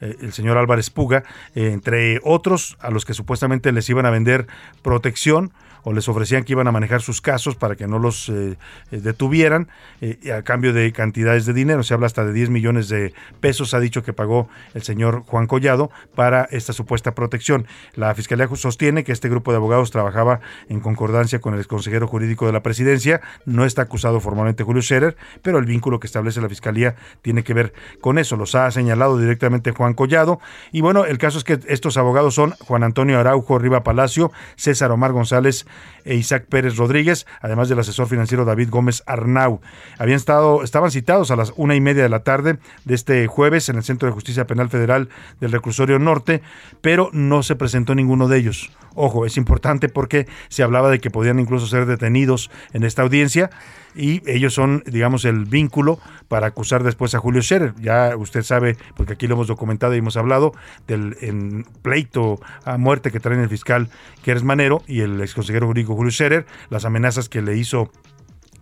[0.02, 1.24] el señor Álvarez Puga,
[1.56, 4.48] entre otros a los que supuestamente les iban a vender
[4.82, 5.54] protección
[5.84, 8.58] o les ofrecían que iban a manejar sus casos para que no los eh,
[8.92, 9.68] eh, detuvieran
[10.02, 11.84] eh, a cambio de cantidades de dinero.
[11.84, 15.48] Se habla hasta de 10 millones de pesos, ha dicho que pagó el señor Juan
[15.48, 17.68] Collado para esta supuesta protección.
[17.96, 20.40] La Fiscalía sostiene que este grupo de abogados trabajaba
[20.70, 23.22] en concordancia con el exconsejero jurídico de la presidencia.
[23.46, 27.54] No está acusado formalmente Julio Scherer, pero el vínculo que establece la Fiscalía tiene que
[27.54, 28.38] ver con eso.
[28.38, 30.40] Los ha señalado directamente Juan Collado.
[30.72, 34.92] Y bueno, el caso es que estos abogados son Juan Antonio Araujo Riva Palacio, César
[34.92, 35.66] Omar González
[36.06, 39.62] e Isaac Pérez Rodríguez, además del asesor financiero David Gómez Arnau.
[39.98, 43.70] Habían estado, estaban citados a las una y media de la tarde de este jueves
[43.70, 45.10] en el Centro de Justicia Penal Federal
[45.40, 46.42] del Reclusorio Norte,
[46.82, 48.72] pero no se presentó ninguno de ellos.
[48.96, 53.50] Ojo, es importante porque se hablaba de que podían incluso ser detenidos en esta audiencia
[53.96, 57.74] y ellos son, digamos, el vínculo para acusar después a Julio Scherer.
[57.80, 60.54] Ya usted sabe, porque aquí lo hemos documentado y hemos hablado
[60.88, 63.90] del en pleito a muerte que traen el fiscal
[64.24, 67.92] Keres Manero y el exconsejero jurídico Julio Scherer, las amenazas que le hizo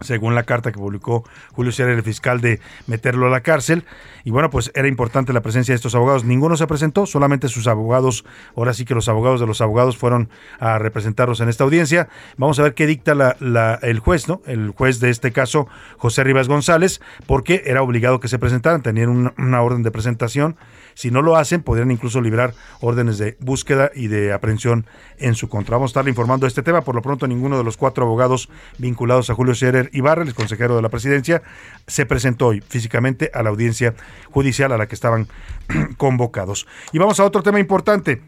[0.02, 1.24] según la carta que publicó
[1.54, 3.86] Julio Scherer, el fiscal, de meterlo a la cárcel.
[4.24, 6.24] Y bueno, pues era importante la presencia de estos abogados.
[6.24, 8.26] Ninguno se presentó, solamente sus abogados,
[8.56, 10.30] ahora sí que los abogados de los abogados fueron
[10.60, 12.10] a representarlos en esta audiencia.
[12.38, 14.42] Vamos a ver qué dicta la- el juez, ¿no?
[14.46, 15.68] El juez de este caso,
[15.98, 20.56] José Rivas González, porque era obligado que se presentaran, tenían una orden de presentación.
[21.02, 24.86] Si no lo hacen, podrían incluso librar órdenes de búsqueda y de aprehensión
[25.18, 25.78] en su contra.
[25.78, 26.82] Vamos a estar informando de este tema.
[26.82, 30.76] Por lo pronto, ninguno de los cuatro abogados vinculados a Julio Scherer Ibarra, el consejero
[30.76, 31.42] de la presidencia,
[31.88, 33.96] se presentó hoy físicamente a la audiencia
[34.30, 35.28] judicial a la que estaban
[35.98, 36.68] convocados.
[36.94, 38.22] Y vamos a otro tema importante.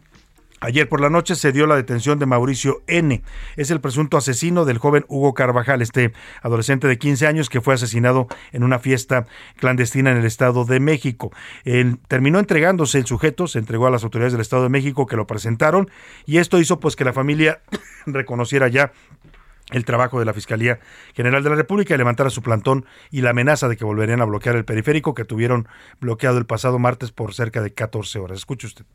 [0.63, 3.21] Ayer por la noche se dio la detención de Mauricio N.
[3.57, 7.73] Es el presunto asesino del joven Hugo Carvajal, este adolescente de 15 años que fue
[7.73, 9.25] asesinado en una fiesta
[9.57, 11.33] clandestina en el Estado de México.
[11.65, 15.17] Él terminó entregándose el sujeto, se entregó a las autoridades del Estado de México que
[15.17, 15.91] lo presentaron
[16.25, 17.59] y esto hizo pues que la familia
[18.05, 18.93] reconociera ya
[19.71, 20.79] el trabajo de la Fiscalía
[21.13, 24.25] General de la República y levantara su plantón y la amenaza de que volverían a
[24.25, 25.67] bloquear el periférico que tuvieron
[25.99, 28.37] bloqueado el pasado martes por cerca de 14 horas.
[28.37, 28.85] Escuche usted.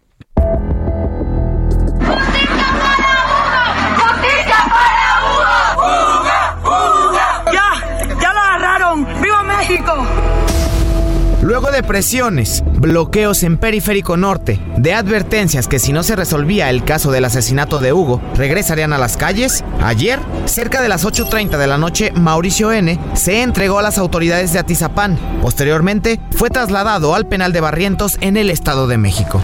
[9.79, 10.07] México!
[11.41, 16.85] Luego de presiones, bloqueos en Periférico Norte, de advertencias que si no se resolvía el
[16.85, 21.67] caso del asesinato de Hugo, regresarían a las calles, ayer, cerca de las 8.30 de
[21.69, 22.99] la noche, Mauricio N.
[23.15, 25.17] se entregó a las autoridades de Atizapán.
[25.41, 29.41] Posteriormente, fue trasladado al penal de Barrientos en el Estado de México.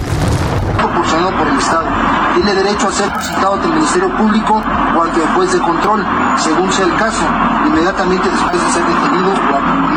[0.76, 1.86] proporcionado por el Estado.
[2.34, 6.04] Tiene derecho a ser visitado ante el Ministerio Público o ante el juez de control,
[6.36, 7.24] según sea el caso,
[7.68, 9.93] inmediatamente después de ser detenido o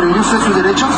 [0.00, 0.20] aprendido.
[0.20, 0.88] ¿Comprendió usted sus derechos?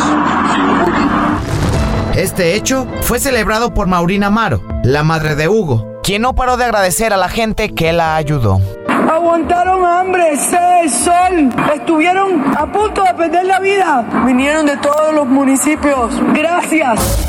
[2.16, 6.64] Este hecho fue celebrado por Maurina Amaro, la madre de Hugo, quien no paró de
[6.64, 8.60] agradecer a la gente que la ayudó.
[8.88, 11.50] Aguantaron hambre, sed, sol.
[11.74, 14.06] Estuvieron a punto de perder la vida.
[14.26, 16.12] Vinieron de todos los municipios.
[16.34, 17.28] Gracias.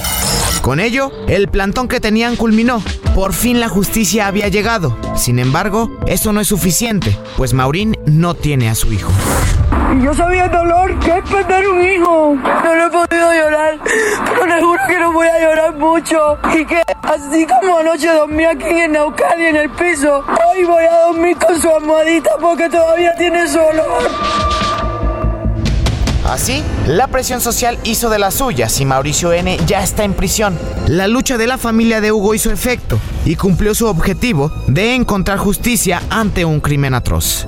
[0.62, 2.82] Con ello, el plantón que tenían culminó.
[3.16, 4.98] Por fin la justicia había llegado.
[5.16, 9.12] Sin embargo, eso no es suficiente, pues Maurín no tiene a su hijo.
[9.96, 12.36] Y yo sabía el dolor que es perder un hijo.
[12.36, 13.80] No lo he podido llorar,
[14.26, 16.38] pero le juro que no voy a llorar mucho.
[16.58, 21.00] Y que así como anoche dormí aquí en el en el piso, hoy voy a
[21.08, 24.10] dormir con su almohadita porque todavía tiene su olor.
[26.26, 29.58] Así, la presión social hizo de las suyas y Mauricio N.
[29.68, 30.58] ya está en prisión.
[30.88, 35.38] La lucha de la familia de Hugo hizo efecto y cumplió su objetivo de encontrar
[35.38, 37.48] justicia ante un crimen atroz.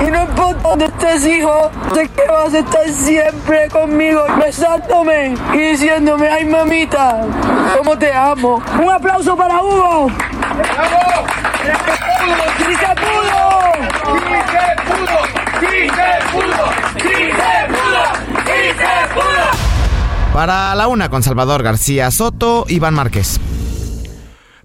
[0.00, 5.58] Y no importa dónde estés, hijo, sé que vas a estar siempre conmigo, besándome y
[5.58, 7.22] diciéndome, ay mamita,
[7.76, 8.62] cómo te amo.
[8.82, 10.08] Un aplauso para Hugo.
[10.08, 11.14] ¡Bravo!
[20.34, 23.38] Para la una con Salvador García Soto, Iván Márquez.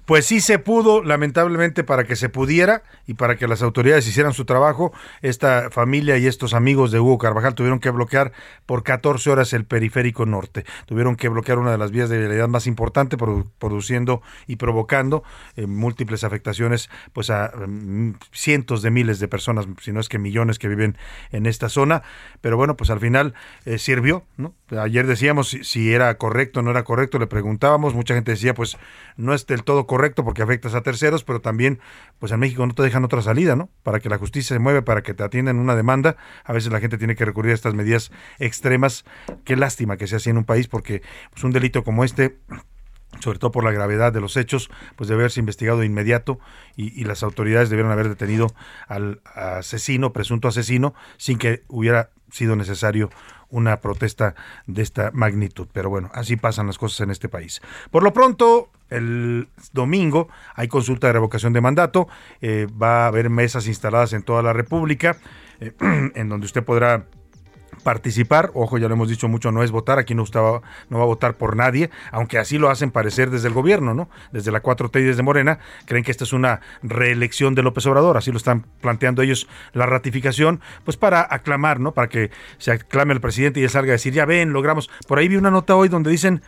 [0.09, 4.33] Pues sí se pudo, lamentablemente para que se pudiera y para que las autoridades hicieran
[4.33, 4.91] su trabajo,
[5.21, 8.31] esta familia y estos amigos de Hugo Carvajal tuvieron que bloquear
[8.65, 10.65] por 14 horas el periférico norte.
[10.87, 15.21] Tuvieron que bloquear una de las vías de vialidad más importante, produ- produciendo y provocando
[15.55, 20.17] eh, múltiples afectaciones pues a mm, cientos de miles de personas, si no es que
[20.17, 20.97] millones que viven
[21.31, 22.01] en esta zona.
[22.41, 24.55] Pero bueno, pues al final eh, sirvió, ¿no?
[24.77, 28.77] Ayer decíamos si, era correcto o no era correcto, le preguntábamos, mucha gente decía pues
[29.17, 31.79] no es del todo correcto porque afectas a terceros, pero también
[32.19, 33.69] pues en México no te dejan otra salida, ¿no?
[33.83, 36.79] Para que la justicia se mueva, para que te atiendan una demanda, a veces la
[36.79, 39.05] gente tiene que recurrir a estas medidas extremas.
[39.43, 41.01] Qué lástima que sea así en un país porque
[41.31, 42.37] pues, un delito como este
[43.21, 46.39] sobre todo por la gravedad de los hechos, pues debe haberse investigado de inmediato
[46.75, 48.53] y, y las autoridades debieron haber detenido
[48.87, 53.09] al asesino, presunto asesino, sin que hubiera sido necesario
[53.49, 54.35] una protesta
[54.67, 55.67] de esta magnitud.
[55.71, 57.61] Pero bueno, así pasan las cosas en este país.
[57.91, 62.07] Por lo pronto, el domingo hay consulta de revocación de mandato,
[62.41, 65.17] eh, va a haber mesas instaladas en toda la República,
[65.59, 65.73] eh,
[66.15, 67.05] en donde usted podrá
[67.83, 71.03] participar, ojo, ya lo hemos dicho mucho, no es votar, aquí no, va, no va
[71.03, 74.09] a votar por nadie, aunque así lo hacen parecer desde el gobierno, ¿no?
[74.31, 78.17] Desde la 4T y desde Morena, creen que esta es una reelección de López Obrador,
[78.17, 81.93] así lo están planteando ellos la ratificación, pues para aclamar, ¿no?
[81.93, 84.89] Para que se aclame al presidente y él salga a decir, ya ven, logramos.
[85.07, 86.41] Por ahí vi una nota hoy donde dicen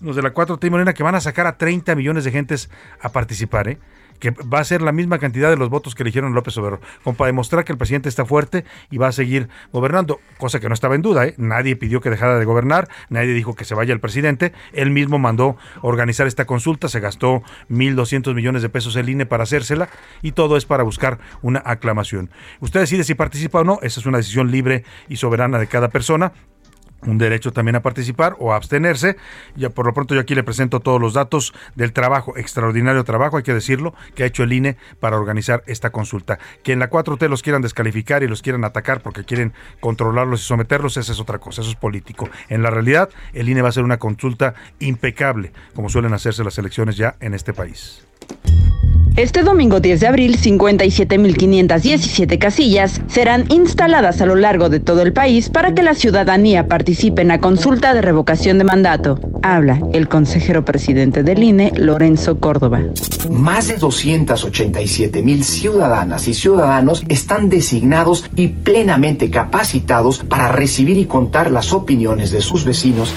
[0.00, 2.70] los de la 4T y Morena que van a sacar a 30 millones de gentes
[3.00, 3.78] a participar, ¿eh?
[4.22, 7.16] Que va a ser la misma cantidad de los votos que eligieron López Obrador, como
[7.16, 10.74] para demostrar que el presidente está fuerte y va a seguir gobernando, cosa que no
[10.74, 11.34] estaba en duda, ¿eh?
[11.38, 15.18] nadie pidió que dejara de gobernar, nadie dijo que se vaya el presidente, él mismo
[15.18, 19.88] mandó organizar esta consulta, se gastó 1.200 millones de pesos el INE para hacérsela
[20.22, 22.30] y todo es para buscar una aclamación.
[22.60, 25.88] Usted decide si participa o no, esa es una decisión libre y soberana de cada
[25.88, 26.32] persona,
[27.06, 29.16] un derecho también a participar o a abstenerse.
[29.56, 33.36] Ya por lo pronto yo aquí le presento todos los datos del trabajo, extraordinario trabajo,
[33.36, 36.38] hay que decirlo, que ha hecho el INE para organizar esta consulta.
[36.62, 40.44] Que en la 4T los quieran descalificar y los quieran atacar porque quieren controlarlos y
[40.44, 42.28] someterlos, esa es otra cosa, eso es político.
[42.48, 46.58] En la realidad, el INE va a hacer una consulta impecable, como suelen hacerse las
[46.58, 48.06] elecciones ya en este país.
[49.16, 55.12] Este domingo 10 de abril, 57.517 casillas serán instaladas a lo largo de todo el
[55.12, 59.20] país para que la ciudadanía participe en la consulta de revocación de mandato.
[59.42, 62.80] Habla el consejero presidente del INE, Lorenzo Córdoba.
[63.30, 71.04] Más de 287 mil ciudadanas y ciudadanos están designados y plenamente capacitados para recibir y
[71.04, 73.12] contar las opiniones de sus vecinos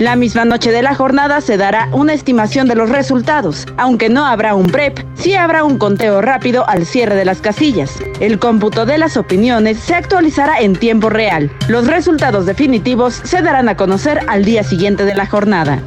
[0.00, 3.66] La misma noche de la jornada se dará una estimación de los resultados.
[3.76, 7.98] Aunque no habrá un PREP, sí habrá un conteo rápido al cierre de las casillas.
[8.18, 11.52] El cómputo de las opiniones se actualizará en tiempo real.
[11.68, 15.82] Los resultados definitivos se darán a conocer al día siguiente de la jornada.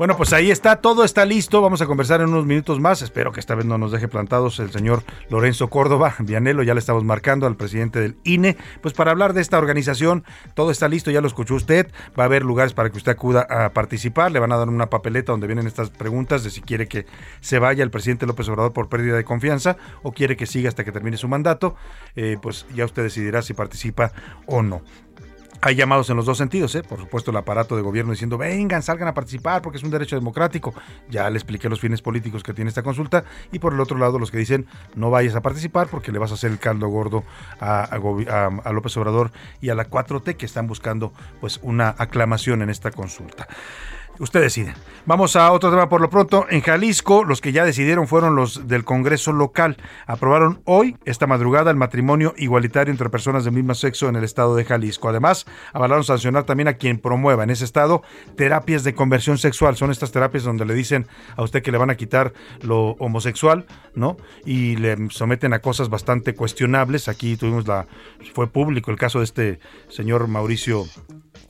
[0.00, 1.60] Bueno, pues ahí está, todo está listo.
[1.60, 3.02] Vamos a conversar en unos minutos más.
[3.02, 6.80] Espero que esta vez no nos deje plantados el señor Lorenzo Córdoba, Vianelo, ya le
[6.80, 10.24] estamos marcando al presidente del INE, pues para hablar de esta organización.
[10.54, 11.92] Todo está listo, ya lo escuchó usted.
[12.18, 14.32] Va a haber lugares para que usted acuda a participar.
[14.32, 17.04] Le van a dar una papeleta donde vienen estas preguntas de si quiere que
[17.42, 20.82] se vaya el presidente López Obrador por pérdida de confianza o quiere que siga hasta
[20.82, 21.76] que termine su mandato.
[22.16, 24.12] Eh, pues ya usted decidirá si participa
[24.46, 24.80] o no.
[25.62, 26.82] Hay llamados en los dos sentidos, ¿eh?
[26.82, 30.16] por supuesto el aparato de gobierno diciendo vengan, salgan a participar porque es un derecho
[30.16, 30.72] democrático.
[31.10, 34.18] Ya le expliqué los fines políticos que tiene esta consulta y por el otro lado
[34.18, 37.24] los que dicen no vayas a participar porque le vas a hacer el caldo gordo
[37.60, 41.12] a, a López Obrador y a la 4T que están buscando
[41.42, 43.46] pues una aclamación en esta consulta.
[44.20, 44.74] Usted decide.
[45.06, 46.44] Vamos a otro tema por lo pronto.
[46.50, 49.78] En Jalisco, los que ya decidieron fueron los del Congreso local.
[50.06, 54.56] Aprobaron hoy, esta madrugada, el matrimonio igualitario entre personas del mismo sexo en el estado
[54.56, 55.08] de Jalisco.
[55.08, 58.02] Además, avalaron sancionar también a quien promueva en ese estado
[58.36, 59.76] terapias de conversión sexual.
[59.76, 63.64] Son estas terapias donde le dicen a usted que le van a quitar lo homosexual,
[63.94, 64.18] ¿no?
[64.44, 67.08] Y le someten a cosas bastante cuestionables.
[67.08, 67.86] Aquí tuvimos la.
[68.34, 70.84] Fue público el caso de este señor Mauricio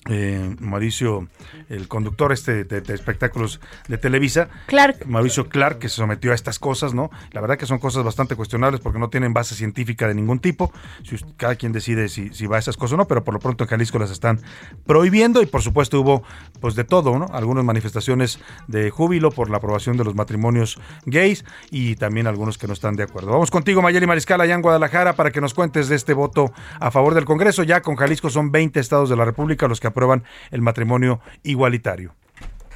[0.08, 1.28] eh, Mauricio,
[1.68, 5.06] el conductor este de, de espectáculos de Televisa, Clark.
[5.06, 7.10] Mauricio Clark, que se sometió a estas cosas, ¿no?
[7.32, 10.72] La verdad que son cosas bastante cuestionables porque no tienen base científica de ningún tipo.
[11.04, 13.34] Si us- cada quien decide si, si va a esas cosas o no, pero por
[13.34, 14.40] lo pronto en Jalisco las están
[14.86, 16.22] prohibiendo y por supuesto hubo
[16.60, 17.26] pues de todo, ¿no?
[17.32, 18.38] Algunas manifestaciones
[18.68, 22.96] de júbilo por la aprobación de los matrimonios gays y también algunos que no están
[22.96, 23.30] de acuerdo.
[23.32, 26.90] Vamos contigo, Mayeli Mariscal, allá en Guadalajara, para que nos cuentes de este voto a
[26.90, 27.62] favor del Congreso.
[27.62, 32.15] Ya con Jalisco son 20 estados de la República los que aprueban el matrimonio igualitario.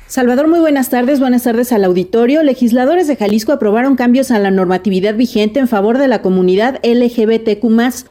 [0.06, 1.18] Salvador, muy buenas tardes.
[1.18, 2.42] Buenas tardes al auditorio.
[2.42, 7.64] Legisladores de Jalisco aprobaron cambios a la normatividad vigente en favor de la comunidad LGBTQ.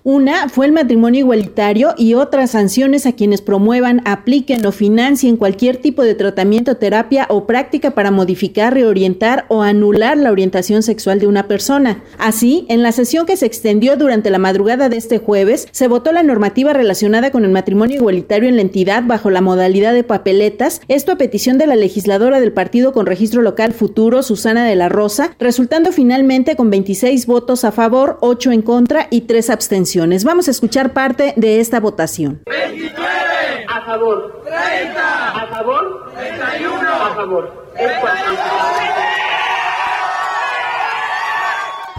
[0.04, 5.78] Una fue el matrimonio igualitario y otras sanciones a quienes promuevan, apliquen o financien cualquier
[5.78, 11.28] tipo de tratamiento, terapia o práctica para modificar, reorientar o anular la orientación sexual de
[11.28, 12.04] una persona.
[12.18, 16.12] Así, en la sesión que se extendió durante la madrugada de este jueves, se votó
[16.12, 20.82] la normativa relacionada con el matrimonio igualitario en la entidad bajo la modalidad de papeletas,
[20.88, 24.88] esto a petición de la legisladora del partido con registro local futuro, Susana de la
[24.88, 30.24] Rosa, resultando finalmente con 26 votos a favor, 8 en contra y 3 abstenciones.
[30.24, 32.42] Vamos a escuchar parte de esta votación.
[32.46, 33.04] 29
[33.68, 34.44] a favor.
[34.46, 36.12] 30 a favor.
[36.16, 37.64] 31 a favor.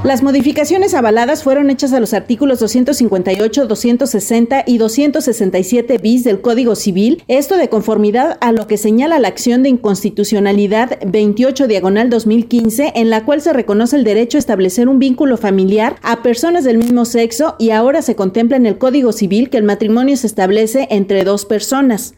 [0.05, 6.77] Las modificaciones avaladas fueron hechas a los artículos 258, 260 y 267 bis del Código
[6.77, 12.93] Civil, esto de conformidad a lo que señala la acción de inconstitucionalidad 28 diagonal 2015,
[12.97, 16.77] en la cual se reconoce el derecho a establecer un vínculo familiar a personas del
[16.77, 20.87] mismo sexo y ahora se contempla en el Código Civil que el matrimonio se establece
[20.91, 22.13] entre dos personas.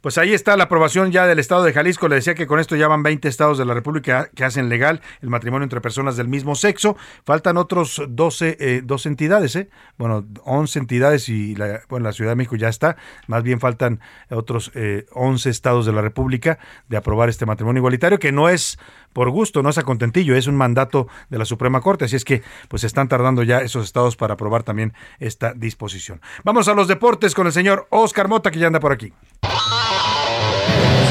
[0.00, 2.08] Pues ahí está la aprobación ya del Estado de Jalisco.
[2.08, 5.00] Le decía que con esto ya van 20 estados de la República que hacen legal
[5.20, 6.96] el matrimonio entre personas del mismo sexo.
[7.24, 9.68] Faltan otros 12, eh, 12 entidades, ¿eh?
[9.96, 12.96] Bueno, 11 entidades y la, bueno, la Ciudad de México ya está.
[13.26, 14.00] Más bien faltan
[14.30, 16.58] otros eh, 11 estados de la República
[16.88, 18.78] de aprobar este matrimonio igualitario, que no es
[19.12, 22.04] por gusto, no es a contentillo, es un mandato de la Suprema Corte.
[22.04, 26.20] Así es que pues están tardando ya esos estados para aprobar también esta disposición.
[26.44, 29.12] Vamos a los deportes con el señor Oscar Mota, que ya anda por aquí.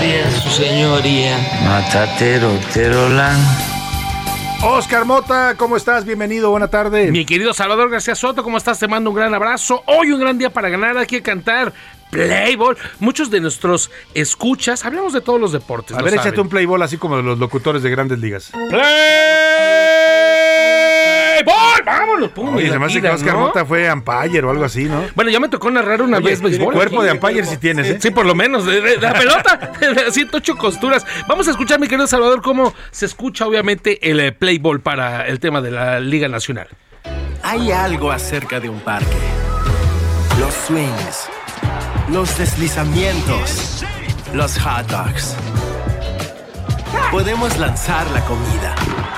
[0.07, 1.37] Días, su señoría.
[1.65, 3.37] Matatero, Terolán.
[4.63, 6.05] Oscar Mota, ¿cómo estás?
[6.05, 7.11] Bienvenido, buena tarde.
[7.11, 8.79] Mi querido Salvador García Soto, ¿cómo estás?
[8.79, 9.83] Te mando un gran abrazo.
[9.85, 11.73] Hoy un gran día para ganar, hay que cantar
[12.09, 12.77] Playball.
[12.99, 15.97] Muchos de nuestros escuchas, hablamos de todos los deportes.
[15.97, 16.27] A ver, saben.
[16.27, 18.51] échate un playball así como de los locutores de grandes ligas.
[21.43, 21.83] ¡Playball!
[21.85, 22.29] ¡Vámonos!
[22.31, 23.39] pum, Oye, y se me hace que Oscar ¿no?
[23.41, 25.03] Mota fue umpire o algo así, ¿no?
[25.15, 26.73] Bueno, ya me tocó narrar una Oye, vez béisbol.
[26.73, 27.97] cuerpo de umpire sí tienes, ¿eh?
[28.01, 28.65] Sí, por lo menos.
[28.65, 29.71] de- de- La pelota,
[30.11, 31.05] 108 costuras.
[31.27, 35.39] Vamos a escuchar, mi querido Salvador, cómo se escucha, obviamente, el eh, Playball para el
[35.39, 36.67] tema de la Liga Nacional.
[37.43, 39.05] Hay algo acerca de un parque.
[40.39, 41.29] Los swings,
[42.11, 43.83] los deslizamientos,
[44.33, 45.35] los hot dogs.
[47.11, 48.75] Podemos lanzar la comida,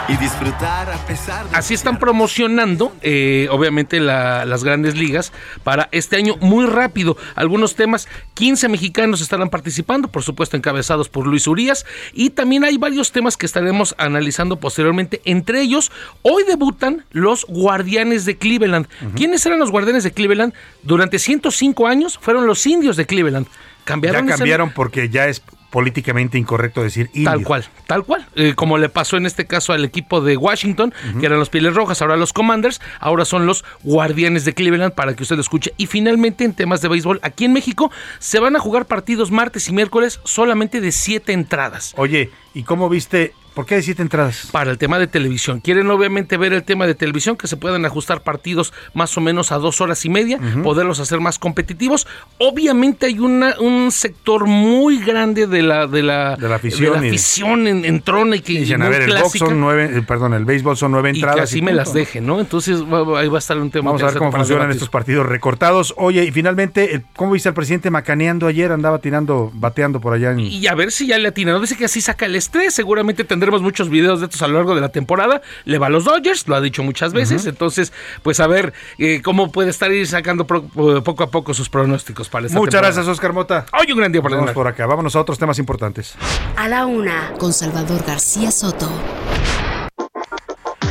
[0.10, 1.56] y disfrutar a pesar de...
[1.56, 5.32] Así están promocionando, eh, obviamente, la- las grandes ligas
[5.64, 7.16] para este año muy rápido.
[7.36, 12.78] Algunos temas, 15 mexicanos estarán participando, por supuesto encabezados por Luis Urias, y también hay
[12.78, 15.22] varios temas que estaremos analizando posteriormente.
[15.26, 15.92] Entre ellos,
[16.24, 18.88] hoy debutan los Guardianes de Cleveland.
[19.16, 20.54] ¿Quiénes eran los Guardianes de Cleveland?
[20.84, 23.48] Durante 105 años fueron los indios de Cleveland.
[23.84, 28.28] Cambiaron Ya ese- cambiaron porque ya es políticamente incorrecto decir Tal cual, tal cual.
[28.36, 31.76] Eh, como le pasó en este caso al equipo de Washington, que eran los Pieles
[31.76, 35.74] Rojas, ahora los Commanders, ahora son los Guardianes de Cleveland, para que usted lo escuche.
[35.78, 39.68] Y finalmente, en temas de béisbol, aquí en México se van a jugar partidos martes
[39.70, 41.94] y miércoles solamente de siete entradas.
[41.98, 43.34] Oye, ¿y cómo viste?
[43.60, 44.48] ¿Por qué de siete entradas?
[44.54, 45.60] Para el tema de televisión.
[45.60, 49.52] Quieren obviamente ver el tema de televisión, que se puedan ajustar partidos más o menos
[49.52, 52.08] a dos horas y media, poderlos hacer más competitivos.
[52.38, 57.00] Obviamente hay una, un sector muy grande de la, de la, De la afición de
[57.02, 59.60] la y- afición en, en trona y que Dicen, muy a ver, el box son
[59.60, 61.36] nueve, eh, perdón, el béisbol son nueve y entradas.
[61.36, 62.40] que así me las deje, ¿no?
[62.40, 64.78] Entonces ahí va a estar un tema Vamos a ver cómo funcionan debatir.
[64.78, 65.94] estos partidos recortados.
[65.98, 68.72] Oye, y finalmente, el- ¿cómo viste al presidente macaneando ayer?
[68.72, 70.40] Andaba tirando, bateando por allá en...
[70.40, 71.60] Y a ver si ya le atina.
[71.60, 72.74] Dice que así saca el estrés.
[72.74, 75.42] Seguramente tendremos muchos videos de estos a lo largo de la temporada.
[75.66, 77.48] Le va a los Dodgers, lo ha dicho muchas veces.
[77.48, 80.64] Entonces, pues a ver eh, cómo puede estar ir sacando pro-
[81.04, 82.94] poco a poco sus pronósticos para esta Muchas temporada.
[82.94, 83.66] gracias, Oscar Mota.
[83.74, 84.86] Hoy un gran día para por acá.
[84.86, 86.14] Vámonos a otros temas importantes.
[86.56, 88.90] A la una, con Salvador García Soto.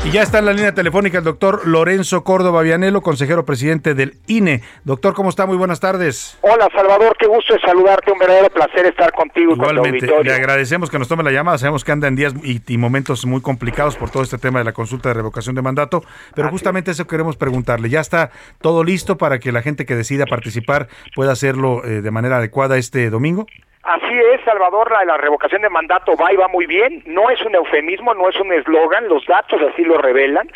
[0.04, 4.14] Y ya está en la línea telefónica el doctor Lorenzo Córdoba Vianelo, consejero presidente del
[4.26, 4.62] INE.
[4.84, 5.44] Doctor, ¿cómo está?
[5.44, 6.38] Muy buenas tardes.
[6.40, 10.24] Hola Salvador, qué gusto de saludarte, un verdadero placer estar contigo y con tu Igualmente,
[10.24, 11.58] le agradecemos que nos tome la llamada.
[11.58, 14.64] Sabemos que anda en días y, y momentos muy complicados por todo este tema de
[14.64, 16.02] la consulta de revocación de mandato,
[16.34, 17.90] pero justamente eso queremos preguntarle.
[17.90, 18.30] ¿Ya está
[18.62, 22.78] todo listo para que la gente que decida participar pueda hacerlo eh, de manera adecuada
[22.78, 23.46] este domingo?
[23.88, 27.54] Así es, Salvador, la, revocación de mandato va y va muy bien, no es un
[27.54, 30.46] eufemismo, no es un eslogan, los datos así lo revelan.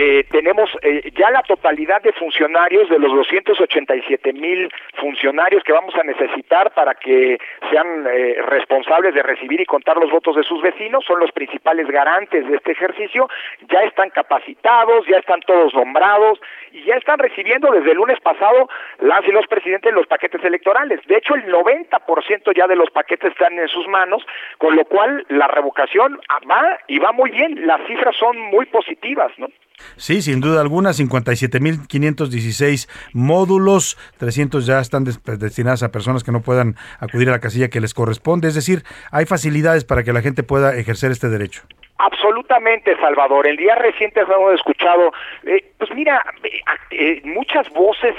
[0.00, 5.92] Eh, tenemos eh, ya la totalidad de funcionarios de los 287 mil funcionarios que vamos
[5.96, 7.36] a necesitar para que
[7.68, 11.88] sean eh, responsables de recibir y contar los votos de sus vecinos, son los principales
[11.88, 13.28] garantes de este ejercicio,
[13.68, 16.38] ya están capacitados, ya están todos nombrados
[16.70, 18.68] y ya están recibiendo desde el lunes pasado
[19.00, 21.00] las y los presidentes los paquetes electorales.
[21.08, 24.24] De hecho, el 90% ya de los paquetes están en sus manos,
[24.58, 29.32] con lo cual la revocación va y va muy bien, las cifras son muy positivas,
[29.38, 29.48] ¿no?
[29.96, 36.40] Sí, sin duda alguna, 57.516 módulos, 300 ya están des- destinadas a personas que no
[36.42, 38.48] puedan acudir a la casilla que les corresponde.
[38.48, 41.62] Es decir, hay facilidades para que la gente pueda ejercer este derecho.
[41.98, 43.46] Absolutamente, Salvador.
[43.48, 45.12] El día reciente hemos escuchado,
[45.44, 46.60] eh, pues mira, eh,
[46.90, 48.14] eh, muchas voces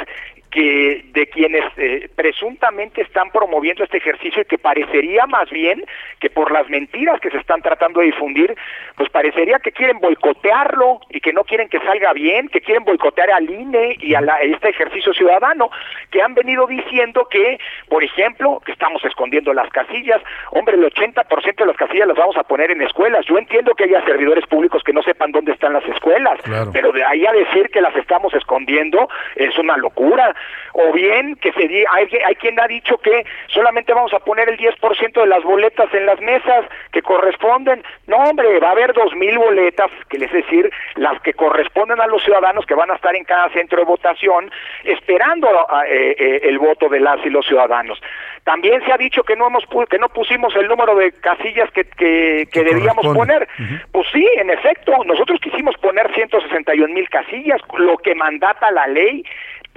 [0.52, 5.86] que de quienes eh, presuntamente están promoviendo este ejercicio y que parecería más bien
[6.20, 8.56] que por las mentiras que se están tratando de difundir,
[8.96, 13.32] pues parecería que quieren boicotearlo y que no quieren que salga bien, que quieren boicotear
[13.32, 15.70] al INE y a la- este ejercicio ciudadano,
[16.12, 20.22] que han venido diciendo que, por ejemplo, que estamos escondiendo las casillas.
[20.52, 23.26] Hombre, el 80% de las casillas las vamos a poner en escuelas.
[23.26, 26.72] Yo entiendo que haya servidores públicos que no sepan dónde están las escuelas, Claro.
[26.74, 30.36] pero de ahí a decir que las estamos escondiendo es una locura.
[30.74, 34.58] O bien que se hay, hay quien ha dicho que solamente vamos a poner el
[34.58, 37.84] 10% de las boletas en las mesas que corresponden.
[38.08, 42.24] No, hombre, va a haber 2.000 boletas, que es decir, las que corresponden a los
[42.24, 44.52] ciudadanos que van a estar en cada centro de votación
[44.84, 48.00] esperando ah, eh, eh, el voto de las y los ciudadanos.
[48.44, 51.84] También se ha dicho que no hemos que no pusimos el número de casillas que,
[51.84, 53.48] que, que debíamos poner.
[53.92, 59.24] Pues sí, en efecto, nosotros quisimos poner 161 mil casillas, lo que mandata la ley,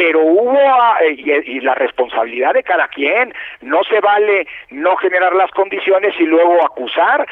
[0.02, 3.32] pero hubo ah, eh, y, y la responsabilidad de cada quien.
[3.60, 7.24] No se vale no generar las condiciones y luego acusar.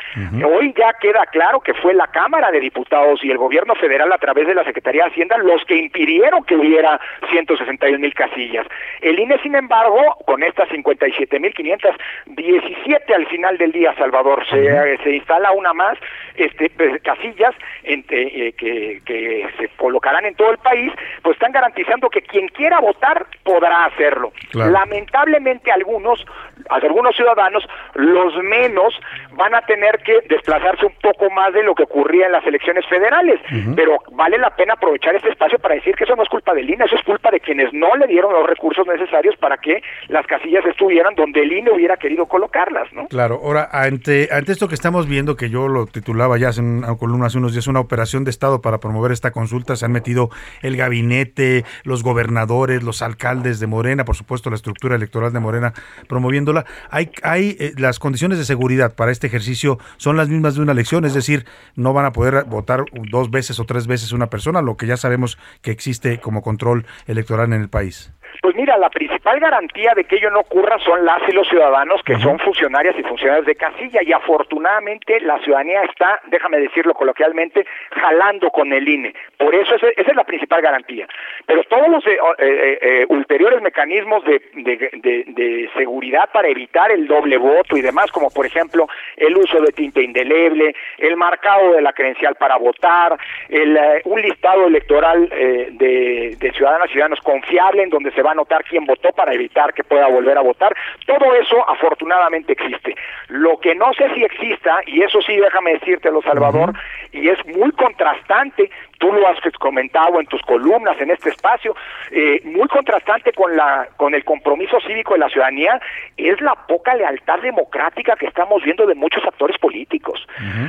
[0.44, 4.18] Hoy ya queda claro que fue la Cámara de Diputados y el Gobierno Federal a
[4.18, 8.66] través de la Secretaría de Hacienda los que impidieron que hubiera 161 mil casillas.
[9.00, 14.66] El INE, sin embargo, con estas 57 mil 517 al final del día, Salvador, se,
[14.66, 15.98] eh, se instala una más,
[16.36, 20.92] este, pues, casillas en- eh, eh, que, que se colocarán en todo el país,
[21.22, 24.32] pues están garantizando que quien quiera votar podrá hacerlo.
[24.50, 24.70] Claro.
[24.70, 26.26] Lamentablemente algunos,
[26.68, 27.64] algunos ciudadanos,
[27.94, 28.94] los menos,
[29.32, 32.86] van a tener que desplazarse un poco más de lo que ocurría en las elecciones
[32.86, 33.40] federales,
[33.74, 36.68] pero vale la pena aprovechar este espacio para decir que eso no es culpa del
[36.68, 40.26] INE, eso es culpa de quienes no le dieron los recursos necesarios para que las
[40.26, 43.06] casillas estuvieran donde el INE hubiera querido colocarlas, ¿no?
[43.08, 46.96] Claro, ahora, ante, ante esto que estamos viendo, que yo lo titulaba ya hace una
[46.96, 50.30] columna hace unos días, una operación de Estado para promover esta consulta, se han metido
[50.62, 55.72] el gabinete, los gobernadores, los alcaldes de Morena, por supuesto la estructura electoral de Morena,
[56.08, 56.49] promoviéndola.
[56.90, 60.72] Hay, hay eh, las condiciones de seguridad para este ejercicio son las mismas de una
[60.72, 64.62] elección, es decir, no van a poder votar dos veces o tres veces una persona,
[64.62, 68.12] lo que ya sabemos que existe como control electoral en el país.
[68.42, 72.02] Pues mira, la principal garantía de que ello no ocurra son las y los ciudadanos
[72.02, 77.66] que son funcionarias y funcionarios de casilla y afortunadamente la ciudadanía está, déjame decirlo coloquialmente,
[77.90, 79.14] jalando con el INE.
[79.36, 81.06] Por eso ese- esa es la principal garantía.
[81.46, 86.90] Pero todos los eh, eh, eh, ulteriores mecanismos de, de- de- de seguridad para evitar
[86.90, 91.72] el doble voto y demás, como por ejemplo el uso de tinta indeleble, el marcado
[91.74, 93.18] de la credencial para votar,
[93.50, 98.22] el, eh, un listado electoral eh, de, de ciudadanas y ciudadanos confiable en donde se
[98.22, 100.74] va a notar quién votó para evitar que pueda volver a votar.
[101.06, 102.94] Todo eso afortunadamente existe.
[103.28, 106.74] Lo que no sé si exista, y eso sí déjame decírtelo Salvador,
[107.12, 108.70] y es muy contrastante,
[109.00, 111.74] tú lo has comentado en tus columnas en este espacio,
[112.12, 115.80] eh, muy contrastante con la con el compromiso cívico de la ciudadanía,
[116.16, 120.28] es la poca lealtad democrática que estamos viendo de muchos actores políticos,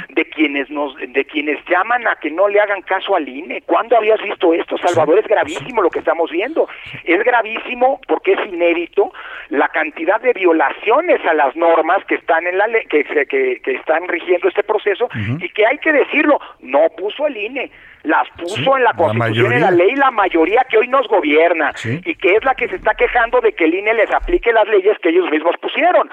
[0.10, 3.62] de quienes nos de quienes llaman a que no le hagan caso al INE.
[3.62, 5.20] ¿Cuándo habías visto esto, Salvador?
[5.20, 6.68] Es gravísimo lo que estamos viendo.
[7.04, 9.12] Es gravísimo porque es inédito
[9.50, 13.60] la cantidad de violaciones a las normas que están en la ley, que, se- que,
[13.62, 15.10] que están rigiendo este proceso
[15.42, 17.70] y que hay que decirlo, no puso el INE,
[18.04, 21.08] las puso Sí, en la la Constitución, en la ley, la mayoría que hoy nos
[21.08, 22.02] gobierna Sí.
[22.06, 24.68] y que es la que se está quejando de que el INE les aplique las
[24.68, 26.10] leyes que ellos mismos pusieron.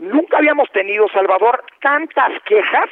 [0.00, 2.88] Nunca habíamos tenido, Salvador, tantas quejas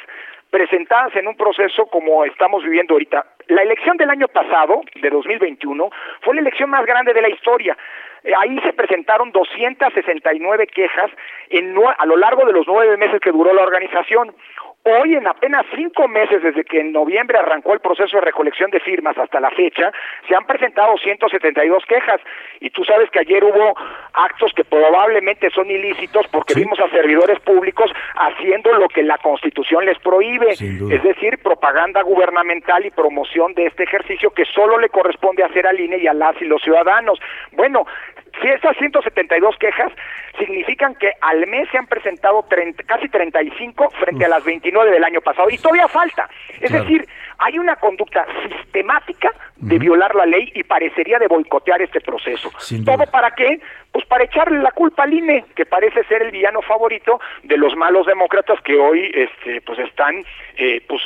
[0.49, 3.25] presentadas en un proceso como estamos viviendo ahorita.
[3.47, 5.89] La elección del año pasado, de 2021,
[6.21, 7.77] fue la elección más grande de la historia.
[8.23, 11.11] Eh, Ahí se presentaron 269 quejas
[11.49, 14.33] en a lo largo de los nueve meses que duró la organización.
[14.83, 18.79] Hoy, en apenas cinco meses desde que en noviembre arrancó el proceso de recolección de
[18.79, 19.91] firmas hasta la fecha,
[20.29, 22.21] se han presentado 172 quejas.
[22.61, 23.75] Y tú sabes que ayer hubo
[24.13, 29.85] actos que probablemente son ilícitos porque vimos a servidores públicos haciendo lo que la Constitución
[29.85, 35.43] les prohíbe, es decir, propaganda gubernamental y promoción de este ejercicio que solo le corresponde
[35.43, 37.19] hacer al INE y a las y los ciudadanos.
[37.51, 37.85] Bueno,
[38.41, 39.91] si esas 172 quejas
[40.37, 45.03] significan que al mes se han presentado 30 casi 35 frente a las 29 del
[45.03, 46.29] año pasado y todavía falta.
[46.59, 46.83] Es Claro.
[46.83, 47.07] decir,
[47.39, 52.51] hay una conducta sistemática de violar la ley y parecería de boicotear este proceso.
[52.85, 53.59] ¿Todo para qué?
[53.91, 57.75] Pues para echarle la culpa al INE, que parece ser el villano favorito de los
[57.75, 60.15] malos demócratas que hoy este, pues están
[60.57, 61.01] eh, pues,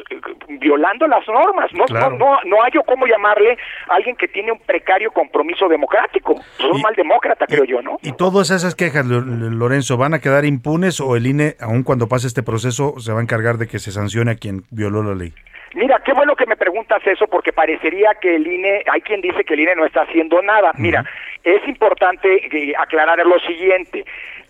[0.59, 1.71] violando las normas.
[1.73, 2.17] No, Claro.
[2.17, 6.35] no, no, no hay yo cómo llamarle a alguien que tiene un precario compromiso democrático.
[6.59, 7.97] Es un mal demócrata, creo yo, ¿no?
[8.01, 12.07] ¿Y todas esas quejas, Lo- Lorenzo, van a quedar impunes o el INE, aun cuando
[12.07, 15.15] pase este proceso, se va a encargar de que se sancione a quien violó la
[15.15, 15.33] ley?
[15.73, 19.43] Mira, qué bueno que me preguntas eso porque parecería que el INE, hay quien dice
[19.45, 20.71] que el INE no está haciendo nada.
[20.77, 21.05] Mira,
[21.43, 24.05] es importante eh, aclarar lo siguiente.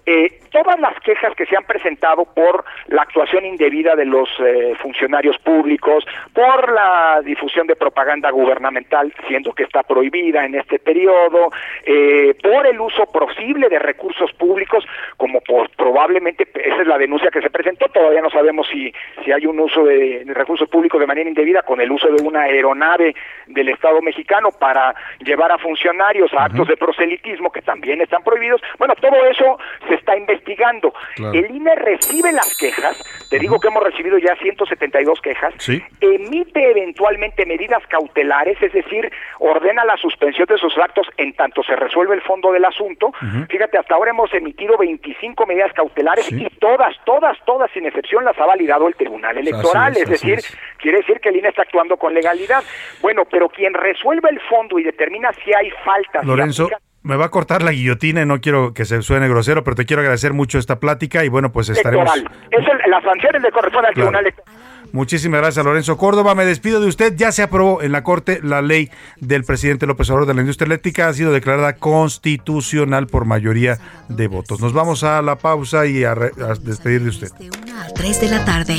[0.05, 4.73] Eh, todas las quejas que se han presentado por la actuación indebida de los eh,
[4.81, 6.03] funcionarios públicos,
[6.33, 11.51] por la difusión de propaganda gubernamental, siendo que está prohibida en este periodo,
[11.85, 14.85] eh, por el uso posible de recursos públicos,
[15.17, 19.31] como por, probablemente esa es la denuncia que se presentó, todavía no sabemos si, si
[19.31, 22.41] hay un uso de, de recursos públicos de manera indebida con el uso de una
[22.41, 23.15] aeronave
[23.47, 28.61] del Estado mexicano para llevar a funcionarios a actos de proselitismo que también están prohibidos.
[28.77, 29.57] Bueno, todo eso
[29.91, 30.93] se está investigando.
[31.15, 31.33] Claro.
[31.33, 32.97] El INE recibe las quejas,
[33.29, 35.83] te digo que hemos recibido ya 172 quejas, Sí.
[35.99, 41.75] emite eventualmente medidas cautelares, es decir, ordena la suspensión de sus actos en tanto se
[41.75, 43.11] resuelve el fondo del asunto.
[43.49, 48.37] Fíjate, hasta ahora hemos emitido 25 medidas cautelares y todas, todas, todas, sin excepción, las
[48.39, 49.95] ha validado el Tribunal Electoral.
[49.97, 50.57] es, decir, es.
[50.77, 52.63] quiere decir que el INE está actuando con legalidad.
[53.01, 56.69] Bueno, pero quien resuelve el fondo y determina si hay faltas, Lorenzo,
[57.03, 59.85] me va a cortar la guillotina y no quiero que se suene grosero, pero te
[59.85, 62.09] quiero agradecer mucho esta plática y bueno, pues estaremos...
[62.15, 62.23] Es
[62.59, 64.11] el- las sanciones le corresponden al Claro.
[64.11, 64.33] Tribunal.
[64.93, 66.35] Muchísimas gracias, Lorenzo Córdoba.
[66.35, 67.13] Me despido de usted.
[67.15, 68.89] Ya se aprobó en la Corte la ley
[69.21, 71.07] del presidente López Obrador de la industria eléctrica.
[71.07, 73.77] Ha sido declarada constitucional por mayoría
[74.09, 74.59] de votos.
[74.59, 77.29] Nos vamos a la pausa y a, re- a despedir de usted.
[77.95, 78.75] 3 de la tarde.